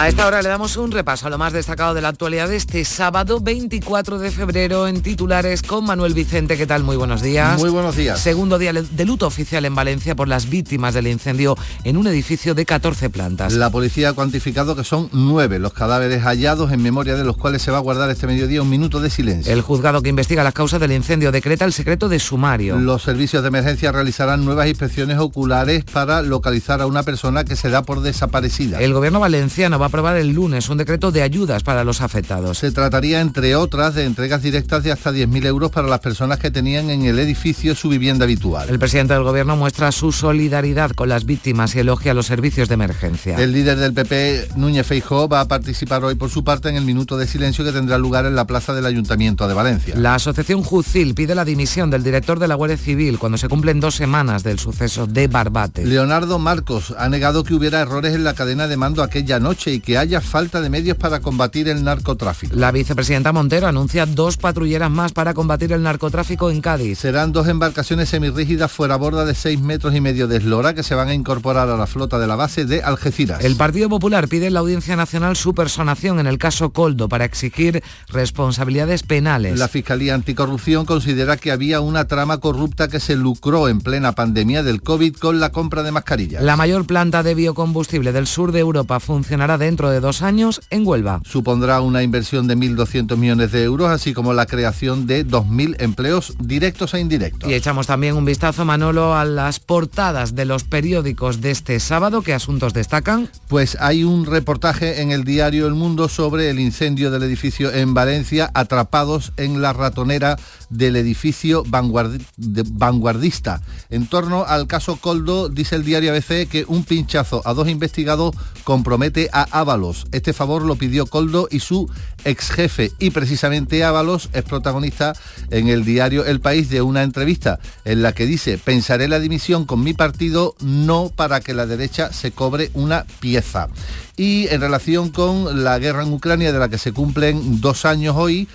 A 0.00 0.08
esta 0.08 0.26
hora 0.26 0.40
le 0.40 0.48
damos 0.48 0.78
un 0.78 0.92
repaso 0.92 1.26
a 1.26 1.30
lo 1.30 1.36
más 1.36 1.52
destacado 1.52 1.92
de 1.92 2.00
la 2.00 2.08
actualidad 2.08 2.48
de 2.48 2.56
este 2.56 2.86
sábado 2.86 3.38
24 3.38 4.18
de 4.18 4.30
febrero 4.30 4.88
en 4.88 5.02
titulares 5.02 5.60
con 5.60 5.84
Manuel 5.84 6.14
Vicente. 6.14 6.56
¿Qué 6.56 6.66
tal? 6.66 6.84
Muy 6.84 6.96
buenos 6.96 7.20
días. 7.20 7.58
Muy 7.58 7.68
buenos 7.68 7.96
días. 7.96 8.18
Segundo 8.18 8.56
día 8.56 8.72
de 8.72 9.04
luto 9.04 9.26
oficial 9.26 9.66
en 9.66 9.74
Valencia 9.74 10.14
por 10.14 10.26
las 10.26 10.48
víctimas 10.48 10.94
del 10.94 11.06
incendio 11.06 11.54
en 11.84 11.98
un 11.98 12.06
edificio 12.06 12.54
de 12.54 12.64
14 12.64 13.10
plantas. 13.10 13.52
La 13.52 13.68
policía 13.68 14.08
ha 14.08 14.12
cuantificado 14.14 14.74
que 14.74 14.84
son 14.84 15.10
nueve 15.12 15.58
los 15.58 15.74
cadáveres 15.74 16.22
hallados 16.22 16.72
en 16.72 16.82
memoria 16.82 17.14
de 17.14 17.24
los 17.24 17.36
cuales 17.36 17.60
se 17.60 17.70
va 17.70 17.76
a 17.76 17.82
guardar 17.82 18.08
este 18.08 18.26
mediodía 18.26 18.62
un 18.62 18.70
minuto 18.70 19.00
de 19.00 19.10
silencio. 19.10 19.52
El 19.52 19.60
juzgado 19.60 20.00
que 20.00 20.08
investiga 20.08 20.42
las 20.42 20.54
causas 20.54 20.80
del 20.80 20.92
incendio 20.92 21.30
decreta 21.30 21.66
el 21.66 21.74
secreto 21.74 22.08
de 22.08 22.20
sumario. 22.20 22.76
Los 22.76 23.02
servicios 23.02 23.42
de 23.42 23.48
emergencia 23.48 23.92
realizarán 23.92 24.46
nuevas 24.46 24.66
inspecciones 24.66 25.18
oculares 25.18 25.84
para 25.84 26.22
localizar 26.22 26.80
a 26.80 26.86
una 26.86 27.02
persona 27.02 27.44
que 27.44 27.54
se 27.54 27.68
da 27.68 27.82
por 27.82 28.00
desaparecida. 28.00 28.80
El 28.80 28.94
gobierno 28.94 29.20
valenciano 29.20 29.78
va 29.78 29.89
aprobar 29.90 30.16
el 30.18 30.28
lunes 30.28 30.68
un 30.68 30.78
decreto 30.78 31.10
de 31.10 31.20
ayudas 31.20 31.64
para 31.64 31.82
los 31.82 32.00
afectados. 32.00 32.58
Se 32.58 32.70
trataría, 32.70 33.20
entre 33.20 33.56
otras, 33.56 33.96
de 33.96 34.04
entregas 34.04 34.40
directas 34.40 34.84
de 34.84 34.92
hasta 34.92 35.10
10.000 35.10 35.46
euros 35.46 35.72
para 35.72 35.88
las 35.88 35.98
personas 35.98 36.38
que 36.38 36.52
tenían 36.52 36.90
en 36.90 37.04
el 37.06 37.18
edificio 37.18 37.74
su 37.74 37.88
vivienda 37.88 38.22
habitual. 38.24 38.68
El 38.68 38.78
presidente 38.78 39.14
del 39.14 39.24
gobierno 39.24 39.56
muestra 39.56 39.90
su 39.90 40.12
solidaridad 40.12 40.92
con 40.92 41.08
las 41.08 41.24
víctimas 41.24 41.74
y 41.74 41.80
elogia 41.80 42.14
los 42.14 42.26
servicios 42.26 42.68
de 42.68 42.74
emergencia. 42.74 43.36
El 43.36 43.52
líder 43.52 43.78
del 43.78 43.92
PP, 43.92 44.50
Núñez 44.54 44.86
Feijóo, 44.86 45.28
va 45.28 45.40
a 45.40 45.48
participar 45.48 46.04
hoy 46.04 46.14
por 46.14 46.30
su 46.30 46.44
parte 46.44 46.68
en 46.68 46.76
el 46.76 46.84
minuto 46.84 47.18
de 47.18 47.26
silencio 47.26 47.64
que 47.64 47.72
tendrá 47.72 47.98
lugar 47.98 48.26
en 48.26 48.36
la 48.36 48.46
plaza 48.46 48.72
del 48.72 48.86
Ayuntamiento 48.86 49.48
de 49.48 49.54
Valencia. 49.54 49.96
La 49.96 50.14
asociación 50.14 50.62
Jucil 50.62 51.16
pide 51.16 51.34
la 51.34 51.44
dimisión 51.44 51.90
del 51.90 52.04
director 52.04 52.38
de 52.38 52.46
la 52.46 52.54
Guardia 52.54 52.76
Civil 52.76 53.18
cuando 53.18 53.38
se 53.38 53.48
cumplen 53.48 53.80
dos 53.80 53.96
semanas 53.96 54.44
del 54.44 54.60
suceso 54.60 55.08
de 55.08 55.26
Barbate. 55.26 55.84
Leonardo 55.84 56.38
Marcos 56.38 56.94
ha 56.96 57.08
negado 57.08 57.42
que 57.42 57.54
hubiera 57.54 57.80
errores 57.80 58.14
en 58.14 58.22
la 58.22 58.34
cadena 58.34 58.68
de 58.68 58.76
mando 58.76 59.02
aquella 59.02 59.40
noche 59.40 59.72
y 59.72 59.79
que 59.80 59.98
haya 59.98 60.20
falta 60.20 60.60
de 60.60 60.70
medios 60.70 60.96
para 60.96 61.20
combatir 61.20 61.68
el 61.68 61.84
narcotráfico. 61.84 62.54
La 62.56 62.72
vicepresidenta 62.72 63.32
Montero 63.32 63.66
anuncia 63.66 64.06
dos 64.06 64.36
patrulleras 64.36 64.90
más 64.90 65.12
para 65.12 65.34
combatir 65.34 65.72
el 65.72 65.82
narcotráfico 65.82 66.50
en 66.50 66.60
Cádiz. 66.60 66.98
Serán 66.98 67.32
dos 67.32 67.48
embarcaciones 67.48 68.08
semirrígidas 68.08 68.70
fuera 68.70 68.96
borda 68.96 69.24
de 69.24 69.34
6 69.34 69.60
metros 69.60 69.94
y 69.94 70.00
medio 70.00 70.28
de 70.28 70.38
eslora 70.38 70.74
que 70.74 70.82
se 70.82 70.94
van 70.94 71.08
a 71.08 71.14
incorporar 71.14 71.68
a 71.68 71.76
la 71.76 71.86
flota 71.86 72.18
de 72.18 72.26
la 72.26 72.36
base 72.36 72.64
de 72.64 72.82
Algeciras. 72.82 73.44
El 73.44 73.56
Partido 73.56 73.88
Popular 73.88 74.28
pide 74.28 74.46
en 74.46 74.54
la 74.54 74.60
Audiencia 74.60 74.96
Nacional 74.96 75.36
su 75.36 75.54
personación 75.54 76.18
en 76.20 76.26
el 76.26 76.38
caso 76.38 76.70
Coldo 76.70 77.08
para 77.08 77.24
exigir 77.24 77.82
responsabilidades 78.08 79.02
penales. 79.02 79.58
La 79.58 79.68
Fiscalía 79.68 80.14
Anticorrupción 80.14 80.84
considera 80.84 81.36
que 81.36 81.52
había 81.52 81.80
una 81.80 82.06
trama 82.06 82.38
corrupta 82.38 82.88
que 82.88 83.00
se 83.00 83.16
lucró 83.16 83.68
en 83.68 83.80
plena 83.80 84.12
pandemia 84.12 84.62
del 84.62 84.82
COVID 84.82 85.16
con 85.16 85.40
la 85.40 85.52
compra 85.52 85.82
de 85.82 85.92
mascarillas. 85.92 86.42
La 86.42 86.56
mayor 86.56 86.86
planta 86.86 87.22
de 87.22 87.34
biocombustible 87.34 88.12
del 88.12 88.26
sur 88.26 88.52
de 88.52 88.60
Europa 88.60 89.00
funcionará 89.00 89.58
dentro 89.70 89.88
de 89.88 90.00
dos 90.00 90.22
años 90.22 90.62
en 90.70 90.84
Huelva. 90.84 91.20
Supondrá 91.24 91.80
una 91.80 92.02
inversión 92.02 92.48
de 92.48 92.56
1.200 92.56 93.16
millones 93.16 93.52
de 93.52 93.62
euros, 93.62 93.88
así 93.88 94.12
como 94.12 94.32
la 94.34 94.46
creación 94.46 95.06
de 95.06 95.24
2.000 95.24 95.76
empleos 95.78 96.34
directos 96.40 96.92
e 96.94 96.98
indirectos. 96.98 97.48
Y 97.48 97.54
echamos 97.54 97.86
también 97.86 98.16
un 98.16 98.24
vistazo, 98.24 98.64
Manolo, 98.64 99.14
a 99.14 99.24
las 99.24 99.60
portadas 99.60 100.34
de 100.34 100.44
los 100.44 100.64
periódicos 100.64 101.40
de 101.40 101.52
este 101.52 101.78
sábado. 101.78 102.22
¿Qué 102.22 102.34
asuntos 102.34 102.72
destacan? 102.74 103.30
Pues 103.46 103.76
hay 103.78 104.02
un 104.02 104.26
reportaje 104.26 105.02
en 105.02 105.12
el 105.12 105.22
diario 105.22 105.68
El 105.68 105.74
Mundo 105.74 106.08
sobre 106.08 106.50
el 106.50 106.58
incendio 106.58 107.12
del 107.12 107.22
edificio 107.22 107.72
en 107.72 107.94
Valencia, 107.94 108.50
atrapados 108.54 109.32
en 109.36 109.62
la 109.62 109.72
ratonera 109.72 110.36
del 110.68 110.96
edificio 110.96 111.62
vanguardi 111.64 112.24
de 112.36 112.64
vanguardista. 112.66 113.60
En 113.88 114.08
torno 114.08 114.44
al 114.44 114.66
caso 114.66 114.96
Coldo, 114.96 115.48
dice 115.48 115.76
el 115.76 115.84
diario 115.84 116.10
ABC 116.10 116.48
que 116.48 116.64
un 116.66 116.82
pinchazo 116.82 117.42
a 117.44 117.54
dos 117.54 117.68
investigados 117.68 118.34
compromete 118.64 119.28
a 119.32 119.42
Ábalos. 119.50 120.06
Este 120.12 120.32
favor 120.32 120.62
lo 120.62 120.76
pidió 120.76 121.06
Coldo 121.06 121.48
y 121.50 121.60
su 121.60 121.90
ex 122.24 122.50
jefe 122.50 122.92
y 122.98 123.10
precisamente 123.10 123.84
Ábalos 123.84 124.30
es 124.32 124.42
protagonista 124.42 125.14
en 125.50 125.68
el 125.68 125.84
diario 125.84 126.24
El 126.24 126.40
País 126.40 126.70
de 126.70 126.82
una 126.82 127.02
entrevista 127.02 127.58
en 127.84 128.02
la 128.02 128.12
que 128.12 128.26
dice 128.26 128.58
pensaré 128.58 129.08
la 129.08 129.20
dimisión 129.20 129.64
con 129.64 129.82
mi 129.82 129.94
partido 129.94 130.54
no 130.60 131.10
para 131.14 131.40
que 131.40 131.54
la 131.54 131.66
derecha 131.66 132.12
se 132.12 132.32
cobre 132.32 132.70
una 132.74 133.04
pieza. 133.20 133.68
Y 134.16 134.48
en 134.48 134.60
relación 134.60 135.10
con 135.10 135.64
la 135.64 135.78
guerra 135.78 136.02
en 136.02 136.12
Ucrania 136.12 136.52
de 136.52 136.58
la 136.58 136.68
que 136.68 136.78
se 136.78 136.92
cumplen 136.92 137.60
dos 137.60 137.84
años 137.84 138.16
hoy, 138.16 138.48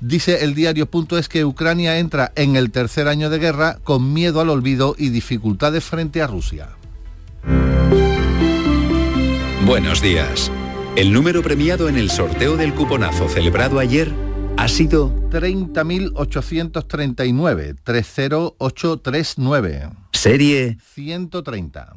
Dice 0.00 0.44
el 0.44 0.54
diario 0.54 0.86
Punto 0.86 1.18
es 1.18 1.28
que 1.28 1.44
Ucrania 1.44 1.98
entra 1.98 2.32
en 2.36 2.56
el 2.56 2.70
tercer 2.70 3.08
año 3.08 3.30
de 3.30 3.38
guerra 3.38 3.78
con 3.82 4.12
miedo 4.12 4.40
al 4.40 4.50
olvido 4.50 4.94
y 4.96 5.08
dificultades 5.08 5.82
frente 5.82 6.22
a 6.22 6.26
Rusia. 6.26 6.68
Buenos 9.68 10.00
días. 10.00 10.50
El 10.96 11.12
número 11.12 11.42
premiado 11.42 11.90
en 11.90 11.98
el 11.98 12.08
sorteo 12.08 12.56
del 12.56 12.72
cuponazo 12.72 13.28
celebrado 13.28 13.78
ayer 13.78 14.10
ha 14.56 14.66
sido 14.66 15.14
30.839, 15.28 17.76
30839. 17.84 19.90
Serie 20.14 20.78
130. 20.94 21.96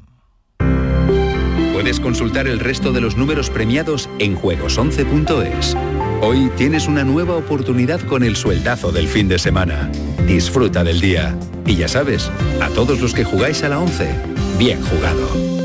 Puedes 1.71 2.01
consultar 2.01 2.49
el 2.49 2.59
resto 2.59 2.91
de 2.91 2.99
los 2.99 3.15
números 3.15 3.49
premiados 3.49 4.09
en 4.19 4.37
juegos11.es. 4.37 5.77
Hoy 6.21 6.51
tienes 6.57 6.89
una 6.89 7.05
nueva 7.05 7.37
oportunidad 7.37 8.01
con 8.01 8.23
el 8.23 8.35
sueldazo 8.35 8.91
del 8.91 9.07
fin 9.07 9.29
de 9.29 9.39
semana. 9.39 9.89
Disfruta 10.27 10.83
del 10.83 10.99
día. 10.99 11.39
Y 11.65 11.77
ya 11.77 11.87
sabes, 11.87 12.29
a 12.61 12.67
todos 12.67 12.99
los 12.99 13.13
que 13.13 13.23
jugáis 13.23 13.63
a 13.63 13.69
la 13.69 13.79
11, 13.79 14.13
bien 14.59 14.83
jugado. 14.83 15.60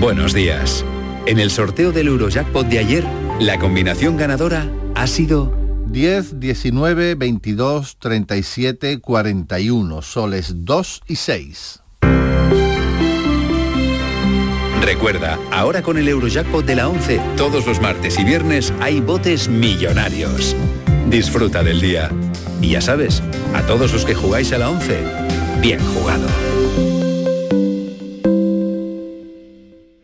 Buenos 0.00 0.32
días. 0.32 0.84
En 1.26 1.40
el 1.40 1.50
sorteo 1.50 1.90
del 1.90 2.06
Eurojackpot 2.06 2.68
de 2.68 2.78
ayer, 2.78 3.04
la 3.40 3.58
combinación 3.58 4.16
ganadora 4.16 4.70
ha 4.94 5.08
sido 5.08 5.52
10, 5.88 6.38
19, 6.38 7.16
22, 7.16 7.96
37, 7.98 9.00
41, 9.00 10.02
soles 10.02 10.52
2 10.58 11.02
y 11.08 11.16
6. 11.16 11.82
Recuerda, 14.82 15.36
ahora 15.50 15.82
con 15.82 15.98
el 15.98 16.06
Eurojackpot 16.06 16.64
de 16.64 16.76
la 16.76 16.88
11, 16.88 17.20
todos 17.36 17.66
los 17.66 17.80
martes 17.80 18.20
y 18.20 18.24
viernes 18.24 18.72
hay 18.80 19.00
botes 19.00 19.48
millonarios. 19.48 20.54
Disfruta 21.08 21.64
del 21.64 21.80
día. 21.80 22.08
Y 22.62 22.70
ya 22.70 22.80
sabes, 22.80 23.20
a 23.52 23.62
todos 23.62 23.92
los 23.92 24.04
que 24.04 24.14
jugáis 24.14 24.52
a 24.52 24.58
la 24.58 24.70
11, 24.70 25.02
bien 25.60 25.80
jugado. 25.80 26.28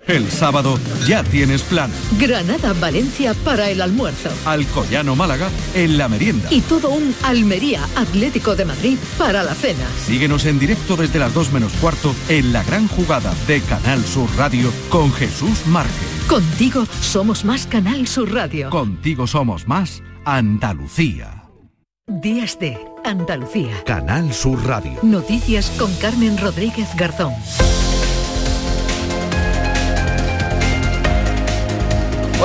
El 0.07 0.31
sábado 0.31 0.79
ya 1.07 1.25
tienes 1.25 1.62
plan. 1.62 1.90
Granada-Valencia 2.19 3.33
para 3.45 3.71
el 3.71 3.81
almuerzo. 3.81 4.29
Alcoyano 4.45 5.17
Málaga 5.17 5.49
en 5.75 5.97
la 5.97 6.09
merienda. 6.09 6.49
Y 6.51 6.61
todo 6.61 6.90
un 6.90 7.14
Almería 7.23 7.83
Atlético 7.97 8.55
de 8.55 8.67
Madrid 8.67 8.99
para 9.17 9.43
la 9.43 9.55
cena. 9.55 9.87
Síguenos 10.05 10.45
en 10.45 10.59
directo 10.59 10.97
desde 10.97 11.19
las 11.19 11.33
2 11.33 11.53
menos 11.53 11.73
cuarto 11.81 12.14
en 12.29 12.53
la 12.53 12.62
gran 12.64 12.87
jugada 12.88 13.35
de 13.47 13.61
Canal 13.62 14.05
Sur 14.05 14.29
Radio 14.37 14.71
con 14.90 15.12
Jesús 15.12 15.67
Márquez. 15.67 15.95
Contigo 16.29 16.87
somos 17.01 17.45
más 17.45 17.67
Canal 17.67 18.07
Sur 18.07 18.33
Radio. 18.33 18.69
Contigo 18.71 19.27
somos 19.27 19.67
más 19.67 20.03
Andalucía. 20.27 21.45
Días 22.07 22.59
de 22.59 22.79
Andalucía. 23.05 23.83
Canal 23.87 24.35
Sur 24.35 24.62
Radio. 24.67 24.99
Noticias 25.03 25.71
con 25.79 25.90
Carmen 25.95 26.37
Rodríguez 26.37 26.88
Garzón. 26.97 27.33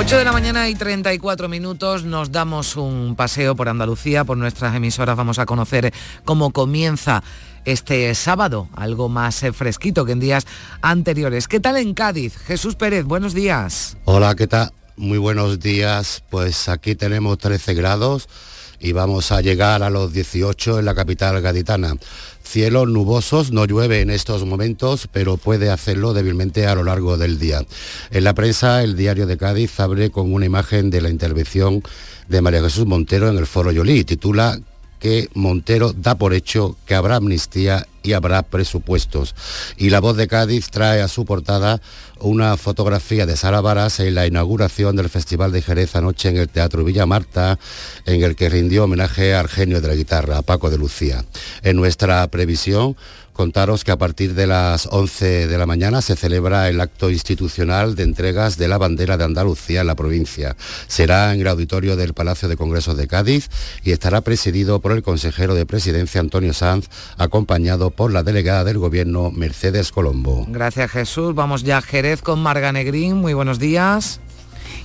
8 0.01 0.17
de 0.17 0.23
la 0.23 0.31
mañana 0.31 0.69
y 0.69 0.75
34 0.75 1.49
minutos 1.49 2.05
nos 2.05 2.31
damos 2.31 2.77
un 2.77 3.17
paseo 3.17 3.53
por 3.57 3.67
Andalucía, 3.67 4.23
por 4.23 4.37
nuestras 4.37 4.73
emisoras 4.73 5.17
vamos 5.17 5.39
a 5.39 5.45
conocer 5.45 5.93
cómo 6.23 6.51
comienza 6.51 7.21
este 7.65 8.15
sábado, 8.15 8.69
algo 8.77 9.09
más 9.09 9.43
eh, 9.43 9.51
fresquito 9.51 10.05
que 10.05 10.13
en 10.13 10.21
días 10.21 10.47
anteriores. 10.81 11.49
¿Qué 11.49 11.59
tal 11.59 11.75
en 11.75 11.93
Cádiz? 11.93 12.37
Jesús 12.37 12.75
Pérez, 12.75 13.03
buenos 13.03 13.33
días. 13.33 13.97
Hola, 14.05 14.35
¿qué 14.35 14.47
tal? 14.47 14.71
Muy 14.95 15.17
buenos 15.17 15.59
días. 15.59 16.23
Pues 16.29 16.69
aquí 16.69 16.95
tenemos 16.95 17.37
13 17.37 17.73
grados 17.73 18.29
y 18.79 18.93
vamos 18.93 19.33
a 19.33 19.41
llegar 19.41 19.83
a 19.83 19.89
los 19.89 20.13
18 20.13 20.79
en 20.79 20.85
la 20.85 20.95
capital 20.95 21.41
gaditana. 21.41 21.95
Cielos 22.49 22.87
nubosos, 22.87 23.51
no 23.51 23.65
llueve 23.65 24.01
en 24.01 24.09
estos 24.09 24.43
momentos, 24.43 25.07
pero 25.13 25.37
puede 25.37 25.69
hacerlo 25.69 26.15
débilmente 26.15 26.65
a 26.65 26.73
lo 26.73 26.83
largo 26.83 27.15
del 27.15 27.37
día. 27.37 27.63
En 28.09 28.23
la 28.23 28.33
prensa, 28.33 28.81
el 28.81 28.95
diario 28.95 29.27
de 29.27 29.37
Cádiz 29.37 29.79
abre 29.79 30.09
con 30.09 30.33
una 30.33 30.47
imagen 30.47 30.89
de 30.89 30.99
la 30.99 31.11
intervención 31.11 31.83
de 32.27 32.41
María 32.41 32.63
Jesús 32.63 32.87
Montero 32.87 33.29
en 33.29 33.37
el 33.37 33.45
Foro 33.45 33.71
Yolí. 33.71 34.03
Titula 34.03 34.59
que 34.99 35.29
Montero 35.33 35.93
da 35.93 36.15
por 36.15 36.33
hecho 36.33 36.75
que 36.85 36.95
habrá 36.95 37.15
amnistía 37.15 37.87
y 38.03 38.13
habrá 38.13 38.43
presupuestos. 38.43 39.35
Y 39.77 39.89
la 39.89 39.99
voz 39.99 40.17
de 40.17 40.27
Cádiz 40.27 40.69
trae 40.69 41.01
a 41.01 41.07
su 41.07 41.25
portada 41.25 41.81
una 42.19 42.57
fotografía 42.57 43.25
de 43.25 43.37
Sara 43.37 43.61
Baras 43.61 43.99
en 43.99 44.15
la 44.15 44.27
inauguración 44.27 44.95
del 44.95 45.09
Festival 45.09 45.51
de 45.51 45.61
Jerez 45.61 45.95
anoche 45.95 46.29
en 46.29 46.37
el 46.37 46.49
Teatro 46.49 46.83
Villa 46.83 47.05
Marta, 47.05 47.59
en 48.05 48.23
el 48.23 48.35
que 48.35 48.49
rindió 48.49 48.83
homenaje 48.83 49.33
al 49.33 49.47
genio 49.47 49.81
de 49.81 49.87
la 49.87 49.95
guitarra, 49.95 50.41
Paco 50.41 50.69
de 50.69 50.77
Lucía. 50.77 51.25
En 51.63 51.77
nuestra 51.77 52.27
previsión, 52.27 52.95
contaros 53.39 53.85
que 53.85 53.91
a 53.91 53.97
partir 53.97 54.33
de 54.33 54.47
las 54.47 54.89
11 54.91 55.47
de 55.47 55.57
la 55.57 55.65
mañana 55.65 56.01
se 56.01 56.17
celebra 56.17 56.67
el 56.67 56.81
acto 56.81 57.09
institucional 57.09 57.95
de 57.95 58.03
entregas 58.03 58.57
de 58.57 58.67
la 58.67 58.77
bandera 58.77 59.15
de 59.15 59.23
Andalucía 59.23 59.79
en 59.79 59.87
la 59.87 59.95
provincia. 59.95 60.57
Será 60.87 61.33
en 61.33 61.39
el 61.39 61.47
auditorio 61.47 61.95
del 61.95 62.13
Palacio 62.13 62.49
de 62.49 62.57
Congresos 62.57 62.97
de 62.97 63.07
Cádiz 63.07 63.47
y 63.81 63.91
estará 63.91 64.19
presidido 64.19 64.81
por 64.81 64.91
el 64.91 65.03
consejero 65.03 65.55
de 65.55 65.65
Presidencia 65.65 66.19
Antonio 66.19 66.51
Sanz, 66.51 66.89
acompañado 67.17 67.91
por 67.91 68.11
la 68.11 68.23
delegada 68.23 68.65
del 68.65 68.77
Gobierno 68.77 69.31
Mercedes 69.31 69.93
Colombo. 69.93 70.45
Gracias 70.49 70.91
Jesús. 70.91 71.33
Vamos 71.33 71.63
ya 71.63 71.77
a 71.77 71.81
Jerez 71.81 72.21
con 72.21 72.43
Marga 72.43 72.73
Negrín. 72.73 73.15
Muy 73.15 73.33
buenos 73.33 73.57
días. 73.57 74.19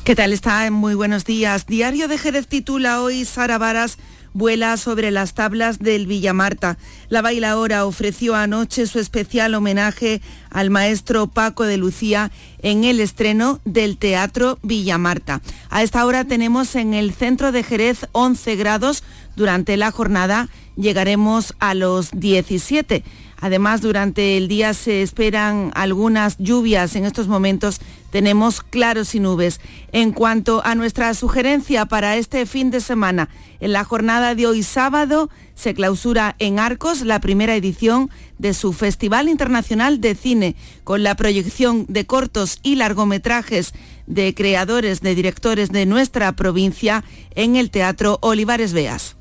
¿Qué 0.04 0.14
tal 0.14 0.32
está? 0.32 0.70
Muy 0.70 0.94
buenos 0.94 1.24
días. 1.24 1.66
Diario 1.66 2.06
de 2.06 2.18
Jerez 2.18 2.46
titula 2.46 3.00
hoy 3.00 3.24
Sara 3.24 3.58
Varas 3.58 3.98
vuela 4.34 4.76
sobre 4.76 5.10
las 5.10 5.32
tablas 5.32 5.78
del 5.78 6.06
Villamarta. 6.06 6.76
La 7.08 7.22
bailaora 7.22 7.86
ofreció 7.86 8.34
anoche 8.34 8.86
su 8.86 8.98
especial 8.98 9.54
homenaje 9.54 10.20
al 10.50 10.68
maestro 10.68 11.28
Paco 11.28 11.64
de 11.64 11.78
Lucía 11.78 12.30
en 12.58 12.84
el 12.84 13.00
estreno 13.00 13.60
del 13.64 13.96
Teatro 13.96 14.58
Villamarta. 14.62 15.40
A 15.70 15.82
esta 15.82 16.04
hora 16.04 16.24
tenemos 16.24 16.74
en 16.74 16.92
el 16.92 17.14
centro 17.14 17.52
de 17.52 17.62
Jerez 17.62 18.06
11 18.12 18.56
grados. 18.56 19.04
Durante 19.36 19.76
la 19.76 19.90
jornada 19.90 20.48
llegaremos 20.76 21.54
a 21.60 21.74
los 21.74 22.10
17. 22.12 23.04
Además, 23.44 23.82
durante 23.82 24.38
el 24.38 24.48
día 24.48 24.72
se 24.72 25.02
esperan 25.02 25.70
algunas 25.74 26.38
lluvias. 26.38 26.96
En 26.96 27.04
estos 27.04 27.28
momentos 27.28 27.78
tenemos 28.10 28.62
claros 28.62 29.14
y 29.14 29.20
nubes. 29.20 29.60
En 29.92 30.12
cuanto 30.12 30.64
a 30.64 30.74
nuestra 30.74 31.12
sugerencia 31.12 31.84
para 31.84 32.16
este 32.16 32.46
fin 32.46 32.70
de 32.70 32.80
semana, 32.80 33.28
en 33.60 33.74
la 33.74 33.84
jornada 33.84 34.34
de 34.34 34.46
hoy 34.46 34.62
sábado 34.62 35.28
se 35.54 35.74
clausura 35.74 36.36
en 36.38 36.58
Arcos 36.58 37.02
la 37.02 37.20
primera 37.20 37.54
edición 37.54 38.08
de 38.38 38.54
su 38.54 38.72
Festival 38.72 39.28
Internacional 39.28 40.00
de 40.00 40.14
Cine, 40.14 40.56
con 40.82 41.02
la 41.02 41.14
proyección 41.14 41.84
de 41.86 42.06
cortos 42.06 42.60
y 42.62 42.76
largometrajes 42.76 43.74
de 44.06 44.34
creadores, 44.34 45.02
de 45.02 45.14
directores 45.14 45.70
de 45.70 45.84
nuestra 45.84 46.32
provincia 46.32 47.04
en 47.34 47.56
el 47.56 47.70
Teatro 47.70 48.16
Olivares 48.22 48.72
Beas. 48.72 49.16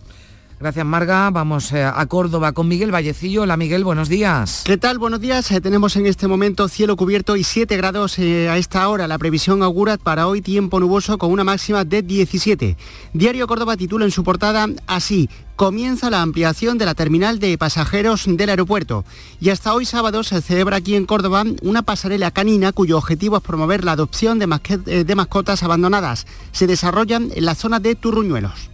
Gracias, 0.64 0.86
Marga. 0.86 1.30
Vamos 1.30 1.74
eh, 1.74 1.84
a 1.84 2.06
Córdoba 2.06 2.54
con 2.54 2.70
Miguel 2.70 2.90
Vallecillo. 2.90 3.42
Hola, 3.42 3.58
Miguel, 3.58 3.84
buenos 3.84 4.08
días. 4.08 4.64
¿Qué 4.64 4.78
tal? 4.78 4.98
Buenos 4.98 5.20
días. 5.20 5.52
Eh, 5.52 5.60
tenemos 5.60 5.98
en 5.98 6.06
este 6.06 6.26
momento 6.30 6.70
cielo 6.70 6.96
cubierto 6.96 7.36
y 7.36 7.44
7 7.44 7.76
grados 7.76 8.18
eh, 8.18 8.48
a 8.48 8.58
esta 8.58 8.88
hora. 8.88 9.10
La 9.10 9.18
previsión 9.18 9.62
augura 9.62 9.98
para 9.98 10.26
hoy 10.26 10.42
tiempo 10.42 10.80
nuboso 10.80 11.18
con 11.18 11.34
una 11.34 11.44
máxima 11.44 11.84
de 11.84 12.02
17. 12.02 12.78
Diario 13.12 13.46
Córdoba 13.46 13.76
titula 13.76 14.06
en 14.06 14.12
su 14.12 14.24
portada 14.24 14.70
así, 14.88 15.30
comienza 15.58 16.10
la 16.10 16.22
ampliación 16.22 16.78
de 16.78 16.86
la 16.86 16.96
terminal 16.96 17.40
de 17.40 17.58
pasajeros 17.58 18.24
del 18.26 18.50
aeropuerto. 18.50 19.04
Y 19.42 19.50
hasta 19.50 19.74
hoy 19.74 19.84
sábado 19.84 20.24
se 20.24 20.42
celebra 20.42 20.78
aquí 20.78 20.96
en 20.96 21.06
Córdoba 21.06 21.44
una 21.62 21.82
pasarela 21.82 22.32
canina 22.32 22.72
cuyo 22.72 22.98
objetivo 22.98 23.36
es 23.36 23.44
promover 23.44 23.84
la 23.84 23.92
adopción 23.92 24.40
de, 24.40 25.04
de 25.04 25.16
mascotas 25.16 25.62
abandonadas. 25.62 26.26
Se 26.54 26.68
desarrollan 26.68 27.32
en 27.36 27.44
la 27.44 27.56
zona 27.56 27.82
de 27.82 27.96
Turruñuelos. 27.96 28.73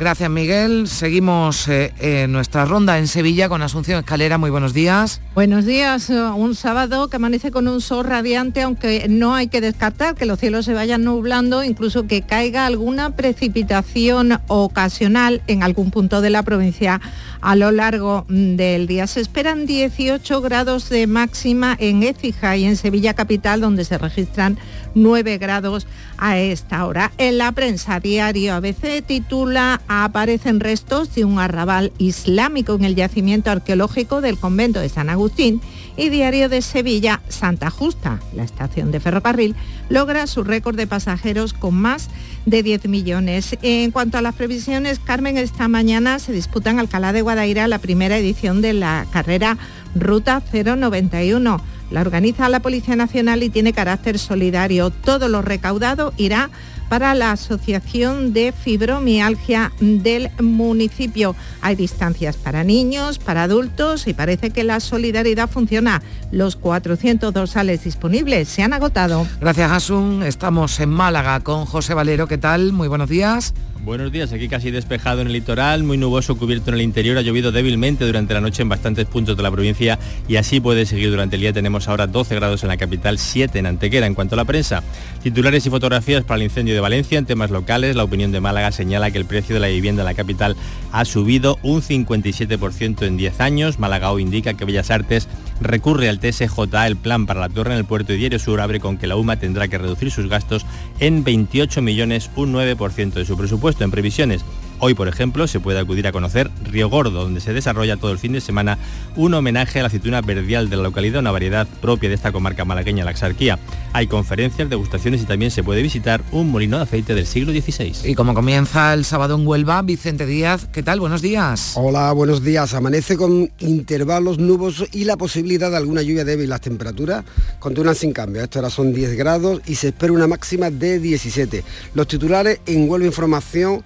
Gracias 0.00 0.30
Miguel. 0.30 0.88
Seguimos 0.88 1.68
eh, 1.68 1.92
en 2.00 2.32
nuestra 2.32 2.64
ronda 2.64 2.98
en 2.98 3.06
Sevilla 3.06 3.50
con 3.50 3.60
Asunción 3.60 3.98
Escalera. 3.98 4.38
Muy 4.38 4.48
buenos 4.48 4.72
días. 4.72 5.20
Buenos 5.34 5.66
días. 5.66 6.08
Eh, 6.08 6.18
un 6.18 6.54
sábado 6.54 7.10
que 7.10 7.16
amanece 7.16 7.50
con 7.50 7.68
un 7.68 7.82
sol 7.82 8.06
radiante, 8.06 8.62
aunque 8.62 9.08
no 9.10 9.34
hay 9.34 9.48
que 9.48 9.60
descartar 9.60 10.14
que 10.14 10.24
los 10.24 10.40
cielos 10.40 10.64
se 10.64 10.72
vayan 10.72 11.04
nublando, 11.04 11.62
incluso 11.62 12.06
que 12.06 12.22
caiga 12.22 12.64
alguna 12.64 13.14
precipitación 13.14 14.40
ocasional 14.46 15.42
en 15.48 15.62
algún 15.62 15.90
punto 15.90 16.22
de 16.22 16.30
la 16.30 16.44
provincia 16.44 16.98
a 17.40 17.56
lo 17.56 17.70
largo 17.70 18.24
mm, 18.28 18.56
del 18.56 18.86
día. 18.86 19.06
Se 19.06 19.20
esperan 19.20 19.66
18 19.66 20.40
grados 20.40 20.88
de 20.88 21.06
máxima 21.06 21.76
en 21.78 22.02
Écija 22.02 22.56
y 22.56 22.64
en 22.64 22.76
Sevilla 22.76 23.14
capital, 23.14 23.60
donde 23.60 23.84
se 23.84 23.98
registran 23.98 24.58
9 24.94 25.38
grados 25.38 25.86
a 26.18 26.38
esta 26.38 26.86
hora. 26.86 27.12
En 27.18 27.38
la 27.38 27.52
prensa 27.52 28.00
diario 28.00 28.54
ABC 28.54 29.04
titula 29.06 29.80
Aparecen 29.88 30.60
restos 30.60 31.14
de 31.14 31.24
un 31.24 31.38
arrabal 31.38 31.92
islámico 31.98 32.74
en 32.74 32.84
el 32.84 32.94
yacimiento 32.94 33.50
arqueológico 33.50 34.20
del 34.20 34.38
convento 34.38 34.80
de 34.80 34.88
San 34.88 35.08
Agustín 35.08 35.60
y 35.96 36.08
Diario 36.08 36.48
de 36.48 36.62
Sevilla, 36.62 37.20
Santa 37.28 37.70
Justa, 37.70 38.20
la 38.34 38.44
estación 38.44 38.90
de 38.90 39.00
ferrocarril, 39.00 39.54
logra 39.88 40.26
su 40.26 40.44
récord 40.44 40.76
de 40.76 40.86
pasajeros 40.86 41.52
con 41.52 41.74
más 41.74 42.08
de 42.46 42.62
10 42.62 42.88
millones. 42.88 43.56
En 43.62 43.90
cuanto 43.90 44.18
a 44.18 44.22
las 44.22 44.34
previsiones, 44.34 44.98
Carmen, 44.98 45.36
esta 45.36 45.68
mañana 45.68 46.18
se 46.18 46.32
disputa 46.32 46.70
en 46.70 46.78
Alcalá 46.78 47.12
de 47.12 47.22
Guadaira 47.22 47.68
la 47.68 47.78
primera 47.78 48.18
edición 48.18 48.62
de 48.62 48.72
la 48.72 49.06
carrera 49.10 49.58
Ruta 49.94 50.42
091 50.52 51.60
la 51.90 52.00
organiza 52.00 52.48
la 52.48 52.60
Policía 52.60 52.96
Nacional 52.96 53.42
y 53.42 53.50
tiene 53.50 53.72
carácter 53.72 54.18
solidario. 54.18 54.90
Todo 54.90 55.28
lo 55.28 55.42
recaudado 55.42 56.12
irá 56.16 56.50
para 56.88 57.14
la 57.14 57.32
Asociación 57.32 58.32
de 58.32 58.52
Fibromialgia 58.52 59.72
del 59.80 60.30
municipio. 60.40 61.36
Hay 61.62 61.76
distancias 61.76 62.36
para 62.36 62.64
niños, 62.64 63.18
para 63.18 63.44
adultos 63.44 64.08
y 64.08 64.14
parece 64.14 64.50
que 64.50 64.64
la 64.64 64.80
solidaridad 64.80 65.48
funciona. 65.48 66.02
Los 66.32 66.56
400 66.56 67.32
dorsales 67.32 67.84
disponibles 67.84 68.48
se 68.48 68.62
han 68.62 68.72
agotado. 68.72 69.26
Gracias, 69.40 69.70
Asun. 69.70 70.24
Estamos 70.24 70.80
en 70.80 70.90
Málaga 70.90 71.40
con 71.40 71.64
José 71.64 71.94
Valero. 71.94 72.26
¿Qué 72.26 72.38
tal? 72.38 72.72
Muy 72.72 72.88
buenos 72.88 73.08
días. 73.08 73.54
Buenos 73.82 74.12
días, 74.12 74.30
aquí 74.34 74.46
casi 74.46 74.70
despejado 74.70 75.22
en 75.22 75.28
el 75.28 75.32
litoral, 75.32 75.84
muy 75.84 75.96
nuboso 75.96 76.36
cubierto 76.36 76.68
en 76.68 76.74
el 76.74 76.82
interior, 76.82 77.16
ha 77.16 77.22
llovido 77.22 77.50
débilmente 77.50 78.04
durante 78.04 78.34
la 78.34 78.42
noche 78.42 78.60
en 78.60 78.68
bastantes 78.68 79.06
puntos 79.06 79.38
de 79.38 79.42
la 79.42 79.50
provincia 79.50 79.98
y 80.28 80.36
así 80.36 80.60
puede 80.60 80.84
seguir 80.84 81.10
durante 81.10 81.36
el 81.36 81.40
día. 81.40 81.54
Tenemos 81.54 81.88
ahora 81.88 82.06
12 82.06 82.34
grados 82.34 82.62
en 82.62 82.68
la 82.68 82.76
capital, 82.76 83.18
7 83.18 83.58
en 83.58 83.64
Antequera. 83.64 84.06
En 84.06 84.14
cuanto 84.14 84.34
a 84.34 84.36
la 84.36 84.44
prensa, 84.44 84.82
titulares 85.22 85.64
y 85.64 85.70
fotografías 85.70 86.24
para 86.24 86.36
el 86.36 86.42
incendio 86.42 86.74
de 86.74 86.80
Valencia, 86.80 87.18
en 87.18 87.24
temas 87.24 87.50
locales, 87.50 87.96
la 87.96 88.04
opinión 88.04 88.32
de 88.32 88.40
Málaga 88.40 88.70
señala 88.70 89.10
que 89.10 89.16
el 89.16 89.24
precio 89.24 89.54
de 89.54 89.60
la 89.60 89.68
vivienda 89.68 90.02
en 90.02 90.06
la 90.06 90.14
capital 90.14 90.56
ha 90.92 91.06
subido 91.06 91.58
un 91.62 91.80
57% 91.80 93.06
en 93.06 93.16
10 93.16 93.40
años. 93.40 93.78
Málaga 93.78 94.12
hoy 94.12 94.20
indica 94.20 94.52
que 94.52 94.66
Bellas 94.66 94.90
Artes 94.90 95.26
recurre 95.60 96.08
al 96.08 96.18
TSJA 96.18 96.86
el 96.86 96.96
plan 96.96 97.26
para 97.26 97.40
la 97.40 97.48
torre 97.48 97.72
en 97.72 97.78
el 97.78 97.84
puerto 97.84 98.12
de 98.12 98.18
Diario 98.18 98.38
Sur 98.38 98.60
abre 98.60 98.80
con 98.80 98.96
que 98.96 99.06
la 99.06 99.16
UMA 99.16 99.36
tendrá 99.36 99.68
que 99.68 99.78
reducir 99.78 100.10
sus 100.10 100.28
gastos 100.28 100.66
en 100.98 101.24
28 101.24 101.82
millones, 101.82 102.30
un 102.36 102.52
9% 102.52 103.12
de 103.12 103.24
su 103.24 103.36
presupuesto 103.36 103.84
en 103.84 103.90
previsiones. 103.90 104.44
Hoy, 104.82 104.94
por 104.94 105.08
ejemplo, 105.08 105.46
se 105.46 105.60
puede 105.60 105.78
acudir 105.78 106.06
a 106.06 106.12
conocer 106.12 106.50
Río 106.64 106.88
Gordo, 106.88 107.22
donde 107.22 107.40
se 107.40 107.52
desarrolla 107.52 107.98
todo 107.98 108.12
el 108.12 108.18
fin 108.18 108.32
de 108.32 108.40
semana 108.40 108.78
un 109.14 109.34
homenaje 109.34 109.78
a 109.78 109.82
la 109.82 109.88
aceituna 109.88 110.22
verdial 110.22 110.70
de 110.70 110.76
la 110.76 110.82
localidad, 110.82 111.20
una 111.20 111.30
variedad 111.30 111.68
propia 111.82 112.08
de 112.08 112.14
esta 112.14 112.32
comarca 112.32 112.64
malagueña, 112.64 113.04
la 113.04 113.10
Axarquía. 113.10 113.58
Hay 113.92 114.06
conferencias, 114.06 114.70
degustaciones 114.70 115.20
y 115.20 115.26
también 115.26 115.50
se 115.50 115.62
puede 115.62 115.82
visitar 115.82 116.22
un 116.32 116.50
molino 116.50 116.78
de 116.78 116.84
aceite 116.84 117.14
del 117.14 117.26
siglo 117.26 117.52
XVI. 117.52 117.92
Y 118.10 118.14
como 118.14 118.32
comienza 118.32 118.94
el 118.94 119.04
sábado 119.04 119.34
en 119.34 119.46
Huelva, 119.46 119.82
Vicente 119.82 120.24
Díaz, 120.24 120.66
¿qué 120.72 120.82
tal? 120.82 120.98
Buenos 120.98 121.20
días. 121.20 121.74
Hola, 121.74 122.10
buenos 122.12 122.42
días. 122.42 122.72
Amanece 122.72 123.18
con 123.18 123.50
intervalos 123.58 124.38
nubosos 124.38 124.88
y 124.92 125.04
la 125.04 125.18
posibilidad 125.18 125.70
de 125.70 125.76
alguna 125.76 126.00
lluvia 126.00 126.24
débil. 126.24 126.48
Las 126.48 126.62
temperaturas 126.62 127.22
continúan 127.58 127.94
sin 127.94 128.14
cambio. 128.14 128.42
Esto 128.42 128.60
ahora 128.60 128.70
son 128.70 128.94
10 128.94 129.14
grados 129.14 129.60
y 129.66 129.74
se 129.74 129.88
espera 129.88 130.14
una 130.14 130.26
máxima 130.26 130.70
de 130.70 130.98
17. 130.98 131.64
Los 131.92 132.08
titulares 132.08 132.60
en 132.64 132.88
Huelva 132.88 133.06
Información 133.06 133.84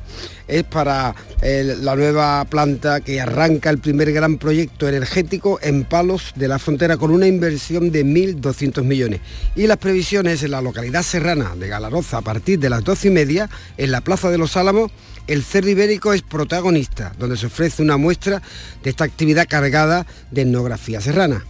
es 0.48 0.64
para 0.64 1.14
la 1.42 1.96
nueva 1.96 2.44
planta 2.46 3.00
que 3.00 3.20
arranca 3.20 3.70
el 3.70 3.78
primer 3.78 4.12
gran 4.12 4.38
proyecto 4.38 4.88
energético 4.88 5.58
en 5.62 5.84
Palos 5.84 6.32
de 6.36 6.48
la 6.48 6.58
Frontera 6.58 6.96
con 6.96 7.10
una 7.10 7.26
inversión 7.26 7.90
de 7.90 8.04
1.200 8.04 8.82
millones. 8.82 9.20
Y 9.56 9.66
las 9.66 9.78
previsiones 9.78 10.42
en 10.42 10.50
la 10.50 10.62
localidad 10.62 11.02
serrana 11.02 11.54
de 11.56 11.68
Galaroza 11.68 12.18
a 12.18 12.22
partir 12.22 12.58
de 12.58 12.70
las 12.70 12.84
12 12.84 13.08
y 13.08 13.10
media 13.10 13.50
en 13.76 13.90
la 13.90 14.00
Plaza 14.00 14.30
de 14.30 14.38
los 14.38 14.56
Álamos 14.56 14.90
el 15.26 15.42
cerdo 15.42 15.70
ibérico 15.70 16.12
es 16.12 16.22
protagonista, 16.22 17.12
donde 17.18 17.36
se 17.36 17.46
ofrece 17.46 17.82
una 17.82 17.96
muestra 17.96 18.42
de 18.82 18.90
esta 18.90 19.04
actividad 19.04 19.46
cargada 19.48 20.06
de 20.30 20.42
etnografía 20.42 21.00
serrana. 21.00 21.44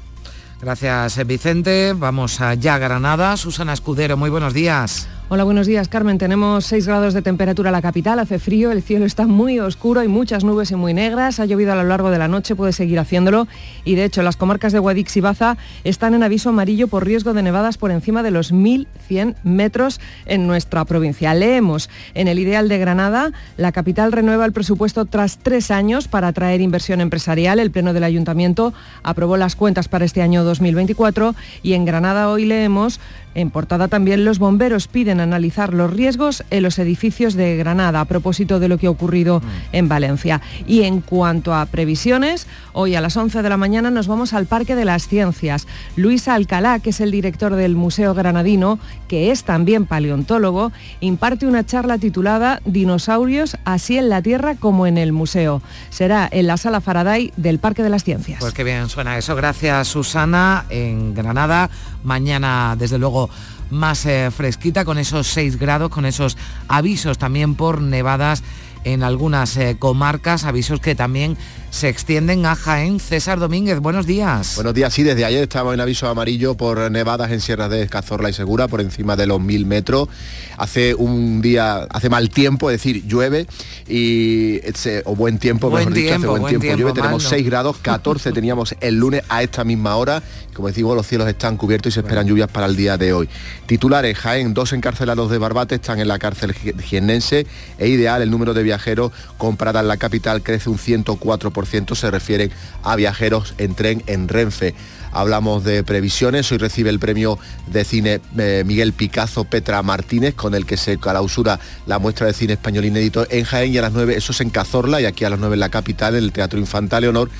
Gracias 0.61 1.27
Vicente, 1.27 1.93
vamos 1.95 2.41
allá 2.41 2.77
a 2.77 2.79
Granada. 2.79 3.37
Susana 3.37 3.73
Escudero, 3.73 4.17
muy 4.17 4.31
buenos 4.31 4.55
días. 4.55 5.09
Hola, 5.31 5.45
buenos 5.45 5.67
días, 5.67 5.89
Carmen. 5.89 6.19
Tenemos 6.19 6.67
6 6.67 6.87
grados 6.87 7.15
de 7.15 7.23
temperatura 7.23 7.71
en 7.71 7.73
la 7.73 7.81
capital, 7.81 8.19
hace 8.19 8.39
frío, 8.39 8.71
el 8.71 8.83
cielo 8.83 9.07
está 9.07 9.27
muy 9.27 9.59
oscuro, 9.59 10.01
hay 10.01 10.07
muchas 10.07 10.45
nubes 10.45 10.71
y 10.71 10.77
muy 10.77 10.93
negras, 10.93 11.41
ha 11.41 11.47
llovido 11.47 11.73
a 11.73 11.77
lo 11.77 11.83
largo 11.83 12.11
de 12.11 12.19
la 12.19 12.29
noche, 12.29 12.55
puede 12.55 12.75
seguir 12.75 12.99
haciéndolo 12.99 13.49
y 13.87 13.95
de 13.95 14.05
hecho 14.05 14.23
las 14.23 14.37
comarcas 14.37 14.75
de 14.75 14.81
Guadix 14.81 15.17
y 15.17 15.23
Baza 15.23 15.57
están 15.83 16.13
en 16.13 16.25
aviso 16.25 16.51
amarillo 16.51 16.89
por 16.89 17.07
riesgo 17.07 17.33
de 17.33 17.43
nevadas 17.43 17.79
por 17.79 17.91
encima 17.91 18.23
de 18.23 18.33
los 18.33 18.53
1.100 18.53 19.37
metros 19.45 19.99
en 20.27 20.47
nuestra 20.47 20.85
provincia. 20.85 21.33
Leemos 21.33 21.89
en 22.13 22.29
el 22.29 22.39
Ideal 22.39 22.69
de 22.69 22.77
Granada, 22.77 23.33
la 23.57 23.73
capital 23.73 24.13
renueva 24.13 24.45
el 24.45 24.53
presupuesto 24.53 25.07
tras 25.07 25.39
tres 25.39 25.71
años 25.71 26.07
para 26.07 26.29
atraer 26.29 26.61
inversión 26.61 27.01
empresarial. 27.01 27.61
El 27.61 27.71
Pleno 27.71 27.95
del 27.95 28.05
Ayuntamiento 28.05 28.75
aprobó 29.03 29.39
las 29.39 29.57
cuentas 29.57 29.89
para 29.89 30.05
este 30.05 30.21
año 30.21 30.45
2024 30.45 31.35
y 31.63 31.73
en 31.73 31.87
Granada 31.87 32.29
hoy 32.29 32.45
leemos 32.45 33.01
en 33.35 33.51
portada 33.51 33.89
también 33.89 34.25
los 34.25 34.39
bomberos 34.39 34.89
piden 34.89 35.21
analizar 35.21 35.75
los 35.75 35.93
riesgos 35.93 36.45
en 36.51 36.63
los 36.63 36.79
edificios 36.79 37.35
de 37.35 37.57
Granada 37.57 38.01
a 38.01 38.05
propósito 38.05 38.61
de 38.61 38.69
lo 38.69 38.79
que 38.79 38.87
ha 38.87 38.91
ocurrido 38.91 39.41
mm. 39.41 39.45
en 39.73 39.89
Valencia. 39.89 40.41
Y 40.67 40.83
en 40.83 41.01
cuanto 41.01 41.55
a 41.55 41.67
previsiones, 41.67 42.47
hoy 42.73 42.95
a 42.95 43.01
las 43.01 43.17
11 43.17 43.43
de 43.43 43.49
la 43.49 43.57
mañana 43.57 43.91
nos 43.91 44.07
vamos 44.07 44.33
al 44.33 44.47
Parque 44.47 44.77
de 44.77 44.85
las 44.85 45.09
Ciencias. 45.09 45.67
Luis 45.97 46.29
Alcalá, 46.29 46.79
que 46.79 46.91
es 46.91 47.01
el 47.01 47.11
director 47.11 47.55
del 47.55 47.77
Museo 47.77 48.15
Granadino, 48.15 48.79
que 49.09 49.31
es 49.31 49.45
también 49.45 49.87
paleontólogo, 49.87 50.73
imparte 51.01 51.47
una 51.47 51.65
charla 51.65 51.99
titulada 51.99 52.61
Dinosaurios 52.65 53.57
así 53.65 53.99
en 53.99 54.09
la 54.09 54.23
Tierra 54.23 54.55
como 54.55 54.87
en 54.87 54.99
el 54.99 55.13
museo. 55.13 55.63
Será 55.91 56.29
en 56.31 56.47
la 56.47 56.57
sala 56.57 56.81
Faraday 56.81 57.33
del 57.37 57.59
Parque 57.59 57.83
de 57.83 57.91
las 57.91 58.05
Ciencias. 58.05 58.41
Pues 58.41 58.55
qué 58.55 58.65
bien 58.65 58.89
suena 58.89 59.19
eso. 59.19 59.35
Gracias 59.35 59.89
Susana. 59.89 60.65
En 60.71 61.15
Granada, 61.15 61.71
mañana 62.03 62.77
desde 62.79 62.99
luego 62.99 63.24
más 63.71 64.07
eh, 64.07 64.31
fresquita 64.31 64.85
con 64.85 64.99
esos 64.99 65.27
6 65.29 65.59
grados, 65.59 65.91
con 65.91 66.07
esos 66.07 66.37
avisos 66.69 67.19
también 67.19 67.55
por 67.55 67.81
nevadas 67.81 68.43
en 68.85 69.03
algunas 69.03 69.57
eh, 69.57 69.77
comarcas, 69.79 70.45
avisos 70.45 70.81
que 70.81 70.95
también 70.95 71.37
se 71.75 71.89
extienden 71.89 72.47
a 72.47 72.55
Jaén. 72.55 73.01
César 73.01 73.41
Domínguez, 73.41 73.81
buenos 73.81 74.07
días. 74.07 74.55
Buenos 74.55 74.75
días, 74.75 74.95
sí, 74.95 75.03
desde 75.03 75.25
ayer 75.25 75.43
estamos 75.43 75.75
en 75.75 75.81
aviso 75.81 76.07
amarillo 76.07 76.55
por 76.55 76.89
nevadas 76.89 77.33
en 77.33 77.41
sierras 77.41 77.69
de 77.69 77.89
Cazorla 77.89 78.31
y 78.31 78.33
Segura, 78.33 78.69
por 78.69 78.81
encima 78.81 79.17
de 79.17 79.27
los 79.27 79.41
mil 79.41 79.67
metros. 79.67 80.09
Hace 80.57 80.95
un 80.95 81.43
día, 81.43 81.89
hace 81.91 82.09
mal 82.09 82.31
tiempo, 82.31 82.71
es 82.71 82.77
decir, 82.77 83.05
llueve 83.09 83.49
y 83.89 84.61
o 85.05 85.17
buen 85.17 85.39
tiempo, 85.39 85.69
buen 85.69 85.89
mejor 85.89 85.95
dicho, 85.95 86.15
hace 86.15 86.27
buen, 86.29 86.47
tiempo, 86.47 86.79
llueve. 86.79 86.93
Tenemos 86.93 87.25
6 87.25 87.45
grados, 87.45 87.77
14 87.83 88.31
teníamos 88.33 88.77
el 88.81 88.95
lunes 88.95 89.25
a 89.29 89.43
esta 89.43 89.65
misma 89.65 89.97
hora. 89.97 90.23
Como 90.55 90.69
decimos, 90.69 90.95
los 90.95 91.09
cielos 91.09 91.27
están 91.27 91.57
cubiertos 91.57 91.91
y 91.91 91.95
se 91.95 92.01
esperan 92.01 92.29
lluvias 92.29 92.49
para 92.49 92.67
el 92.67 92.77
día 92.77 92.97
de 92.97 93.13
hoy. 93.13 93.29
Titulares, 93.67 94.17
Jaén, 94.17 94.55
dos 94.55 94.73
encarcelados 94.73 95.29
de 95.29 95.39
Barbate 95.39 95.75
están 95.75 95.99
en 95.99 96.07
la 96.07 96.21
cárcel 96.21 96.55
jiennense. 96.55 97.49
e 97.79 97.89
ideal 97.89 98.23
el 98.23 98.31
número 98.31 98.55
de 98.55 98.63
viajeros 98.63 99.11
comparada 99.39 99.81
en 99.81 99.89
la 99.89 99.97
capital 99.97 100.41
crece 100.45 100.71
un 100.71 100.79
104% 100.79 101.64
se 101.95 102.11
refieren 102.11 102.51
a 102.83 102.97
viajeros 102.97 103.55
en 103.59 103.75
tren 103.75 104.03
en 104.07 104.29
Renfe. 104.29 104.75
Hablamos 105.13 105.63
de 105.63 105.85
previsiones, 105.85 106.51
hoy 106.51 106.59
recibe 106.59 106.91
el 106.91 106.99
premio 106.99 107.39
de 107.69 107.85
cine 107.85 108.21
eh, 108.37 108.65
Miguel 108.67 108.93
Picazo 108.93 109.45
Petra 109.45 109.83
Martínez, 109.83 110.35
con 110.35 110.55
el 110.55 110.67
que 110.67 110.77
se 110.77 110.99
clausura 110.99 111.61
la 111.87 111.99
muestra 111.99 112.27
de 112.27 112.33
cine 112.33 112.55
español 112.55 112.85
inédito 112.85 113.27
en 113.31 113.45
Jaén 113.45 113.73
y 113.73 113.79
a 113.79 113.83
las 113.83 113.93
9, 113.93 114.17
eso 114.17 114.33
es 114.33 114.41
en 114.41 114.51
Cazorla 114.51 115.01
y 115.01 115.05
aquí 115.05 115.25
a 115.25 115.31
las 115.31 115.39
9 115.39 115.55
en 115.55 115.61
la 115.61 115.69
capital, 115.69 116.17
en 116.17 116.25
el 116.25 116.33
Teatro 116.33 116.59
Infanta 116.59 117.01
Leonor 117.01 117.31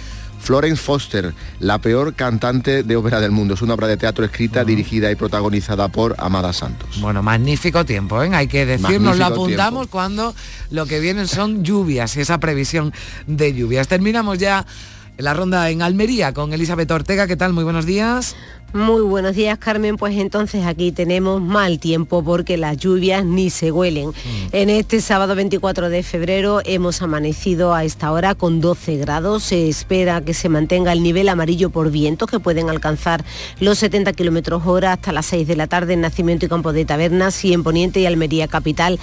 Florence 0.45 0.83
Foster, 0.83 1.33
la 1.59 1.79
peor 1.79 2.13
cantante 2.13 2.83
de 2.83 2.97
ópera 2.97 3.19
del 3.19 3.31
mundo. 3.31 3.55
Es 3.55 3.63
una 3.63 3.73
obra 3.73 3.87
de 3.87 3.97
teatro 3.97 4.27
escrita, 4.27 4.63
dirigida 4.63 5.11
y 5.11 5.15
protagonizada 5.15 5.89
por 5.89 6.15
Amada 6.19 6.53
Santos. 6.53 7.01
Bueno, 7.01 7.23
magnífico 7.23 7.87
tiempo, 7.87 8.23
¿eh? 8.23 8.31
hay 8.35 8.47
que 8.47 8.67
decirnos, 8.67 9.17
lo 9.17 9.25
apuntamos 9.25 9.87
cuando 9.87 10.35
lo 10.71 10.85
que 10.85 11.01
vienen 11.01 11.29
son 11.29 11.65
lluvias 11.65 12.15
y 12.19 12.21
esa 12.21 12.39
previsión 12.41 12.93
de 13.27 13.55
lluvias. 13.55 13.89
Terminamos 13.89 14.39
ya 14.39 14.67
la 15.17 15.33
ronda 15.33 15.71
en 15.71 15.81
Almería 15.81 16.35
con 16.35 16.53
Elizabeth 16.53 16.91
Ortega. 16.91 17.27
¿Qué 17.27 17.37
tal? 17.37 17.55
Muy 17.55 17.65
buenos 17.65 17.87
días. 17.87 18.37
Muy 18.75 19.03
buenos 19.03 19.37
días, 19.37 19.57
Carmen. 19.57 19.97
Pues 19.97 20.19
entonces 20.19 20.67
aquí 20.67 20.91
tenemos 20.91 21.41
mal 21.41 21.79
tiempo 21.79 22.25
porque 22.25 22.57
las 22.57 22.77
lluvias 22.77 23.25
ni 23.25 23.49
se 23.49 23.71
huelen. 23.71 24.09
Mm. 24.09 24.13
En 24.51 24.69
este 24.69 25.01
sábado 25.01 25.37
24 25.37 25.91
de 25.91 26.03
febrero 26.03 26.61
hemos 26.65 27.01
amanecido 27.01 27.73
a 27.73 27.85
esta 27.85 28.11
hora 28.11 28.35
con 28.35 28.61
12 28.61 28.97
grados. 28.97 29.45
Se 29.45 29.69
espera 29.69 30.23
que 30.23 30.35
se 30.35 30.49
mantenga 30.49 30.91
el 30.91 31.05
nivel 31.05 31.29
amarillo 31.29 31.71
por 31.71 31.93
vientos 31.93 32.29
que 32.29 32.41
pueden 32.41 32.69
alcanzar 32.69 33.25
los 33.61 33.79
70 33.79 34.13
kilómetros 34.13 34.67
hora 34.67 34.93
hasta 34.95 35.13
las 35.13 35.27
6 35.27 35.47
de 35.47 35.55
la 35.55 35.69
tarde 35.69 35.93
en 35.93 36.01
Nacimiento 36.01 36.47
y 36.47 36.49
Campo 36.49 36.73
de 36.73 36.85
Tabernas 36.85 37.45
y 37.45 37.53
en 37.53 37.63
Poniente 37.63 38.01
y 38.01 38.07
Almería 38.07 38.49
Capital. 38.49 38.99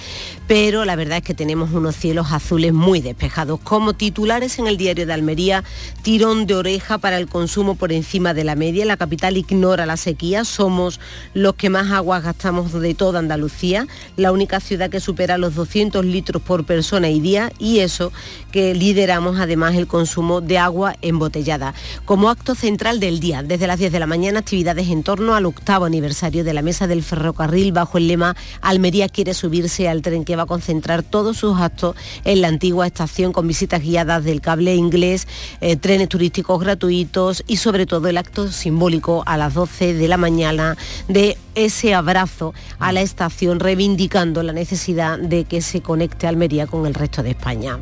Pero 0.46 0.84
la 0.84 0.96
verdad 0.96 1.16
es 1.16 1.24
que 1.24 1.32
tenemos 1.32 1.72
unos 1.72 1.96
cielos 1.96 2.30
azules 2.32 2.74
muy 2.74 3.00
despejados. 3.00 3.58
Como 3.60 3.94
titulares 3.94 4.58
en 4.58 4.66
el 4.66 4.76
diario 4.76 5.06
de 5.06 5.14
Almería, 5.14 5.64
tirón 6.02 6.46
de 6.46 6.56
oreja 6.56 6.98
para 6.98 7.16
el 7.16 7.26
consumo 7.26 7.74
por 7.74 7.90
encima 7.90 8.34
de 8.34 8.44
la 8.44 8.54
media. 8.54 8.84
La 8.84 8.98
capital 8.98 9.38
ignora 9.62 9.86
la 9.86 9.96
sequía, 9.96 10.44
somos 10.44 10.98
los 11.34 11.54
que 11.54 11.70
más 11.70 11.92
agua 11.92 12.18
gastamos 12.18 12.72
de 12.72 12.94
toda 12.94 13.20
Andalucía, 13.20 13.86
la 14.16 14.32
única 14.32 14.58
ciudad 14.58 14.90
que 14.90 14.98
supera 14.98 15.38
los 15.38 15.54
200 15.54 16.04
litros 16.04 16.42
por 16.42 16.64
persona 16.64 17.08
y 17.10 17.20
día 17.20 17.52
y 17.60 17.78
eso 17.78 18.10
que 18.50 18.74
lideramos 18.74 19.38
además 19.38 19.76
el 19.76 19.86
consumo 19.86 20.40
de 20.40 20.58
agua 20.58 20.96
embotellada. 21.00 21.74
Como 22.04 22.28
acto 22.28 22.56
central 22.56 22.98
del 22.98 23.20
día, 23.20 23.44
desde 23.44 23.68
las 23.68 23.78
10 23.78 23.92
de 23.92 24.00
la 24.00 24.08
mañana, 24.08 24.40
actividades 24.40 24.88
en 24.88 25.04
torno 25.04 25.36
al 25.36 25.46
octavo 25.46 25.84
aniversario 25.84 26.42
de 26.42 26.54
la 26.54 26.62
Mesa 26.62 26.88
del 26.88 27.04
Ferrocarril 27.04 27.70
bajo 27.70 27.98
el 27.98 28.08
lema 28.08 28.34
Almería 28.62 29.08
quiere 29.08 29.32
subirse 29.32 29.88
al 29.88 30.02
tren 30.02 30.24
que 30.24 30.34
va 30.34 30.42
a 30.42 30.46
concentrar 30.46 31.04
todos 31.04 31.36
sus 31.36 31.60
actos 31.60 31.94
en 32.24 32.40
la 32.40 32.48
antigua 32.48 32.88
estación 32.88 33.32
con 33.32 33.46
visitas 33.46 33.80
guiadas 33.80 34.24
del 34.24 34.40
cable 34.40 34.74
inglés, 34.74 35.28
eh, 35.60 35.76
trenes 35.76 36.08
turísticos 36.08 36.58
gratuitos 36.58 37.44
y 37.46 37.58
sobre 37.58 37.86
todo 37.86 38.08
el 38.08 38.18
acto 38.18 38.50
simbólico 38.50 39.22
a 39.24 39.36
las 39.42 39.54
12 39.54 39.94
de 39.94 40.06
la 40.06 40.18
mañana 40.18 40.76
de 41.08 41.36
ese 41.56 41.94
abrazo 41.94 42.54
a 42.78 42.92
la 42.92 43.00
estación 43.00 43.58
reivindicando 43.58 44.44
la 44.44 44.52
necesidad 44.52 45.18
de 45.18 45.46
que 45.46 45.62
se 45.62 45.80
conecte 45.80 46.28
Almería 46.28 46.68
con 46.68 46.86
el 46.86 46.94
resto 46.94 47.24
de 47.24 47.30
España. 47.30 47.78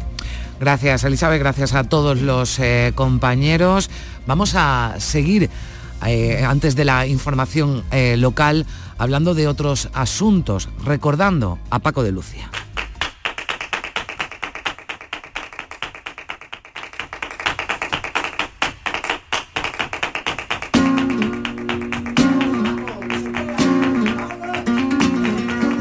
Gracias 0.59 1.05
Elizabeth, 1.05 1.39
gracias 1.39 1.75
a 1.75 1.85
todos 1.85 2.23
los 2.23 2.59
eh, 2.61 2.93
compañeros. 2.95 3.91
Vamos 4.27 4.55
a 4.55 4.95
seguir 4.99 5.51
eh, 6.07 6.43
antes 6.47 6.77
de 6.77 6.87
la 6.87 7.07
información 7.07 7.85
eh, 7.91 8.17
local 8.17 8.65
hablando 8.97 9.35
de 9.35 9.47
otros 9.47 9.91
asuntos, 9.93 10.71
recordando 10.83 11.59
a 11.69 11.81
Paco 11.81 12.03
de 12.03 12.13
Lucia. 12.13 12.51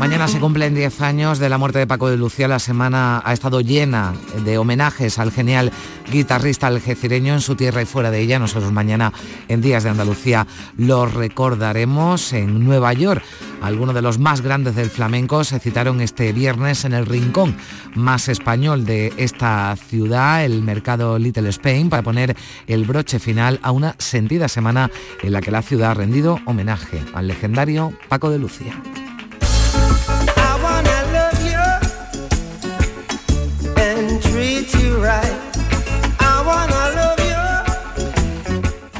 Mañana 0.10 0.28
se 0.28 0.40
cumplen 0.40 0.74
10 0.74 1.02
años 1.02 1.38
de 1.38 1.50
la 1.50 1.60
muerte 1.60 1.78
de 1.78 1.86
Paco 1.86 2.10
de 2.10 2.18
Lucía. 2.18 2.48
La 2.48 2.58
semana 2.58 3.22
ha 3.24 3.32
estado 3.32 3.62
llena 3.62 4.16
de 4.44 4.58
homenajes 4.58 5.20
al 5.20 5.32
genial 5.32 5.72
guitarrista 6.12 6.66
algecireño 6.66 7.36
en 7.36 7.42
su 7.42 7.54
tierra 7.54 7.84
y 7.84 7.86
fuera 7.86 8.10
de 8.10 8.20
ella. 8.20 8.40
Nosotros 8.40 8.72
mañana 8.72 9.14
en 9.50 9.62
Días 9.62 9.84
de 9.84 9.92
Andalucía 9.92 10.48
lo 10.78 11.06
recordaremos 11.06 12.34
en 12.34 12.66
Nueva 12.66 12.92
York. 12.94 13.24
Algunos 13.62 13.94
de 13.94 14.02
los 14.02 14.18
más 14.18 14.42
grandes 14.42 14.74
del 14.74 14.90
flamenco 14.90 15.44
se 15.44 15.60
citaron 15.60 16.02
este 16.02 16.34
viernes 16.34 16.86
en 16.86 16.94
el 16.94 17.06
rincón 17.06 17.56
más 17.94 18.30
español 18.30 18.86
de 18.86 19.14
esta 19.18 19.76
ciudad, 19.76 20.44
el 20.44 20.64
mercado 20.64 21.20
Little 21.20 21.50
Spain, 21.50 21.88
para 21.92 22.02
poner 22.02 22.36
el 22.66 22.84
broche 22.86 23.20
final 23.20 23.60
a 23.62 23.70
una 23.70 23.94
sentida 24.00 24.48
semana 24.48 24.90
en 25.22 25.34
la 25.34 25.42
que 25.42 25.52
la 25.52 25.62
ciudad 25.62 25.92
ha 25.92 25.94
rendido 25.94 26.40
homenaje 26.46 27.00
al 27.14 27.28
legendario 27.28 27.94
Paco 28.10 28.32
de 28.32 28.40
Lucía. 28.40 28.82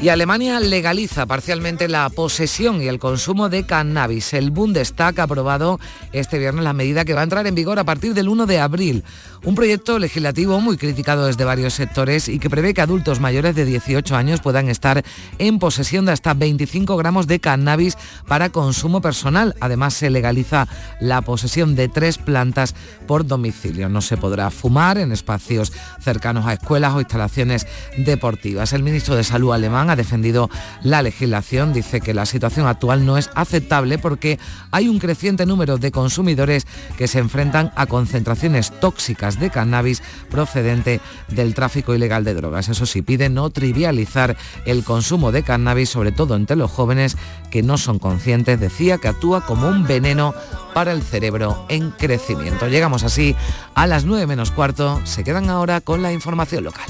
Y 0.02 0.08
Alemania 0.08 0.58
legaliza 0.60 1.26
parcialmente 1.26 1.86
la 1.86 2.08
posesión 2.08 2.80
y 2.80 2.88
el 2.88 2.98
consumo 2.98 3.50
de 3.50 3.66
cannabis. 3.66 4.32
El 4.32 4.50
Bundestag 4.50 5.20
ha 5.20 5.24
aprobado 5.24 5.78
este 6.12 6.38
viernes 6.38 6.64
la 6.64 6.72
medida 6.72 7.04
que 7.04 7.12
va 7.12 7.20
a 7.20 7.24
entrar 7.24 7.46
en 7.46 7.54
vigor 7.54 7.78
a 7.78 7.84
partir 7.84 8.14
del 8.14 8.30
1 8.30 8.46
de 8.46 8.60
abril. 8.60 9.04
Un 9.44 9.54
proyecto 9.54 9.98
legislativo 9.98 10.58
muy 10.60 10.78
criticado 10.78 11.26
desde 11.26 11.44
varios 11.44 11.74
sectores 11.74 12.30
y 12.30 12.38
que 12.38 12.48
prevé 12.48 12.72
que 12.72 12.80
adultos 12.80 13.20
mayores 13.20 13.54
de 13.54 13.66
18 13.66 14.16
años 14.16 14.40
puedan 14.40 14.70
estar 14.70 15.04
en 15.38 15.58
posesión 15.58 16.06
de 16.06 16.12
hasta 16.12 16.32
25 16.32 16.96
gramos 16.96 17.26
de 17.26 17.40
cannabis 17.40 17.98
para 18.26 18.48
consumo 18.48 19.02
personal. 19.02 19.54
Además, 19.60 19.92
se 19.92 20.08
legaliza 20.08 20.66
la 21.00 21.20
posesión 21.20 21.74
de 21.74 21.88
tres 21.88 22.16
plantas 22.16 22.74
por 23.06 23.26
domicilio. 23.26 23.90
No 23.90 24.00
se 24.00 24.16
podrá 24.16 24.50
fumar 24.50 24.96
en 24.96 25.12
espacios 25.12 25.74
cercanos 26.00 26.46
a 26.46 26.54
escuelas 26.54 26.94
o 26.94 27.00
instalaciones 27.00 27.66
deportivas. 27.98 28.72
El 28.72 28.82
ministro 28.82 29.14
de 29.14 29.24
Salud 29.24 29.52
alemán 29.52 29.89
ha 29.90 29.96
defendido 29.96 30.48
la 30.82 31.02
legislación. 31.02 31.72
Dice 31.72 32.00
que 32.00 32.14
la 32.14 32.26
situación 32.26 32.66
actual 32.66 33.04
no 33.04 33.18
es 33.18 33.30
aceptable 33.34 33.98
porque 33.98 34.38
hay 34.70 34.88
un 34.88 34.98
creciente 34.98 35.46
número 35.46 35.78
de 35.78 35.90
consumidores 35.90 36.66
que 36.96 37.08
se 37.08 37.18
enfrentan 37.18 37.72
a 37.76 37.86
concentraciones 37.86 38.72
tóxicas 38.80 39.38
de 39.38 39.50
cannabis 39.50 40.02
procedente 40.30 41.00
del 41.28 41.54
tráfico 41.54 41.94
ilegal 41.94 42.24
de 42.24 42.34
drogas. 42.34 42.68
Eso 42.68 42.86
sí, 42.86 43.02
pide 43.02 43.28
no 43.28 43.50
trivializar 43.50 44.36
el 44.64 44.84
consumo 44.84 45.32
de 45.32 45.42
cannabis, 45.42 45.90
sobre 45.90 46.12
todo 46.12 46.36
entre 46.36 46.56
los 46.56 46.70
jóvenes 46.70 47.16
que 47.50 47.62
no 47.62 47.78
son 47.78 47.98
conscientes. 47.98 48.60
Decía 48.60 48.98
que 48.98 49.08
actúa 49.08 49.44
como 49.44 49.68
un 49.68 49.86
veneno 49.86 50.34
para 50.74 50.92
el 50.92 51.02
cerebro 51.02 51.66
en 51.68 51.90
crecimiento. 51.90 52.68
Llegamos 52.68 53.02
así 53.02 53.34
a 53.74 53.86
las 53.86 54.04
9 54.04 54.26
menos 54.26 54.50
cuarto. 54.50 55.00
Se 55.04 55.24
quedan 55.24 55.50
ahora 55.50 55.80
con 55.80 56.02
la 56.02 56.12
información 56.12 56.64
local. 56.64 56.86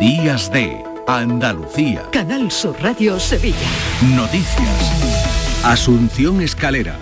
Días 0.00 0.50
de 0.50 0.82
Andalucía. 1.06 2.04
Canal 2.12 2.50
Sur 2.50 2.74
Radio 2.80 3.20
Sevilla. 3.20 3.58
Noticias. 4.16 5.62
Asunción 5.62 6.40
Escalera. 6.40 6.96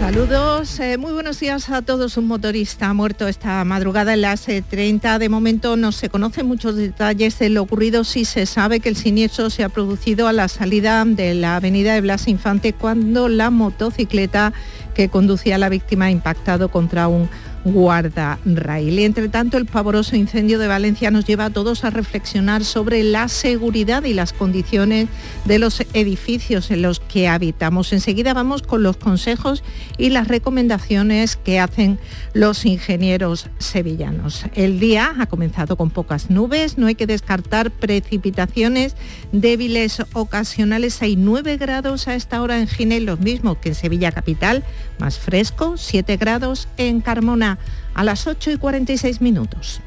Saludos, 0.00 0.80
eh, 0.80 0.98
muy 0.98 1.12
buenos 1.12 1.38
días 1.38 1.70
a 1.70 1.82
todos. 1.82 2.16
Un 2.16 2.26
motorista 2.26 2.88
ha 2.88 2.94
muerto 2.94 3.28
esta 3.28 3.64
madrugada 3.64 4.14
en 4.14 4.22
las 4.22 4.46
30. 4.46 5.20
De 5.20 5.28
momento 5.28 5.76
no 5.76 5.92
se 5.92 6.08
conocen 6.08 6.48
muchos 6.48 6.74
detalles 6.74 7.38
de 7.38 7.50
lo 7.50 7.62
ocurrido. 7.62 8.02
Sí 8.02 8.24
se 8.24 8.46
sabe 8.46 8.80
que 8.80 8.88
el 8.88 8.96
siniestro 8.96 9.48
se 9.48 9.62
ha 9.62 9.68
producido 9.68 10.26
a 10.26 10.32
la 10.32 10.48
salida 10.48 11.04
de 11.04 11.34
la 11.34 11.54
avenida 11.54 11.94
de 11.94 12.00
Blas 12.00 12.26
Infante 12.26 12.72
cuando 12.72 13.28
la 13.28 13.50
motocicleta 13.50 14.52
que 14.94 15.08
conducía 15.08 15.54
a 15.54 15.58
la 15.58 15.68
víctima 15.68 16.06
ha 16.06 16.10
impactado 16.10 16.68
contra 16.70 17.06
un 17.06 17.28
guardarraíl. 17.64 18.98
Y 18.98 19.04
entre 19.04 19.28
tanto, 19.28 19.56
el 19.56 19.66
pavoroso 19.66 20.16
incendio 20.16 20.58
de 20.58 20.68
Valencia 20.68 21.10
nos 21.10 21.24
lleva 21.24 21.46
a 21.46 21.50
todos 21.50 21.84
a 21.84 21.90
reflexionar 21.90 22.64
sobre 22.64 23.02
la 23.02 23.28
seguridad 23.28 24.04
y 24.04 24.14
las 24.14 24.32
condiciones 24.32 25.08
de 25.44 25.58
los 25.58 25.80
edificios 25.92 26.70
en 26.70 26.82
los 26.82 27.00
que 27.00 27.28
habitamos. 27.28 27.92
Enseguida 27.92 28.34
vamos 28.34 28.62
con 28.62 28.82
los 28.82 28.96
consejos 28.96 29.62
y 29.98 30.10
las 30.10 30.28
recomendaciones 30.28 31.36
que 31.36 31.60
hacen 31.60 31.98
los 32.32 32.64
ingenieros 32.64 33.48
sevillanos. 33.58 34.44
El 34.54 34.80
día 34.80 35.14
ha 35.18 35.26
comenzado 35.26 35.76
con 35.76 35.90
pocas 35.90 36.30
nubes, 36.30 36.78
no 36.78 36.86
hay 36.86 36.94
que 36.94 37.06
descartar 37.06 37.70
precipitaciones 37.70 38.94
débiles 39.32 40.02
ocasionales. 40.12 41.02
Hay 41.02 41.16
9 41.16 41.56
grados 41.56 42.08
a 42.08 42.14
esta 42.14 42.42
hora 42.42 42.58
en 42.58 42.68
Ginel, 42.68 43.04
los 43.04 43.20
mismos 43.20 43.58
que 43.58 43.70
en 43.70 43.74
Sevilla 43.74 44.12
Capital, 44.12 44.64
más 44.98 45.18
fresco, 45.18 45.76
7 45.76 46.16
grados 46.16 46.68
en 46.76 47.00
Carmona 47.00 47.49
a 47.94 48.04
las 48.04 48.26
8 48.26 48.52
y 48.52 48.58
46 48.58 49.20
minutos. 49.20 49.80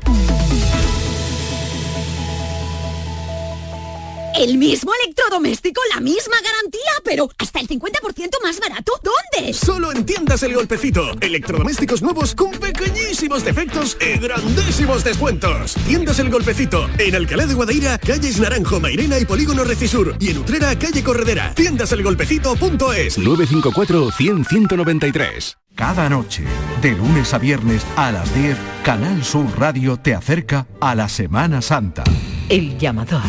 El 4.36 4.58
mismo 4.58 4.92
electrodoméstico, 5.04 5.80
la 5.94 6.02
misma 6.02 6.36
garantía, 6.44 6.92
pero 7.04 7.30
hasta 7.38 7.60
el 7.60 7.68
50% 7.68 8.32
más 8.42 8.60
barato. 8.60 8.94
¿Dónde? 9.04 9.54
Solo 9.54 9.92
en 9.92 10.06
tiendas 10.06 10.42
El 10.42 10.56
Golpecito. 10.56 11.12
Electrodomésticos 11.22 12.02
nuevos 12.02 12.34
con 12.34 12.52
pequeñísimos 12.52 13.46
defectos 13.46 13.96
y 14.02 14.18
grandísimos 14.18 15.04
descuentos. 15.04 15.76
Tiendas 15.86 16.18
El 16.18 16.32
Golpecito. 16.32 16.90
En 16.98 17.14
Alcalá 17.16 17.46
de 17.46 17.54
Guadaira, 17.54 18.00
calles 18.00 18.40
Naranjo, 18.40 18.80
Mairena 18.80 19.20
y 19.20 19.26
Polígono 19.26 19.64
Recisur. 19.64 20.16
Y 20.20 20.32
en 20.32 20.40
Utrera, 20.40 20.78
calle 20.80 21.04
Corredera. 21.04 21.54
Tiendaselgolpecito.es 21.54 23.20
954 23.20 24.12
100 24.12 24.46
193. 24.46 25.58
Cada 25.76 26.10
noche, 26.10 26.44
de 26.82 26.92
lunes 26.92 27.34
a 27.34 27.38
viernes 27.38 27.86
a 27.96 28.12
las 28.12 28.34
10, 28.36 28.58
Canal 28.84 29.24
Sur 29.24 29.46
Radio 29.60 29.98
te 29.98 30.16
acerca 30.16 30.68
a 30.80 30.96
la 30.96 31.08
Semana 31.08 31.62
Santa. 31.62 32.04
El 32.50 32.78
llamador. 32.78 33.22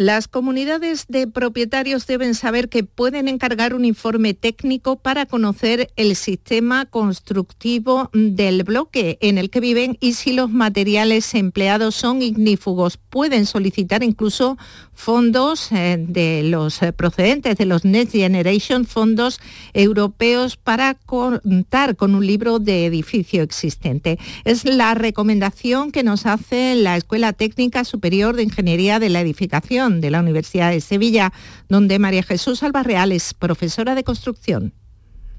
Las 0.00 0.28
comunidades 0.28 1.06
de 1.08 1.26
propietarios 1.26 2.06
deben 2.06 2.36
saber 2.36 2.68
que 2.68 2.84
pueden 2.84 3.26
encargar 3.26 3.74
un 3.74 3.84
informe 3.84 4.32
técnico 4.32 4.94
para 4.94 5.26
conocer 5.26 5.90
el 5.96 6.14
sistema 6.14 6.86
constructivo 6.86 8.08
del 8.12 8.62
bloque 8.62 9.18
en 9.20 9.38
el 9.38 9.50
que 9.50 9.58
viven 9.58 9.98
y 9.98 10.12
si 10.12 10.34
los 10.34 10.52
materiales 10.52 11.34
empleados 11.34 11.96
son 11.96 12.22
ignífugos. 12.22 12.96
Pueden 12.96 13.44
solicitar 13.44 14.04
incluso 14.04 14.56
fondos 14.94 15.72
eh, 15.72 15.96
de 15.98 16.44
los 16.44 16.78
procedentes 16.96 17.56
de 17.56 17.66
los 17.66 17.84
Next 17.84 18.12
Generation, 18.12 18.84
fondos 18.84 19.40
europeos 19.72 20.56
para 20.56 20.94
contar 20.94 21.96
con 21.96 22.14
un 22.14 22.24
libro 22.24 22.60
de 22.60 22.86
edificio 22.86 23.42
existente. 23.42 24.20
Es 24.44 24.64
la 24.64 24.94
recomendación 24.94 25.90
que 25.90 26.04
nos 26.04 26.24
hace 26.24 26.76
la 26.76 26.96
Escuela 26.96 27.32
Técnica 27.32 27.82
Superior 27.82 28.36
de 28.36 28.44
Ingeniería 28.44 29.00
de 29.00 29.08
la 29.08 29.22
Edificación 29.22 29.87
de 29.88 30.10
la 30.10 30.20
Universidad 30.20 30.70
de 30.70 30.80
Sevilla, 30.80 31.32
donde 31.68 31.98
María 31.98 32.22
Jesús 32.22 32.62
Albarreal 32.62 33.12
es 33.12 33.34
profesora 33.34 33.94
de 33.94 34.04
construcción 34.04 34.72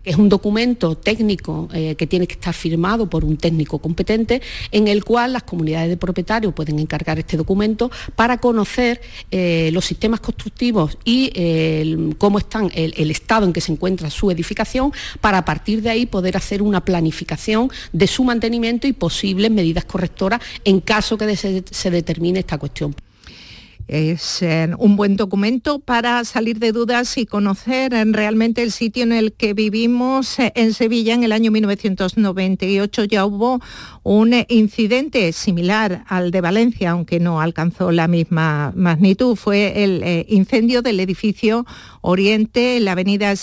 es 0.04 0.16
un 0.16 0.30
documento 0.30 0.96
técnico 0.96 1.70
eh, 1.74 1.96
que 1.96 2.08
tiene 2.08 2.26
que 2.26 2.34
estar 2.34 2.54
firmado 2.54 3.10
por 3.10 3.26
un 3.26 3.38
técnico 3.38 3.80
competente, 3.80 4.42
en 4.72 4.88
el 4.88 5.04
cual 5.04 5.34
las 5.34 5.44
comunidades 5.44 5.90
de 5.90 5.98
propietarios 5.98 6.54
pueden 6.54 6.80
encargar 6.80 7.20
este 7.20 7.38
documento 7.38 7.92
para 8.16 8.38
conocer 8.40 9.02
eh, 9.32 9.70
los 9.74 9.86
sistemas 9.86 10.20
constructivos 10.20 10.98
y 11.04 11.32
eh, 11.36 12.14
cómo 12.18 12.40
están, 12.40 12.72
el, 12.74 13.12
estado 13.12 13.46
en 13.46 13.54
que 13.54 13.62
se 13.62 13.72
encuentra 13.72 14.10
su 14.10 14.32
edificación, 14.32 14.94
para 15.22 15.40
a 15.40 15.46
partir 15.46 15.82
de 15.82 15.90
ahí 15.90 16.06
poder 16.06 16.38
hacer 16.38 16.62
una 16.62 16.84
planificación 16.84 17.70
de 17.92 18.08
su 18.08 18.24
mantenimiento 18.24 18.88
y 18.88 18.94
posibles 18.94 19.52
medidas 19.52 19.86
correctoras 19.86 20.42
en 20.64 20.80
caso 20.80 21.18
que 21.18 21.36
se 21.36 21.92
determine 21.92 22.40
esta 22.40 22.58
cuestión. 22.58 22.96
Es 23.90 24.44
eh, 24.44 24.70
un 24.78 24.96
buen 24.96 25.16
documento 25.16 25.80
para 25.80 26.24
salir 26.24 26.60
de 26.60 26.72
dudas 26.72 27.18
y 27.18 27.26
conocer 27.26 27.92
eh, 27.92 28.06
realmente 28.06 28.62
el 28.62 28.72
sitio 28.72 29.02
en 29.02 29.12
el 29.12 29.34
que 29.34 29.56
vivimos. 29.56 30.38
Eh, 30.38 30.52
en 30.54 30.76
Sevilla 30.76 31.16
en 31.16 31.24
el 31.24 31.32
año 31.32 31.50
1998 31.50 33.06
ya 33.06 33.26
hubo 33.26 33.60
un 34.04 34.36
incidente 34.48 35.32
similar 35.32 36.04
al 36.08 36.30
de 36.30 36.40
Valencia, 36.40 36.92
aunque 36.92 37.20
no 37.20 37.42
alcanzó 37.42 37.90
la 37.92 38.08
misma 38.08 38.74
magnitud. 38.76 39.36
Fue 39.36 39.84
el 39.84 40.26
incendio 40.28 40.84
del 40.84 41.00
edificio 41.00 41.66
Oriente 42.02 42.78
en 42.78 42.86
la 42.86 42.94
avenida 42.94 43.34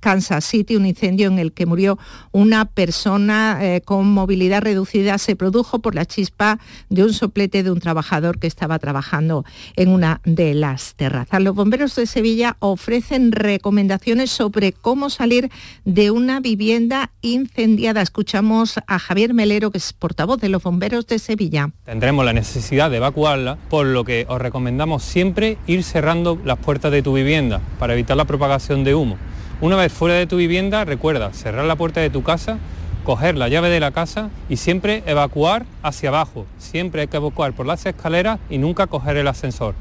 Kansas 0.00 0.44
City, 0.44 0.76
un 0.76 0.86
incendio 0.86 1.28
en 1.28 1.38
el 1.38 1.52
que 1.52 1.66
murió 1.66 1.98
una 2.32 2.64
persona 2.64 3.60
con 3.84 4.10
movilidad 4.10 4.62
reducida. 4.62 5.18
Se 5.18 5.36
produjo 5.36 5.80
por 5.80 5.94
la 5.94 6.04
chispa 6.04 6.58
de 6.88 7.04
un 7.04 7.12
soplete 7.12 7.62
de 7.62 7.70
un 7.70 7.80
trabajador 7.80 8.38
que 8.38 8.46
estaba 8.46 8.78
trabajando 8.78 9.44
en 9.76 9.88
una 9.88 10.20
de 10.24 10.54
las 10.54 10.94
terrazas. 10.94 11.42
Los 11.42 11.54
bomberos 11.54 11.94
de 11.96 12.06
Sevilla 12.06 12.56
ofrecen 12.60 13.32
recomendaciones 13.32 14.30
sobre 14.30 14.72
cómo 14.72 15.10
salir 15.10 15.50
de 15.84 16.10
una 16.10 16.40
vivienda 16.40 17.10
incendiada. 17.20 18.02
Escuchamos 18.02 18.78
a 18.86 18.98
Javier 18.98 19.34
Melero, 19.34 19.70
que 19.70 19.78
es 19.78 19.92
portavoz 19.92 20.40
de 20.40 20.48
los 20.48 20.62
bomberos 20.62 21.06
de 21.06 21.18
Sevilla. 21.18 21.70
Tendremos 21.84 22.24
la 22.24 22.32
necesidad 22.32 22.90
de 22.90 22.98
evacuarla, 22.98 23.58
por 23.68 23.86
lo 23.86 24.04
que 24.04 24.26
os 24.28 24.40
recomendamos 24.40 25.02
siempre 25.02 25.58
ir 25.66 25.82
cerrando 25.84 26.38
las 26.44 26.58
puertas 26.58 26.92
de 26.92 27.02
tu 27.02 27.14
vivienda 27.14 27.60
para 27.78 27.91
evitar 27.92 28.16
la 28.16 28.24
propagación 28.24 28.84
de 28.84 28.94
humo. 28.94 29.16
Una 29.60 29.76
vez 29.76 29.92
fuera 29.92 30.16
de 30.16 30.26
tu 30.26 30.36
vivienda, 30.36 30.84
recuerda 30.84 31.32
cerrar 31.32 31.64
la 31.64 31.76
puerta 31.76 32.00
de 32.00 32.10
tu 32.10 32.22
casa, 32.22 32.58
coger 33.04 33.36
la 33.36 33.48
llave 33.48 33.68
de 33.68 33.80
la 33.80 33.90
casa 33.90 34.30
y 34.48 34.56
siempre 34.56 35.02
evacuar 35.06 35.66
hacia 35.82 36.08
abajo. 36.08 36.46
Siempre 36.58 37.02
hay 37.02 37.08
que 37.08 37.16
evacuar 37.16 37.52
por 37.52 37.66
las 37.66 37.86
escaleras 37.86 38.38
y 38.50 38.58
nunca 38.58 38.86
coger 38.86 39.16
el 39.16 39.28
ascensor. 39.28 39.74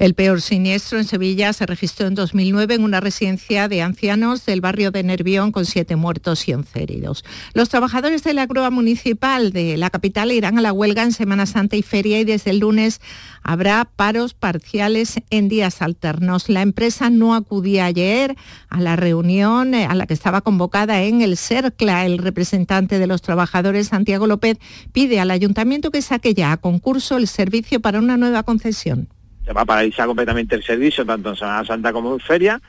El 0.00 0.14
peor 0.14 0.40
siniestro 0.40 0.96
en 0.96 1.04
Sevilla 1.04 1.52
se 1.52 1.66
registró 1.66 2.06
en 2.06 2.14
2009 2.14 2.76
en 2.76 2.84
una 2.84 3.00
residencia 3.00 3.68
de 3.68 3.82
ancianos 3.82 4.46
del 4.46 4.62
barrio 4.62 4.90
de 4.90 5.02
Nervión 5.02 5.52
con 5.52 5.66
siete 5.66 5.94
muertos 5.94 6.48
y 6.48 6.54
once 6.54 6.82
heridos. 6.82 7.22
Los 7.52 7.68
trabajadores 7.68 8.24
de 8.24 8.32
la 8.32 8.46
grúa 8.46 8.70
municipal 8.70 9.52
de 9.52 9.76
la 9.76 9.90
capital 9.90 10.32
irán 10.32 10.56
a 10.56 10.62
la 10.62 10.72
huelga 10.72 11.02
en 11.02 11.12
Semana 11.12 11.44
Santa 11.44 11.76
y 11.76 11.82
Feria 11.82 12.18
y 12.18 12.24
desde 12.24 12.48
el 12.48 12.60
lunes 12.60 13.02
habrá 13.42 13.84
paros 13.84 14.32
parciales 14.32 15.20
en 15.28 15.50
días 15.50 15.82
alternos. 15.82 16.48
La 16.48 16.62
empresa 16.62 17.10
no 17.10 17.34
acudía 17.34 17.84
ayer 17.84 18.36
a 18.70 18.80
la 18.80 18.96
reunión 18.96 19.74
eh, 19.74 19.84
a 19.84 19.94
la 19.94 20.06
que 20.06 20.14
estaba 20.14 20.40
convocada 20.40 21.02
en 21.02 21.20
el 21.20 21.36
CERCLA. 21.36 22.06
El 22.06 22.16
representante 22.16 22.98
de 22.98 23.06
los 23.06 23.20
trabajadores, 23.20 23.88
Santiago 23.88 24.26
López, 24.26 24.56
pide 24.94 25.20
al 25.20 25.30
ayuntamiento 25.30 25.90
que 25.90 26.00
saque 26.00 26.32
ya 26.32 26.52
a 26.52 26.56
concurso 26.56 27.18
el 27.18 27.28
servicio 27.28 27.80
para 27.80 27.98
una 27.98 28.16
nueva 28.16 28.44
concesión 28.44 29.10
se 29.44 29.52
va 29.52 29.62
a 29.62 29.66
paralizar 29.66 30.06
completamente 30.06 30.54
el 30.54 30.62
servicio, 30.62 31.04
tanto 31.04 31.30
en 31.30 31.36
Semana 31.36 31.64
Santa 31.64 31.92
como 31.92 32.12
en 32.12 32.20
Feria, 32.20 32.60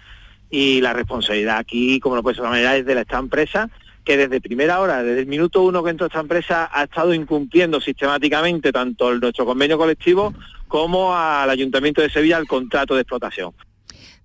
y 0.50 0.82
la 0.82 0.94
responsabilidad 0.94 1.58
aquí, 1.58 2.00
como 2.00 2.16
no 2.16 2.24
puede 2.24 2.36
ser 2.36 2.44
de 2.44 2.50
manera, 2.50 2.76
es 2.76 2.86
de 2.86 3.00
esta 3.00 3.18
empresa, 3.18 3.70
que 4.04 4.18
desde 4.18 4.42
primera 4.42 4.80
hora, 4.80 5.04
desde 5.04 5.22
el 5.22 5.28
minuto 5.28 5.62
uno 5.62 5.84
que 5.84 5.92
entró 5.92 6.08
esta 6.08 6.20
empresa, 6.20 6.70
ha 6.74 6.84
estado 6.84 7.14
incumpliendo 7.14 7.80
sistemáticamente 7.80 8.72
tanto 8.72 9.14
nuestro 9.14 9.46
convenio 9.46 9.78
colectivo 9.78 10.34
como 10.68 11.16
al 11.16 11.50
Ayuntamiento 11.50 12.02
de 12.02 12.10
Sevilla 12.10 12.38
el 12.38 12.48
contrato 12.48 12.96
de 12.96 13.02
explotación. 13.02 13.54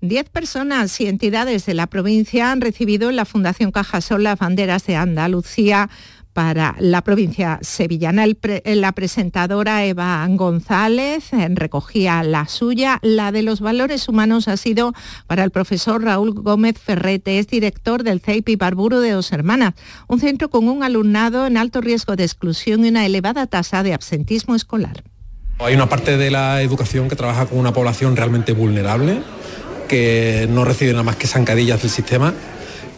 Diez 0.01 0.29
personas 0.29 1.01
y 1.01 1.07
entidades 1.07 1.65
de 1.65 1.75
la 1.75 1.87
provincia 1.87 2.53
han 2.53 2.61
recibido 2.61 3.09
en 3.09 3.17
la 3.17 3.25
Fundación 3.25 3.73
Cajasol 3.73 4.23
las 4.23 4.39
banderas 4.39 4.87
de 4.87 4.95
Andalucía 4.95 5.89
para 6.37 6.77
la 6.79 7.01
provincia 7.01 7.59
sevillana. 7.63 8.27
la 8.67 8.93
presentadora 8.93 9.87
Eva 9.87 10.27
González 10.29 11.33
eh, 11.33 11.49
recogía 11.49 12.23
la 12.23 12.47
suya. 12.47 12.99
La 13.01 13.33
de 13.33 13.43
los 13.43 13.61
valores 13.61 14.07
humanos 14.07 14.47
ha 14.47 14.59
sido 14.59 14.93
para 15.27 15.45
el 15.45 15.51
profesor 15.51 16.05
Raúl 16.05 16.35
Gómez 16.35 16.79
Ferrete, 16.79 17.39
es 17.39 17.47
director 17.47 18.03
del 18.03 18.21
CEIPI 18.21 18.57
Barburo 18.57 19.01
de 19.01 19.13
Dos 19.13 19.33
Hermanas, 19.33 19.73
un 20.09 20.21
centro 20.21 20.51
con 20.51 20.69
un 20.69 20.83
alumnado 20.83 21.47
en 21.47 21.57
alto 21.57 21.81
riesgo 21.81 22.17
de 22.17 22.25
exclusión 22.25 22.85
y 22.85 22.91
una 22.91 23.07
elevada 23.07 23.47
tasa 23.47 23.83
de 23.83 23.95
absentismo 23.95 24.55
escolar. 24.55 25.05
Hay 25.59 25.75
una 25.75 25.89
parte 25.89 26.19
de 26.19 26.31
la 26.31 26.61
educación 26.61 27.09
que 27.09 27.17
trabaja 27.17 27.47
con 27.47 27.59
una 27.59 27.73
población 27.73 28.15
realmente 28.15 28.53
vulnerable, 28.53 29.23
que 29.89 30.47
no 30.51 30.67
recibe 30.67 30.93
nada 30.93 31.03
más 31.03 31.17
que 31.17 31.29
zancadillas 31.29 31.81
del 31.81 31.91
sistema 31.91 32.35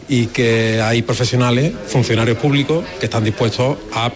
y 0.09 0.27
que 0.27 0.81
hay 0.81 1.03
profesionales, 1.03 1.73
funcionarios 1.87 2.37
públicos, 2.37 2.83
que 2.99 3.05
están 3.05 3.23
dispuestos 3.23 3.77
a 3.93 4.11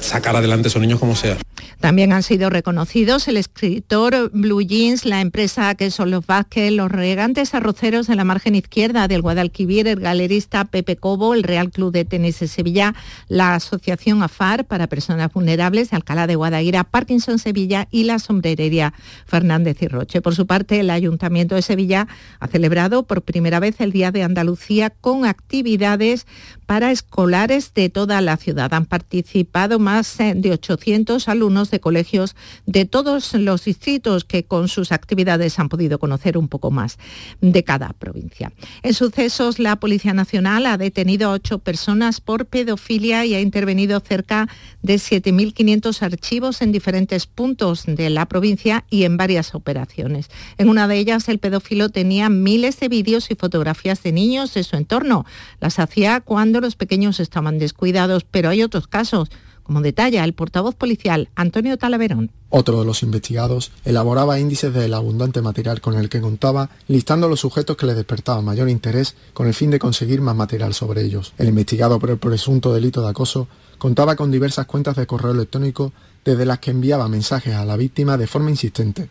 sacar 0.00 0.36
adelante 0.36 0.68
esos 0.68 0.80
niños 0.80 1.00
como 1.00 1.16
sea. 1.16 1.36
También 1.80 2.12
han 2.12 2.24
sido 2.24 2.50
reconocidos 2.50 3.28
el 3.28 3.36
escritor 3.36 4.30
Blue 4.32 4.62
Jeans, 4.62 5.04
la 5.04 5.20
empresa 5.20 5.76
que 5.76 5.92
son 5.92 6.10
los 6.10 6.26
Vázquez, 6.26 6.72
los 6.72 6.90
regantes 6.90 7.54
arroceros 7.54 8.08
de 8.08 8.16
la 8.16 8.24
margen 8.24 8.56
izquierda 8.56 9.06
del 9.06 9.22
Guadalquivir, 9.22 9.86
el 9.86 10.00
galerista 10.00 10.64
Pepe 10.64 10.96
Cobo, 10.96 11.34
el 11.34 11.44
Real 11.44 11.70
Club 11.70 11.92
de 11.92 12.04
Tenis 12.04 12.40
de 12.40 12.48
Sevilla, 12.48 12.94
la 13.28 13.54
Asociación 13.54 14.24
AFAR 14.24 14.64
para 14.64 14.88
Personas 14.88 15.32
Vulnerables 15.32 15.90
de 15.90 15.96
Alcalá 15.96 16.26
de 16.26 16.34
Guadaira, 16.34 16.82
Parkinson 16.82 17.38
Sevilla 17.38 17.86
y 17.92 18.04
la 18.04 18.18
sombrerería 18.18 18.92
Fernández 19.26 19.80
y 19.80 19.86
Roche. 19.86 20.20
Por 20.20 20.34
su 20.34 20.48
parte, 20.48 20.80
el 20.80 20.90
Ayuntamiento 20.90 21.54
de 21.54 21.62
Sevilla 21.62 22.08
ha 22.40 22.48
celebrado 22.48 23.04
por 23.04 23.22
primera 23.22 23.60
vez 23.60 23.80
el 23.80 23.92
Día 23.92 24.10
de 24.10 24.24
Andalucía 24.24 24.90
con 24.90 25.26
actividades 25.26 26.26
para 26.66 26.90
escolares 26.90 27.72
de 27.72 27.88
toda 27.88 28.20
la 28.20 28.36
ciudad. 28.36 28.74
Han 28.74 28.84
participado 28.84 29.78
más 29.78 30.18
eh, 30.20 30.34
de 30.36 30.52
800 30.52 31.28
alumnos 31.28 31.67
de 31.70 31.80
colegios 31.80 32.36
de 32.66 32.84
todos 32.84 33.34
los 33.34 33.64
distritos 33.64 34.24
que 34.24 34.44
con 34.44 34.68
sus 34.68 34.92
actividades 34.92 35.58
han 35.58 35.68
podido 35.68 35.98
conocer 35.98 36.38
un 36.38 36.48
poco 36.48 36.70
más 36.70 36.98
de 37.40 37.64
cada 37.64 37.92
provincia. 37.92 38.52
En 38.82 38.94
sucesos, 38.94 39.58
la 39.58 39.76
Policía 39.76 40.14
Nacional 40.14 40.66
ha 40.66 40.78
detenido 40.78 41.28
a 41.28 41.32
ocho 41.32 41.58
personas 41.58 42.20
por 42.20 42.46
pedofilia 42.46 43.24
y 43.24 43.34
ha 43.34 43.40
intervenido 43.40 44.00
cerca 44.00 44.48
de 44.82 44.96
7.500 44.96 46.02
archivos 46.02 46.62
en 46.62 46.72
diferentes 46.72 47.26
puntos 47.26 47.84
de 47.86 48.10
la 48.10 48.26
provincia 48.26 48.84
y 48.90 49.04
en 49.04 49.16
varias 49.16 49.54
operaciones. 49.54 50.30
En 50.56 50.68
una 50.68 50.88
de 50.88 50.98
ellas, 50.98 51.28
el 51.28 51.38
pedófilo 51.38 51.88
tenía 51.88 52.28
miles 52.28 52.78
de 52.80 52.88
vídeos 52.88 53.30
y 53.30 53.34
fotografías 53.34 54.02
de 54.02 54.12
niños 54.12 54.54
de 54.54 54.64
su 54.64 54.76
entorno. 54.76 55.24
Las 55.60 55.78
hacía 55.78 56.20
cuando 56.20 56.60
los 56.60 56.76
pequeños 56.76 57.20
estaban 57.20 57.58
descuidados, 57.58 58.24
pero 58.24 58.48
hay 58.48 58.62
otros 58.62 58.86
casos 58.86 59.30
como 59.68 59.82
detalla 59.82 60.24
el 60.24 60.32
portavoz 60.32 60.74
policial 60.74 61.28
Antonio 61.34 61.76
Talaverón. 61.76 62.30
Otro 62.48 62.80
de 62.80 62.86
los 62.86 63.02
investigados 63.02 63.70
elaboraba 63.84 64.40
índices 64.40 64.72
del 64.72 64.94
abundante 64.94 65.42
material 65.42 65.82
con 65.82 65.92
el 65.92 66.08
que 66.08 66.22
contaba, 66.22 66.70
listando 66.86 67.28
los 67.28 67.40
sujetos 67.40 67.76
que 67.76 67.84
le 67.84 67.92
despertaban 67.92 68.46
mayor 68.46 68.70
interés 68.70 69.14
con 69.34 69.46
el 69.46 69.52
fin 69.52 69.70
de 69.70 69.78
conseguir 69.78 70.22
más 70.22 70.34
material 70.34 70.72
sobre 70.72 71.02
ellos. 71.04 71.34
El 71.36 71.50
investigado 71.50 71.98
por 71.98 72.08
el 72.08 72.16
presunto 72.16 72.72
delito 72.72 73.02
de 73.02 73.10
acoso 73.10 73.46
contaba 73.76 74.16
con 74.16 74.30
diversas 74.30 74.64
cuentas 74.64 74.96
de 74.96 75.06
correo 75.06 75.32
electrónico 75.32 75.92
desde 76.24 76.46
las 76.46 76.60
que 76.60 76.70
enviaba 76.70 77.06
mensajes 77.06 77.54
a 77.54 77.66
la 77.66 77.76
víctima 77.76 78.16
de 78.16 78.26
forma 78.26 78.48
insistente. 78.48 79.10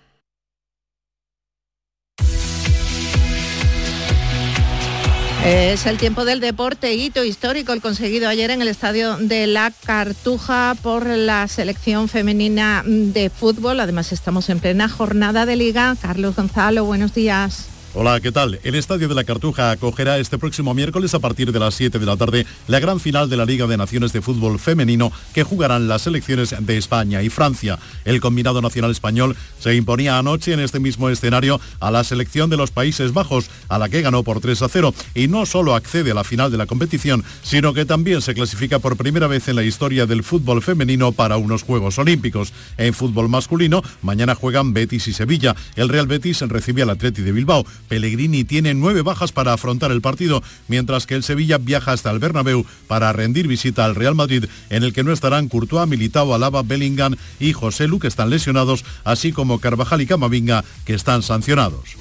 Es 5.43 5.87
el 5.87 5.97
tiempo 5.97 6.23
del 6.23 6.39
deporte, 6.39 6.93
hito 6.93 7.23
histórico 7.23 7.73
el 7.73 7.81
conseguido 7.81 8.29
ayer 8.29 8.51
en 8.51 8.61
el 8.61 8.67
estadio 8.67 9.17
de 9.17 9.47
la 9.47 9.71
Cartuja 9.85 10.75
por 10.83 11.07
la 11.07 11.47
selección 11.47 12.07
femenina 12.07 12.83
de 12.85 13.31
fútbol. 13.31 13.79
Además 13.79 14.11
estamos 14.11 14.49
en 14.49 14.59
plena 14.59 14.87
jornada 14.87 15.47
de 15.47 15.55
liga. 15.55 15.95
Carlos 15.99 16.35
Gonzalo, 16.35 16.85
buenos 16.85 17.15
días. 17.15 17.69
Hola, 17.93 18.21
¿qué 18.21 18.31
tal? 18.31 18.57
El 18.63 18.75
Estadio 18.75 19.09
de 19.09 19.15
la 19.15 19.25
Cartuja 19.25 19.69
acogerá 19.69 20.17
este 20.17 20.37
próximo 20.37 20.73
miércoles 20.73 21.13
a 21.13 21.19
partir 21.19 21.51
de 21.51 21.59
las 21.59 21.75
7 21.75 21.99
de 21.99 22.05
la 22.05 22.15
tarde 22.15 22.45
la 22.69 22.79
gran 22.79 23.01
final 23.01 23.29
de 23.29 23.35
la 23.35 23.43
Liga 23.43 23.67
de 23.67 23.75
Naciones 23.75 24.13
de 24.13 24.21
Fútbol 24.21 24.59
Femenino 24.59 25.11
que 25.33 25.43
jugarán 25.43 25.89
las 25.89 26.03
selecciones 26.03 26.55
de 26.57 26.77
España 26.77 27.21
y 27.21 27.27
Francia. 27.27 27.79
El 28.05 28.21
combinado 28.21 28.61
nacional 28.61 28.91
español 28.91 29.35
se 29.59 29.75
imponía 29.75 30.17
anoche 30.17 30.53
en 30.53 30.61
este 30.61 30.79
mismo 30.79 31.09
escenario 31.09 31.59
a 31.81 31.91
la 31.91 32.05
selección 32.05 32.49
de 32.49 32.55
los 32.55 32.71
Países 32.71 33.11
Bajos, 33.11 33.49
a 33.67 33.77
la 33.77 33.89
que 33.89 34.01
ganó 34.01 34.23
por 34.23 34.39
3 34.39 34.61
a 34.61 34.69
0 34.69 34.93
y 35.13 35.27
no 35.27 35.45
solo 35.45 35.75
accede 35.75 36.11
a 36.11 36.15
la 36.15 36.23
final 36.23 36.49
de 36.49 36.59
la 36.59 36.67
competición, 36.67 37.25
sino 37.43 37.73
que 37.73 37.83
también 37.83 38.21
se 38.21 38.33
clasifica 38.33 38.79
por 38.79 38.95
primera 38.95 39.27
vez 39.27 39.49
en 39.49 39.57
la 39.57 39.63
historia 39.63 40.05
del 40.05 40.23
fútbol 40.23 40.61
femenino 40.61 41.11
para 41.11 41.35
unos 41.35 41.63
Juegos 41.63 41.99
Olímpicos. 41.99 42.53
En 42.77 42.93
fútbol 42.93 43.27
masculino, 43.27 43.83
mañana 44.01 44.33
juegan 44.33 44.71
Betis 44.71 45.09
y 45.09 45.13
Sevilla. 45.13 45.57
El 45.75 45.89
Real 45.89 46.07
Betis 46.07 46.39
recibe 46.39 46.83
al 46.83 46.89
Atleti 46.91 47.21
de 47.21 47.33
Bilbao. 47.33 47.65
Pellegrini 47.91 48.45
tiene 48.45 48.73
nueve 48.73 49.01
bajas 49.01 49.33
para 49.33 49.51
afrontar 49.51 49.91
el 49.91 49.99
partido, 49.99 50.41
mientras 50.69 51.05
que 51.05 51.15
el 51.15 51.23
Sevilla 51.23 51.57
viaja 51.57 51.91
hasta 51.91 52.09
el 52.09 52.19
Bernabéu 52.19 52.65
para 52.87 53.11
rendir 53.11 53.49
visita 53.49 53.83
al 53.83 53.95
Real 53.95 54.15
Madrid, 54.15 54.45
en 54.69 54.83
el 54.83 54.93
que 54.93 55.03
no 55.03 55.11
estarán 55.11 55.49
Courtois, 55.49 55.89
Militao, 55.89 56.33
Alaba, 56.33 56.63
Bellingham 56.63 57.17
y 57.37 57.51
José 57.51 57.89
Lu, 57.89 57.99
que 57.99 58.07
están 58.07 58.29
lesionados, 58.29 58.85
así 59.03 59.33
como 59.33 59.59
Carvajal 59.59 59.99
y 59.99 60.05
Camavinga, 60.05 60.63
que 60.85 60.93
están 60.93 61.21
sancionados. 61.21 61.97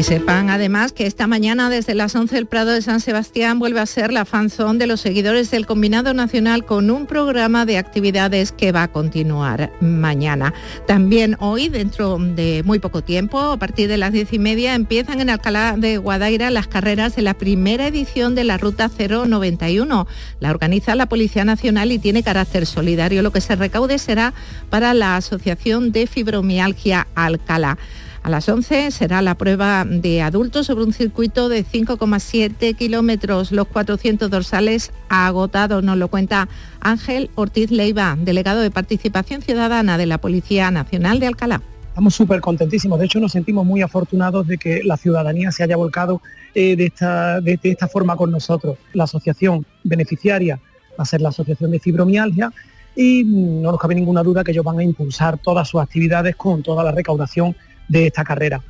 Y 0.00 0.02
sepan 0.02 0.48
además 0.48 0.92
que 0.92 1.06
esta 1.06 1.26
mañana 1.26 1.68
desde 1.68 1.94
las 1.94 2.14
11 2.14 2.38
el 2.38 2.46
Prado 2.46 2.70
de 2.70 2.80
San 2.80 3.00
Sebastián 3.00 3.58
vuelve 3.58 3.80
a 3.80 3.84
ser 3.84 4.14
la 4.14 4.24
fanzón 4.24 4.78
de 4.78 4.86
los 4.86 5.02
seguidores 5.02 5.50
del 5.50 5.66
Combinado 5.66 6.14
Nacional 6.14 6.64
con 6.64 6.90
un 6.90 7.04
programa 7.04 7.66
de 7.66 7.76
actividades 7.76 8.50
que 8.50 8.72
va 8.72 8.84
a 8.84 8.88
continuar 8.88 9.70
mañana. 9.82 10.54
También 10.86 11.36
hoy, 11.38 11.68
dentro 11.68 12.16
de 12.18 12.62
muy 12.64 12.78
poco 12.78 13.02
tiempo, 13.02 13.38
a 13.38 13.58
partir 13.58 13.90
de 13.90 13.98
las 13.98 14.14
10 14.14 14.32
y 14.32 14.38
media, 14.38 14.74
empiezan 14.74 15.20
en 15.20 15.28
Alcalá 15.28 15.74
de 15.76 15.98
Guadaira 15.98 16.50
las 16.50 16.66
carreras 16.66 17.14
de 17.14 17.20
la 17.20 17.34
primera 17.34 17.86
edición 17.86 18.34
de 18.34 18.44
la 18.44 18.56
Ruta 18.56 18.88
091. 18.88 20.06
La 20.40 20.50
organiza 20.50 20.94
la 20.94 21.10
Policía 21.10 21.44
Nacional 21.44 21.92
y 21.92 21.98
tiene 21.98 22.22
carácter 22.22 22.64
solidario. 22.64 23.20
Lo 23.20 23.32
que 23.32 23.42
se 23.42 23.54
recaude 23.54 23.98
será 23.98 24.32
para 24.70 24.94
la 24.94 25.16
Asociación 25.16 25.92
de 25.92 26.06
Fibromialgia 26.06 27.06
Alcalá. 27.14 27.76
A 28.22 28.28
las 28.28 28.46
11 28.50 28.90
será 28.90 29.22
la 29.22 29.34
prueba 29.34 29.86
de 29.86 30.20
adultos 30.20 30.66
sobre 30.66 30.84
un 30.84 30.92
circuito 30.92 31.48
de 31.48 31.64
5,7 31.64 32.76
kilómetros. 32.76 33.50
Los 33.50 33.66
400 33.68 34.30
dorsales 34.30 34.92
agotados, 35.08 35.82
nos 35.82 35.96
lo 35.96 36.08
cuenta 36.08 36.46
Ángel 36.80 37.30
Ortiz 37.34 37.70
Leiva, 37.70 38.18
delegado 38.20 38.60
de 38.60 38.70
Participación 38.70 39.40
Ciudadana 39.40 39.96
de 39.96 40.04
la 40.04 40.18
Policía 40.18 40.70
Nacional 40.70 41.18
de 41.18 41.28
Alcalá. 41.28 41.62
Estamos 41.88 42.14
súper 42.14 42.42
contentísimos, 42.42 42.98
de 42.98 43.06
hecho 43.06 43.20
nos 43.20 43.32
sentimos 43.32 43.64
muy 43.64 43.80
afortunados 43.80 44.46
de 44.46 44.58
que 44.58 44.82
la 44.84 44.98
ciudadanía 44.98 45.50
se 45.50 45.64
haya 45.64 45.76
volcado 45.76 46.20
eh, 46.54 46.76
de, 46.76 46.86
esta, 46.86 47.40
de 47.40 47.58
esta 47.62 47.88
forma 47.88 48.16
con 48.16 48.30
nosotros. 48.30 48.76
La 48.92 49.04
asociación 49.04 49.64
beneficiaria 49.82 50.60
va 50.90 51.02
a 51.02 51.06
ser 51.06 51.22
la 51.22 51.30
Asociación 51.30 51.70
de 51.70 51.80
Fibromialgia 51.80 52.52
y 52.94 53.24
no 53.24 53.72
nos 53.72 53.80
cabe 53.80 53.94
ninguna 53.94 54.22
duda 54.22 54.44
que 54.44 54.52
ellos 54.52 54.64
van 54.64 54.78
a 54.78 54.84
impulsar 54.84 55.38
todas 55.38 55.68
sus 55.68 55.80
actividades 55.80 56.36
con 56.36 56.62
toda 56.62 56.84
la 56.84 56.92
recaudación 56.92 57.56
de 57.90 58.06
esta 58.06 58.24
carrera. 58.24 58.62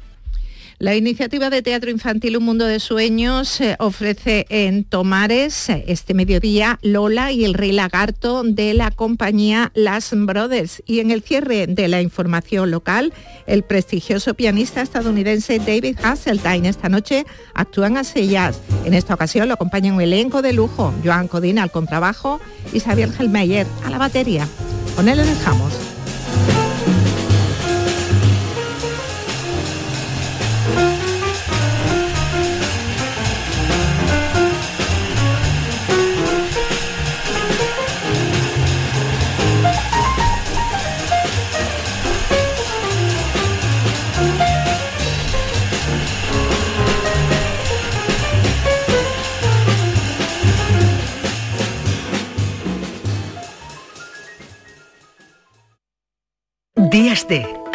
La 0.81 0.97
iniciativa 0.97 1.51
de 1.51 1.61
teatro 1.61 1.91
infantil 1.91 2.39
Un 2.39 2.45
Mundo 2.45 2.65
de 2.65 2.81
Sueños 2.81 3.61
eh, 3.61 3.77
ofrece 3.79 4.47
en 4.49 4.85
Tomares 4.85 5.69
eh, 5.69 5.85
este 5.89 6.15
mediodía 6.15 6.79
Lola 6.81 7.33
y 7.33 7.45
el 7.45 7.53
Rey 7.53 7.73
Lagarto 7.73 8.43
de 8.45 8.73
la 8.73 8.91
compañía 8.91 9.73
Las 9.75 10.15
Brothers. 10.15 10.83
Y 10.87 11.01
en 11.01 11.11
el 11.11 11.21
cierre 11.21 11.67
de 11.67 11.87
la 11.89 12.01
información 12.01 12.71
local, 12.71 13.13
el 13.47 13.63
prestigioso 13.63 14.33
pianista 14.33 14.81
estadounidense 14.81 15.59
David 15.59 15.99
Hasseltine 16.03 16.71
esta 16.71 16.89
noche 16.89 17.27
actúan 17.53 17.99
a 17.99 18.05
Sellas. 18.05 18.59
En 18.87 18.95
esta 18.95 19.13
ocasión 19.13 19.49
lo 19.49 19.55
acompaña 19.55 19.93
un 19.93 20.01
elenco 20.01 20.41
de 20.41 20.55
lujo, 20.55 20.95
Joan 21.05 21.29
Codina 21.29 21.63
al 21.63 21.71
contrabajo 21.71 22.41
y 22.73 22.81
Xavier 22.81 23.11
Helmeyer 23.19 23.67
a 23.85 23.91
la 23.91 23.99
batería. 23.99 24.49
Con 24.97 25.11
él 25.11 25.19
lo 25.19 25.27
dejamos. 25.27 25.90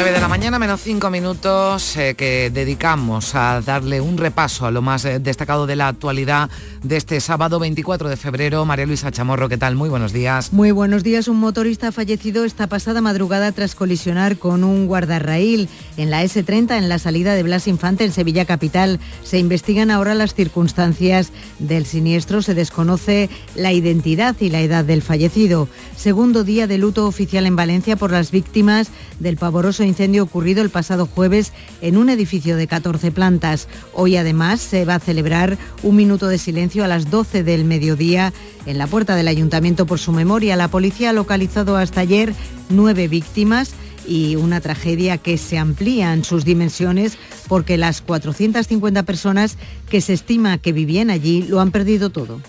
9 0.00 0.14
de 0.14 0.20
la 0.22 0.28
mañana, 0.28 0.58
menos 0.58 0.80
5 0.80 1.10
minutos 1.10 1.94
eh, 1.98 2.14
que 2.14 2.48
dedicamos 2.48 3.34
a 3.34 3.60
darle 3.60 4.00
un 4.00 4.16
repaso 4.16 4.64
a 4.64 4.70
lo 4.70 4.80
más 4.80 5.04
eh, 5.04 5.18
destacado 5.18 5.66
de 5.66 5.76
la 5.76 5.88
actualidad 5.88 6.48
de 6.82 6.96
este 6.96 7.20
sábado 7.20 7.58
24 7.58 8.08
de 8.08 8.16
febrero. 8.16 8.64
María 8.64 8.86
Luisa 8.86 9.10
Chamorro, 9.10 9.50
¿qué 9.50 9.58
tal? 9.58 9.76
Muy 9.76 9.90
buenos 9.90 10.14
días. 10.14 10.54
Muy 10.54 10.70
buenos 10.70 11.02
días. 11.02 11.28
Un 11.28 11.38
motorista 11.38 11.92
fallecido 11.92 12.46
esta 12.46 12.66
pasada 12.66 13.02
madrugada 13.02 13.52
tras 13.52 13.74
colisionar 13.74 14.38
con 14.38 14.64
un 14.64 14.86
guardarraíl 14.86 15.68
en 15.98 16.08
la 16.08 16.24
S30 16.24 16.78
en 16.78 16.88
la 16.88 16.98
salida 16.98 17.34
de 17.34 17.42
Blas 17.42 17.68
Infante 17.68 18.04
en 18.04 18.12
Sevilla 18.12 18.46
Capital. 18.46 19.00
Se 19.22 19.38
investigan 19.38 19.90
ahora 19.90 20.14
las 20.14 20.32
circunstancias 20.32 21.30
del 21.58 21.84
siniestro. 21.84 22.40
Se 22.40 22.54
desconoce 22.54 23.28
la 23.54 23.74
identidad 23.74 24.34
y 24.40 24.48
la 24.48 24.62
edad 24.62 24.86
del 24.86 25.02
fallecido. 25.02 25.68
Segundo 25.94 26.42
día 26.42 26.66
de 26.66 26.78
luto 26.78 27.06
oficial 27.06 27.44
en 27.44 27.56
Valencia 27.56 27.96
por 27.96 28.10
las 28.10 28.30
víctimas 28.30 28.88
del 29.18 29.36
pavoroso 29.36 29.89
incendio 29.90 30.22
ocurrido 30.22 30.62
el 30.62 30.70
pasado 30.70 31.06
jueves 31.06 31.52
en 31.82 31.98
un 31.98 32.08
edificio 32.08 32.56
de 32.56 32.66
14 32.66 33.10
plantas. 33.10 33.68
Hoy 33.92 34.16
además 34.16 34.60
se 34.60 34.84
va 34.86 34.94
a 34.94 35.00
celebrar 35.00 35.58
un 35.82 35.96
minuto 35.96 36.28
de 36.28 36.38
silencio 36.38 36.82
a 36.82 36.88
las 36.88 37.10
12 37.10 37.44
del 37.44 37.64
mediodía 37.64 38.32
en 38.64 38.78
la 38.78 38.86
puerta 38.86 39.14
del 39.14 39.28
ayuntamiento 39.28 39.84
por 39.84 39.98
su 39.98 40.12
memoria. 40.12 40.56
La 40.56 40.68
policía 40.68 41.10
ha 41.10 41.12
localizado 41.12 41.76
hasta 41.76 42.00
ayer 42.00 42.32
nueve 42.70 43.08
víctimas 43.08 43.72
y 44.06 44.36
una 44.36 44.60
tragedia 44.60 45.18
que 45.18 45.36
se 45.38 45.58
amplía 45.58 46.12
en 46.12 46.24
sus 46.24 46.44
dimensiones 46.44 47.18
porque 47.48 47.76
las 47.76 48.00
450 48.00 49.02
personas 49.02 49.56
que 49.88 50.00
se 50.00 50.14
estima 50.14 50.58
que 50.58 50.72
vivían 50.72 51.10
allí 51.10 51.42
lo 51.42 51.60
han 51.60 51.70
perdido 51.70 52.10
todo. 52.10 52.40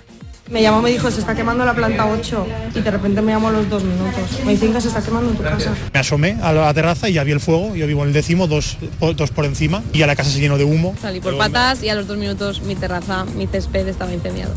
Me 0.52 0.62
llamó, 0.62 0.82
me 0.82 0.90
dijo, 0.92 1.10
se 1.10 1.22
está 1.22 1.34
quemando 1.34 1.64
la 1.64 1.74
planta 1.74 2.06
8 2.06 2.48
y 2.76 2.82
de 2.82 2.92
repente 2.92 3.22
me 3.22 3.32
llamó 3.32 3.48
a 3.48 3.52
los 3.52 3.70
dos 3.70 3.84
minutos. 3.84 4.44
Me 4.46 4.52
dicen 4.52 4.74
que 4.74 4.82
se 4.82 4.90
está 4.90 5.02
quemando 5.02 5.32
en 5.32 5.38
tu 5.38 5.44
casa. 5.44 5.74
Me 5.94 6.00
asomé 6.00 6.38
a 6.42 6.52
la 6.52 6.74
terraza 6.74 7.08
y 7.08 7.14
ya 7.14 7.24
vi 7.24 7.32
el 7.32 7.40
fuego, 7.40 7.74
yo 7.74 7.88
vivo 7.88 8.02
en 8.02 8.10
el 8.10 8.14
décimo, 8.14 8.48
dos, 8.48 8.78
dos 9.00 9.32
por 9.32 9.46
encima 9.46 9.82
y 9.94 10.02
a 10.02 10.08
la 10.08 10.16
casa 10.16 10.30
se 10.30 10.40
llenó 10.40 10.58
de 10.58 10.66
humo. 10.66 10.94
Salí 11.02 11.22
por 11.22 11.38
patas 11.38 11.82
y 11.84 11.90
a 11.90 11.96
los 11.96 12.06
dos 12.06 12.18
minutos 12.18 12.62
mi 12.64 12.76
terraza, 12.76 13.24
mi 13.24 13.48
césped 13.48 13.88
estaba 13.88 14.14
incendiado. 14.14 14.54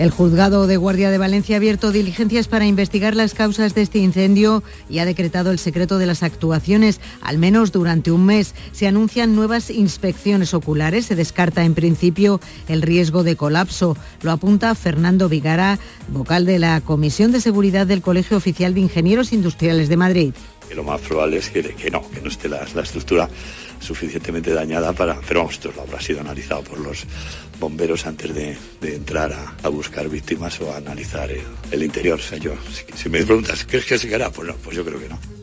El 0.00 0.10
juzgado 0.10 0.66
de 0.66 0.78
Guardia 0.78 1.10
de 1.10 1.18
Valencia 1.18 1.56
ha 1.56 1.58
abierto 1.58 1.92
diligencias 1.92 2.48
para 2.48 2.64
investigar 2.64 3.14
las 3.14 3.34
causas 3.34 3.74
de 3.74 3.82
este 3.82 3.98
incendio 3.98 4.62
y 4.88 4.98
ha 4.98 5.04
decretado 5.04 5.50
el 5.50 5.58
secreto 5.58 5.98
de 5.98 6.06
las 6.06 6.22
actuaciones, 6.22 7.02
al 7.20 7.36
menos 7.36 7.70
durante 7.70 8.10
un 8.10 8.24
mes. 8.24 8.54
Se 8.72 8.86
anuncian 8.86 9.36
nuevas 9.36 9.68
inspecciones 9.68 10.54
oculares. 10.54 11.04
Se 11.04 11.16
descarta 11.16 11.66
en 11.66 11.74
principio 11.74 12.40
el 12.66 12.80
riesgo 12.80 13.24
de 13.24 13.36
colapso. 13.36 13.94
Lo 14.22 14.30
apunta 14.30 14.74
Fernando 14.74 15.28
Vigara, 15.28 15.78
vocal 16.08 16.46
de 16.46 16.58
la 16.58 16.80
Comisión 16.80 17.30
de 17.30 17.42
Seguridad 17.42 17.86
del 17.86 18.00
Colegio 18.00 18.38
Oficial 18.38 18.72
de 18.72 18.80
Ingenieros 18.80 19.34
Industriales 19.34 19.90
de 19.90 19.98
Madrid. 19.98 20.32
Lo 20.74 20.84
más 20.84 21.02
probable 21.02 21.36
es 21.36 21.50
que, 21.50 21.90
no, 21.90 22.08
que 22.08 22.22
no 22.22 22.28
esté 22.28 22.48
la, 22.48 22.66
la 22.74 22.82
estructura 22.82 23.28
suficientemente 23.80 24.52
dañada 24.52 24.92
para... 24.92 25.20
Pero 25.26 25.40
vamos, 25.40 25.54
esto 25.54 25.72
lo 25.74 25.82
habrá 25.82 26.00
sido 26.00 26.20
analizado 26.20 26.62
por 26.62 26.78
los 26.78 27.04
bomberos 27.60 28.06
antes 28.06 28.34
de, 28.34 28.56
entrar 28.82 29.32
a, 29.62 29.68
buscar 29.68 30.08
víctimas 30.08 30.60
o 30.60 30.72
a 30.72 30.78
analizar 30.78 31.30
el, 31.30 31.44
el 31.70 31.82
interior. 31.82 32.18
O 32.18 32.22
sea, 32.22 32.38
yo, 32.38 32.54
si, 32.72 32.84
si, 32.96 33.08
me 33.08 33.22
preguntas, 33.22 33.64
¿crees 33.68 33.84
que 33.84 33.98
se 33.98 34.08
quedará? 34.08 34.30
Pues 34.30 34.48
no, 34.48 34.56
pues 34.56 34.76
yo 34.76 34.84
creo 34.84 34.98
que 34.98 35.08
no. 35.08 35.39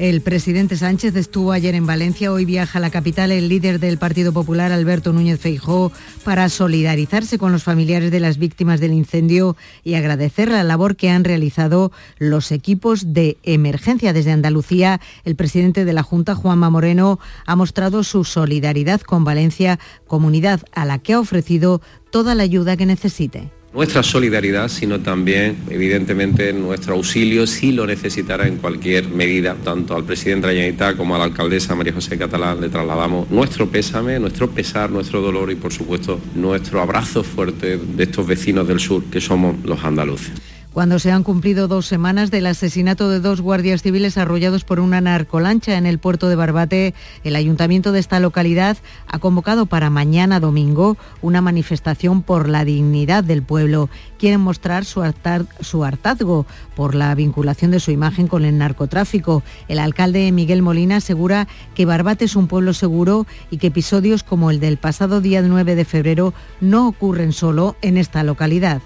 El 0.00 0.22
presidente 0.22 0.78
Sánchez 0.78 1.14
estuvo 1.14 1.52
ayer 1.52 1.74
en 1.74 1.84
Valencia, 1.84 2.32
hoy 2.32 2.46
viaja 2.46 2.78
a 2.78 2.80
la 2.80 2.88
capital 2.88 3.32
el 3.32 3.50
líder 3.50 3.80
del 3.80 3.98
Partido 3.98 4.32
Popular, 4.32 4.72
Alberto 4.72 5.12
Núñez 5.12 5.38
Feijó, 5.38 5.92
para 6.24 6.48
solidarizarse 6.48 7.36
con 7.36 7.52
los 7.52 7.64
familiares 7.64 8.10
de 8.10 8.18
las 8.18 8.38
víctimas 8.38 8.80
del 8.80 8.94
incendio 8.94 9.58
y 9.84 9.96
agradecer 9.96 10.48
la 10.48 10.64
labor 10.64 10.96
que 10.96 11.10
han 11.10 11.22
realizado 11.22 11.92
los 12.16 12.50
equipos 12.50 13.12
de 13.12 13.36
emergencia. 13.42 14.14
Desde 14.14 14.32
Andalucía, 14.32 15.02
el 15.26 15.36
presidente 15.36 15.84
de 15.84 15.92
la 15.92 16.02
Junta, 16.02 16.34
Juanma 16.34 16.70
Moreno, 16.70 17.20
ha 17.44 17.54
mostrado 17.54 18.02
su 18.02 18.24
solidaridad 18.24 19.02
con 19.02 19.24
Valencia, 19.24 19.78
comunidad 20.06 20.62
a 20.72 20.86
la 20.86 20.98
que 20.98 21.12
ha 21.12 21.20
ofrecido 21.20 21.82
toda 22.10 22.34
la 22.34 22.44
ayuda 22.44 22.78
que 22.78 22.86
necesite 22.86 23.59
nuestra 23.72 24.02
solidaridad, 24.02 24.68
sino 24.68 25.00
también, 25.00 25.56
evidentemente, 25.70 26.52
nuestro 26.52 26.94
auxilio 26.94 27.46
si 27.46 27.72
lo 27.72 27.86
necesitara 27.86 28.46
en 28.46 28.56
cualquier 28.56 29.08
medida. 29.08 29.56
Tanto 29.62 29.94
al 29.94 30.04
presidente 30.04 30.48
Generalitat 30.48 30.96
como 30.96 31.14
a 31.14 31.18
la 31.18 31.24
alcaldesa 31.24 31.74
María 31.74 31.92
José 31.92 32.18
Catalán 32.18 32.60
le 32.60 32.68
trasladamos 32.68 33.30
nuestro 33.30 33.68
pésame, 33.68 34.18
nuestro 34.18 34.50
pesar, 34.50 34.90
nuestro 34.90 35.20
dolor 35.20 35.50
y, 35.50 35.54
por 35.54 35.72
supuesto, 35.72 36.20
nuestro 36.34 36.80
abrazo 36.80 37.22
fuerte 37.22 37.78
de 37.78 38.02
estos 38.02 38.26
vecinos 38.26 38.66
del 38.66 38.80
sur 38.80 39.04
que 39.04 39.20
somos 39.20 39.56
los 39.64 39.82
andaluces 39.84 40.49
cuando 40.72 41.00
se 41.00 41.10
han 41.10 41.24
cumplido 41.24 41.66
dos 41.66 41.86
semanas 41.86 42.30
del 42.30 42.46
asesinato 42.46 43.10
de 43.10 43.18
dos 43.18 43.40
guardias 43.40 43.82
civiles 43.82 44.16
arrollados 44.16 44.64
por 44.64 44.78
una 44.78 45.00
narcolancha 45.00 45.76
en 45.76 45.84
el 45.84 45.98
puerto 45.98 46.28
de 46.28 46.36
Barbate, 46.36 46.94
el 47.24 47.34
ayuntamiento 47.34 47.90
de 47.90 47.98
esta 47.98 48.20
localidad 48.20 48.76
ha 49.08 49.18
convocado 49.18 49.66
para 49.66 49.90
mañana 49.90 50.38
domingo 50.38 50.96
una 51.22 51.40
manifestación 51.40 52.22
por 52.22 52.48
la 52.48 52.64
dignidad 52.64 53.24
del 53.24 53.42
pueblo. 53.42 53.88
Quieren 54.18 54.40
mostrar 54.40 54.84
su, 54.84 55.02
hartazgo 55.02 56.46
por 56.76 56.94
la 56.94 57.14
vinculación 57.16 57.72
de 57.72 57.80
su 57.80 57.90
imagen 57.90 58.28
con 58.28 58.44
el 58.44 58.56
narcotráfico. 58.56 59.42
El 59.66 59.80
alcalde 59.80 60.30
Miguel 60.30 60.62
Molina 60.62 60.96
asegura 60.96 61.48
que 61.74 61.86
Barbate 61.86 62.26
es 62.26 62.36
un 62.36 62.46
pueblo 62.46 62.74
seguro 62.74 63.26
y 63.50 63.58
que 63.58 63.68
episodios 63.68 64.22
como 64.22 64.50
el 64.50 64.60
del 64.60 64.76
pasado 64.76 65.20
día 65.20 65.42
9 65.42 65.74
de 65.74 65.84
febrero 65.84 66.32
no 66.60 66.86
ocurren 66.86 67.32
solo 67.32 67.76
en 67.82 67.96
esta 67.96 68.22
localidad 68.22 68.82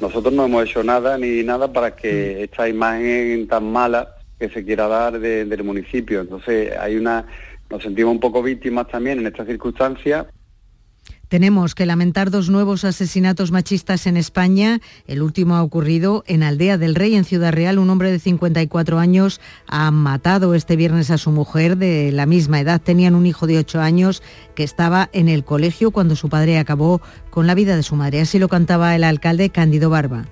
nosotros 0.00 0.32
no 0.32 0.44
hemos 0.44 0.64
hecho 0.64 0.82
nada 0.82 1.18
ni 1.18 1.42
nada 1.42 1.72
para 1.72 1.94
que 1.96 2.36
mm. 2.38 2.44
esta 2.44 2.68
imagen 2.68 3.48
tan 3.48 3.70
mala 3.70 4.14
que 4.38 4.48
se 4.48 4.64
quiera 4.64 4.86
dar 4.86 5.18
del 5.18 5.64
municipio. 5.64 6.20
Entonces 6.20 6.72
hay 6.78 6.96
una, 6.96 7.26
nos 7.70 7.82
sentimos 7.82 8.12
un 8.12 8.20
poco 8.20 8.42
víctimas 8.42 8.88
también 8.88 9.18
en 9.18 9.26
estas 9.26 9.46
circunstancias 9.46 10.26
tenemos 11.28 11.74
que 11.74 11.86
lamentar 11.86 12.30
dos 12.30 12.48
nuevos 12.50 12.84
asesinatos 12.84 13.52
machistas 13.52 14.06
en 14.06 14.16
España. 14.16 14.80
El 15.06 15.22
último 15.22 15.56
ha 15.56 15.62
ocurrido 15.62 16.24
en 16.26 16.42
Aldea 16.42 16.78
del 16.78 16.94
Rey, 16.94 17.14
en 17.14 17.24
Ciudad 17.24 17.52
Real. 17.52 17.78
Un 17.78 17.90
hombre 17.90 18.10
de 18.10 18.18
54 18.18 18.98
años 18.98 19.40
ha 19.66 19.90
matado 19.90 20.54
este 20.54 20.76
viernes 20.76 21.10
a 21.10 21.18
su 21.18 21.30
mujer 21.30 21.76
de 21.76 22.12
la 22.12 22.26
misma 22.26 22.60
edad. 22.60 22.80
Tenían 22.80 23.14
un 23.14 23.26
hijo 23.26 23.46
de 23.46 23.58
8 23.58 23.80
años 23.80 24.22
que 24.54 24.64
estaba 24.64 25.10
en 25.12 25.28
el 25.28 25.44
colegio 25.44 25.90
cuando 25.90 26.16
su 26.16 26.28
padre 26.28 26.58
acabó 26.58 27.00
con 27.30 27.46
la 27.46 27.54
vida 27.54 27.76
de 27.76 27.82
su 27.82 27.94
madre. 27.94 28.20
Así 28.20 28.38
lo 28.38 28.48
cantaba 28.48 28.96
el 28.96 29.04
alcalde 29.04 29.50
Cándido 29.50 29.90
Barba. 29.90 30.26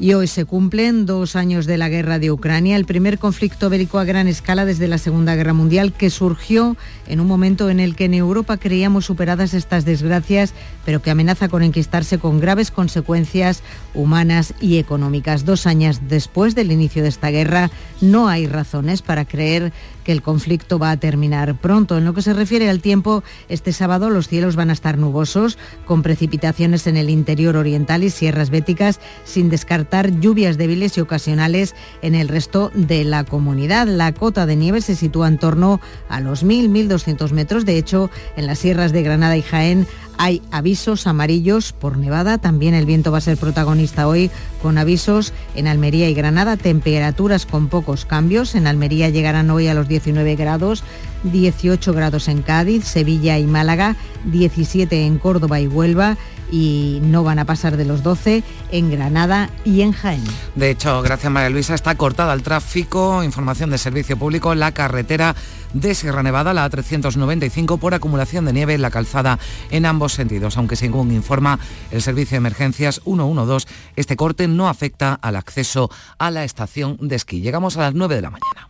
Y 0.00 0.14
hoy 0.14 0.28
se 0.28 0.46
cumplen 0.46 1.04
dos 1.04 1.36
años 1.36 1.66
de 1.66 1.76
la 1.76 1.90
guerra 1.90 2.18
de 2.18 2.30
Ucrania, 2.30 2.76
el 2.76 2.86
primer 2.86 3.18
conflicto 3.18 3.68
bélico 3.68 3.98
a 3.98 4.04
gran 4.04 4.28
escala 4.28 4.64
desde 4.64 4.88
la 4.88 4.96
Segunda 4.96 5.36
Guerra 5.36 5.52
Mundial 5.52 5.92
que 5.92 6.08
surgió 6.08 6.78
en 7.06 7.20
un 7.20 7.26
momento 7.26 7.68
en 7.68 7.80
el 7.80 7.94
que 7.94 8.06
en 8.06 8.14
Europa 8.14 8.56
creíamos 8.56 9.04
superadas 9.04 9.52
estas 9.52 9.84
desgracias, 9.84 10.54
pero 10.86 11.02
que 11.02 11.10
amenaza 11.10 11.50
con 11.50 11.62
enquistarse 11.62 12.16
con 12.16 12.40
graves 12.40 12.70
consecuencias 12.70 13.62
humanas 13.92 14.54
y 14.58 14.78
económicas. 14.78 15.44
Dos 15.44 15.66
años 15.66 16.00
después 16.08 16.54
del 16.54 16.72
inicio 16.72 17.02
de 17.02 17.10
esta 17.10 17.28
guerra, 17.28 17.70
no 18.00 18.26
hay 18.26 18.46
razones 18.46 19.02
para 19.02 19.26
creer 19.26 19.70
el 20.12 20.22
conflicto 20.22 20.78
va 20.78 20.90
a 20.90 20.96
terminar 20.98 21.58
pronto. 21.60 21.98
En 21.98 22.04
lo 22.04 22.14
que 22.14 22.22
se 22.22 22.32
refiere 22.32 22.68
al 22.68 22.80
tiempo, 22.80 23.22
este 23.48 23.72
sábado 23.72 24.10
los 24.10 24.28
cielos 24.28 24.56
van 24.56 24.70
a 24.70 24.72
estar 24.72 24.98
nubosos, 24.98 25.58
con 25.86 26.02
precipitaciones 26.02 26.86
en 26.86 26.96
el 26.96 27.10
interior 27.10 27.56
oriental 27.56 28.04
y 28.04 28.10
sierras 28.10 28.50
béticas, 28.50 29.00
sin 29.24 29.50
descartar 29.50 30.20
lluvias 30.20 30.58
débiles 30.58 30.96
y 30.96 31.00
ocasionales 31.00 31.74
en 32.02 32.14
el 32.14 32.28
resto 32.28 32.70
de 32.74 33.04
la 33.04 33.24
comunidad. 33.24 33.86
La 33.86 34.12
cota 34.12 34.46
de 34.46 34.56
nieve 34.56 34.80
se 34.80 34.96
sitúa 34.96 35.28
en 35.28 35.38
torno 35.38 35.80
a 36.08 36.20
los 36.20 36.44
1.000-1.200 36.44 37.32
metros. 37.32 37.64
De 37.64 37.78
hecho, 37.78 38.10
en 38.36 38.46
las 38.46 38.58
sierras 38.58 38.92
de 38.92 39.02
Granada 39.02 39.36
y 39.36 39.42
Jaén 39.42 39.86
hay 40.22 40.42
avisos 40.50 41.06
amarillos 41.06 41.72
por 41.72 41.96
nevada. 41.96 42.36
También 42.36 42.74
el 42.74 42.84
viento 42.84 43.10
va 43.10 43.16
a 43.18 43.22
ser 43.22 43.38
protagonista 43.38 44.06
hoy 44.06 44.30
con 44.60 44.76
avisos 44.76 45.32
en 45.54 45.66
Almería 45.66 46.10
y 46.10 46.14
Granada. 46.14 46.58
Temperaturas 46.58 47.46
con 47.46 47.68
pocos 47.68 48.04
cambios. 48.04 48.54
En 48.54 48.66
Almería 48.66 49.08
llegarán 49.08 49.48
hoy 49.48 49.68
a 49.68 49.74
los 49.74 49.88
19 50.00 50.34
grados, 50.36 50.82
18 51.24 51.92
grados 51.92 52.28
en 52.28 52.42
Cádiz, 52.42 52.84
Sevilla 52.84 53.38
y 53.38 53.44
Málaga, 53.44 53.96
17 54.24 55.04
en 55.04 55.18
Córdoba 55.18 55.60
y 55.60 55.66
Huelva 55.66 56.16
y 56.50 56.98
no 57.02 57.22
van 57.22 57.38
a 57.38 57.44
pasar 57.44 57.76
de 57.76 57.84
los 57.84 58.02
12 58.02 58.42
en 58.72 58.90
Granada 58.90 59.50
y 59.64 59.82
en 59.82 59.92
Jaén. 59.92 60.24
De 60.54 60.70
hecho, 60.70 61.02
gracias 61.02 61.30
María 61.30 61.50
Luisa, 61.50 61.74
está 61.74 61.94
cortada 61.94 62.32
el 62.32 62.42
tráfico, 62.42 63.22
información 63.22 63.70
de 63.70 63.78
servicio 63.78 64.16
público, 64.16 64.54
la 64.54 64.72
carretera 64.72 65.36
de 65.74 65.94
Sierra 65.94 66.22
Nevada, 66.22 66.52
la 66.52 66.68
A395, 66.68 67.78
por 67.78 67.94
acumulación 67.94 68.46
de 68.46 68.52
nieve 68.52 68.74
en 68.74 68.82
la 68.82 68.90
calzada 68.90 69.38
en 69.70 69.86
ambos 69.86 70.14
sentidos. 70.14 70.56
Aunque 70.56 70.74
según 70.76 71.12
informa 71.12 71.60
el 71.92 72.02
servicio 72.02 72.34
de 72.34 72.38
emergencias 72.38 73.02
112, 73.04 73.68
este 73.94 74.16
corte 74.16 74.48
no 74.48 74.68
afecta 74.68 75.14
al 75.14 75.36
acceso 75.36 75.90
a 76.18 76.30
la 76.30 76.42
estación 76.42 76.96
de 77.00 77.16
esquí. 77.16 77.42
Llegamos 77.42 77.76
a 77.76 77.82
las 77.82 77.94
9 77.94 78.16
de 78.16 78.22
la 78.22 78.30
mañana. 78.30 78.69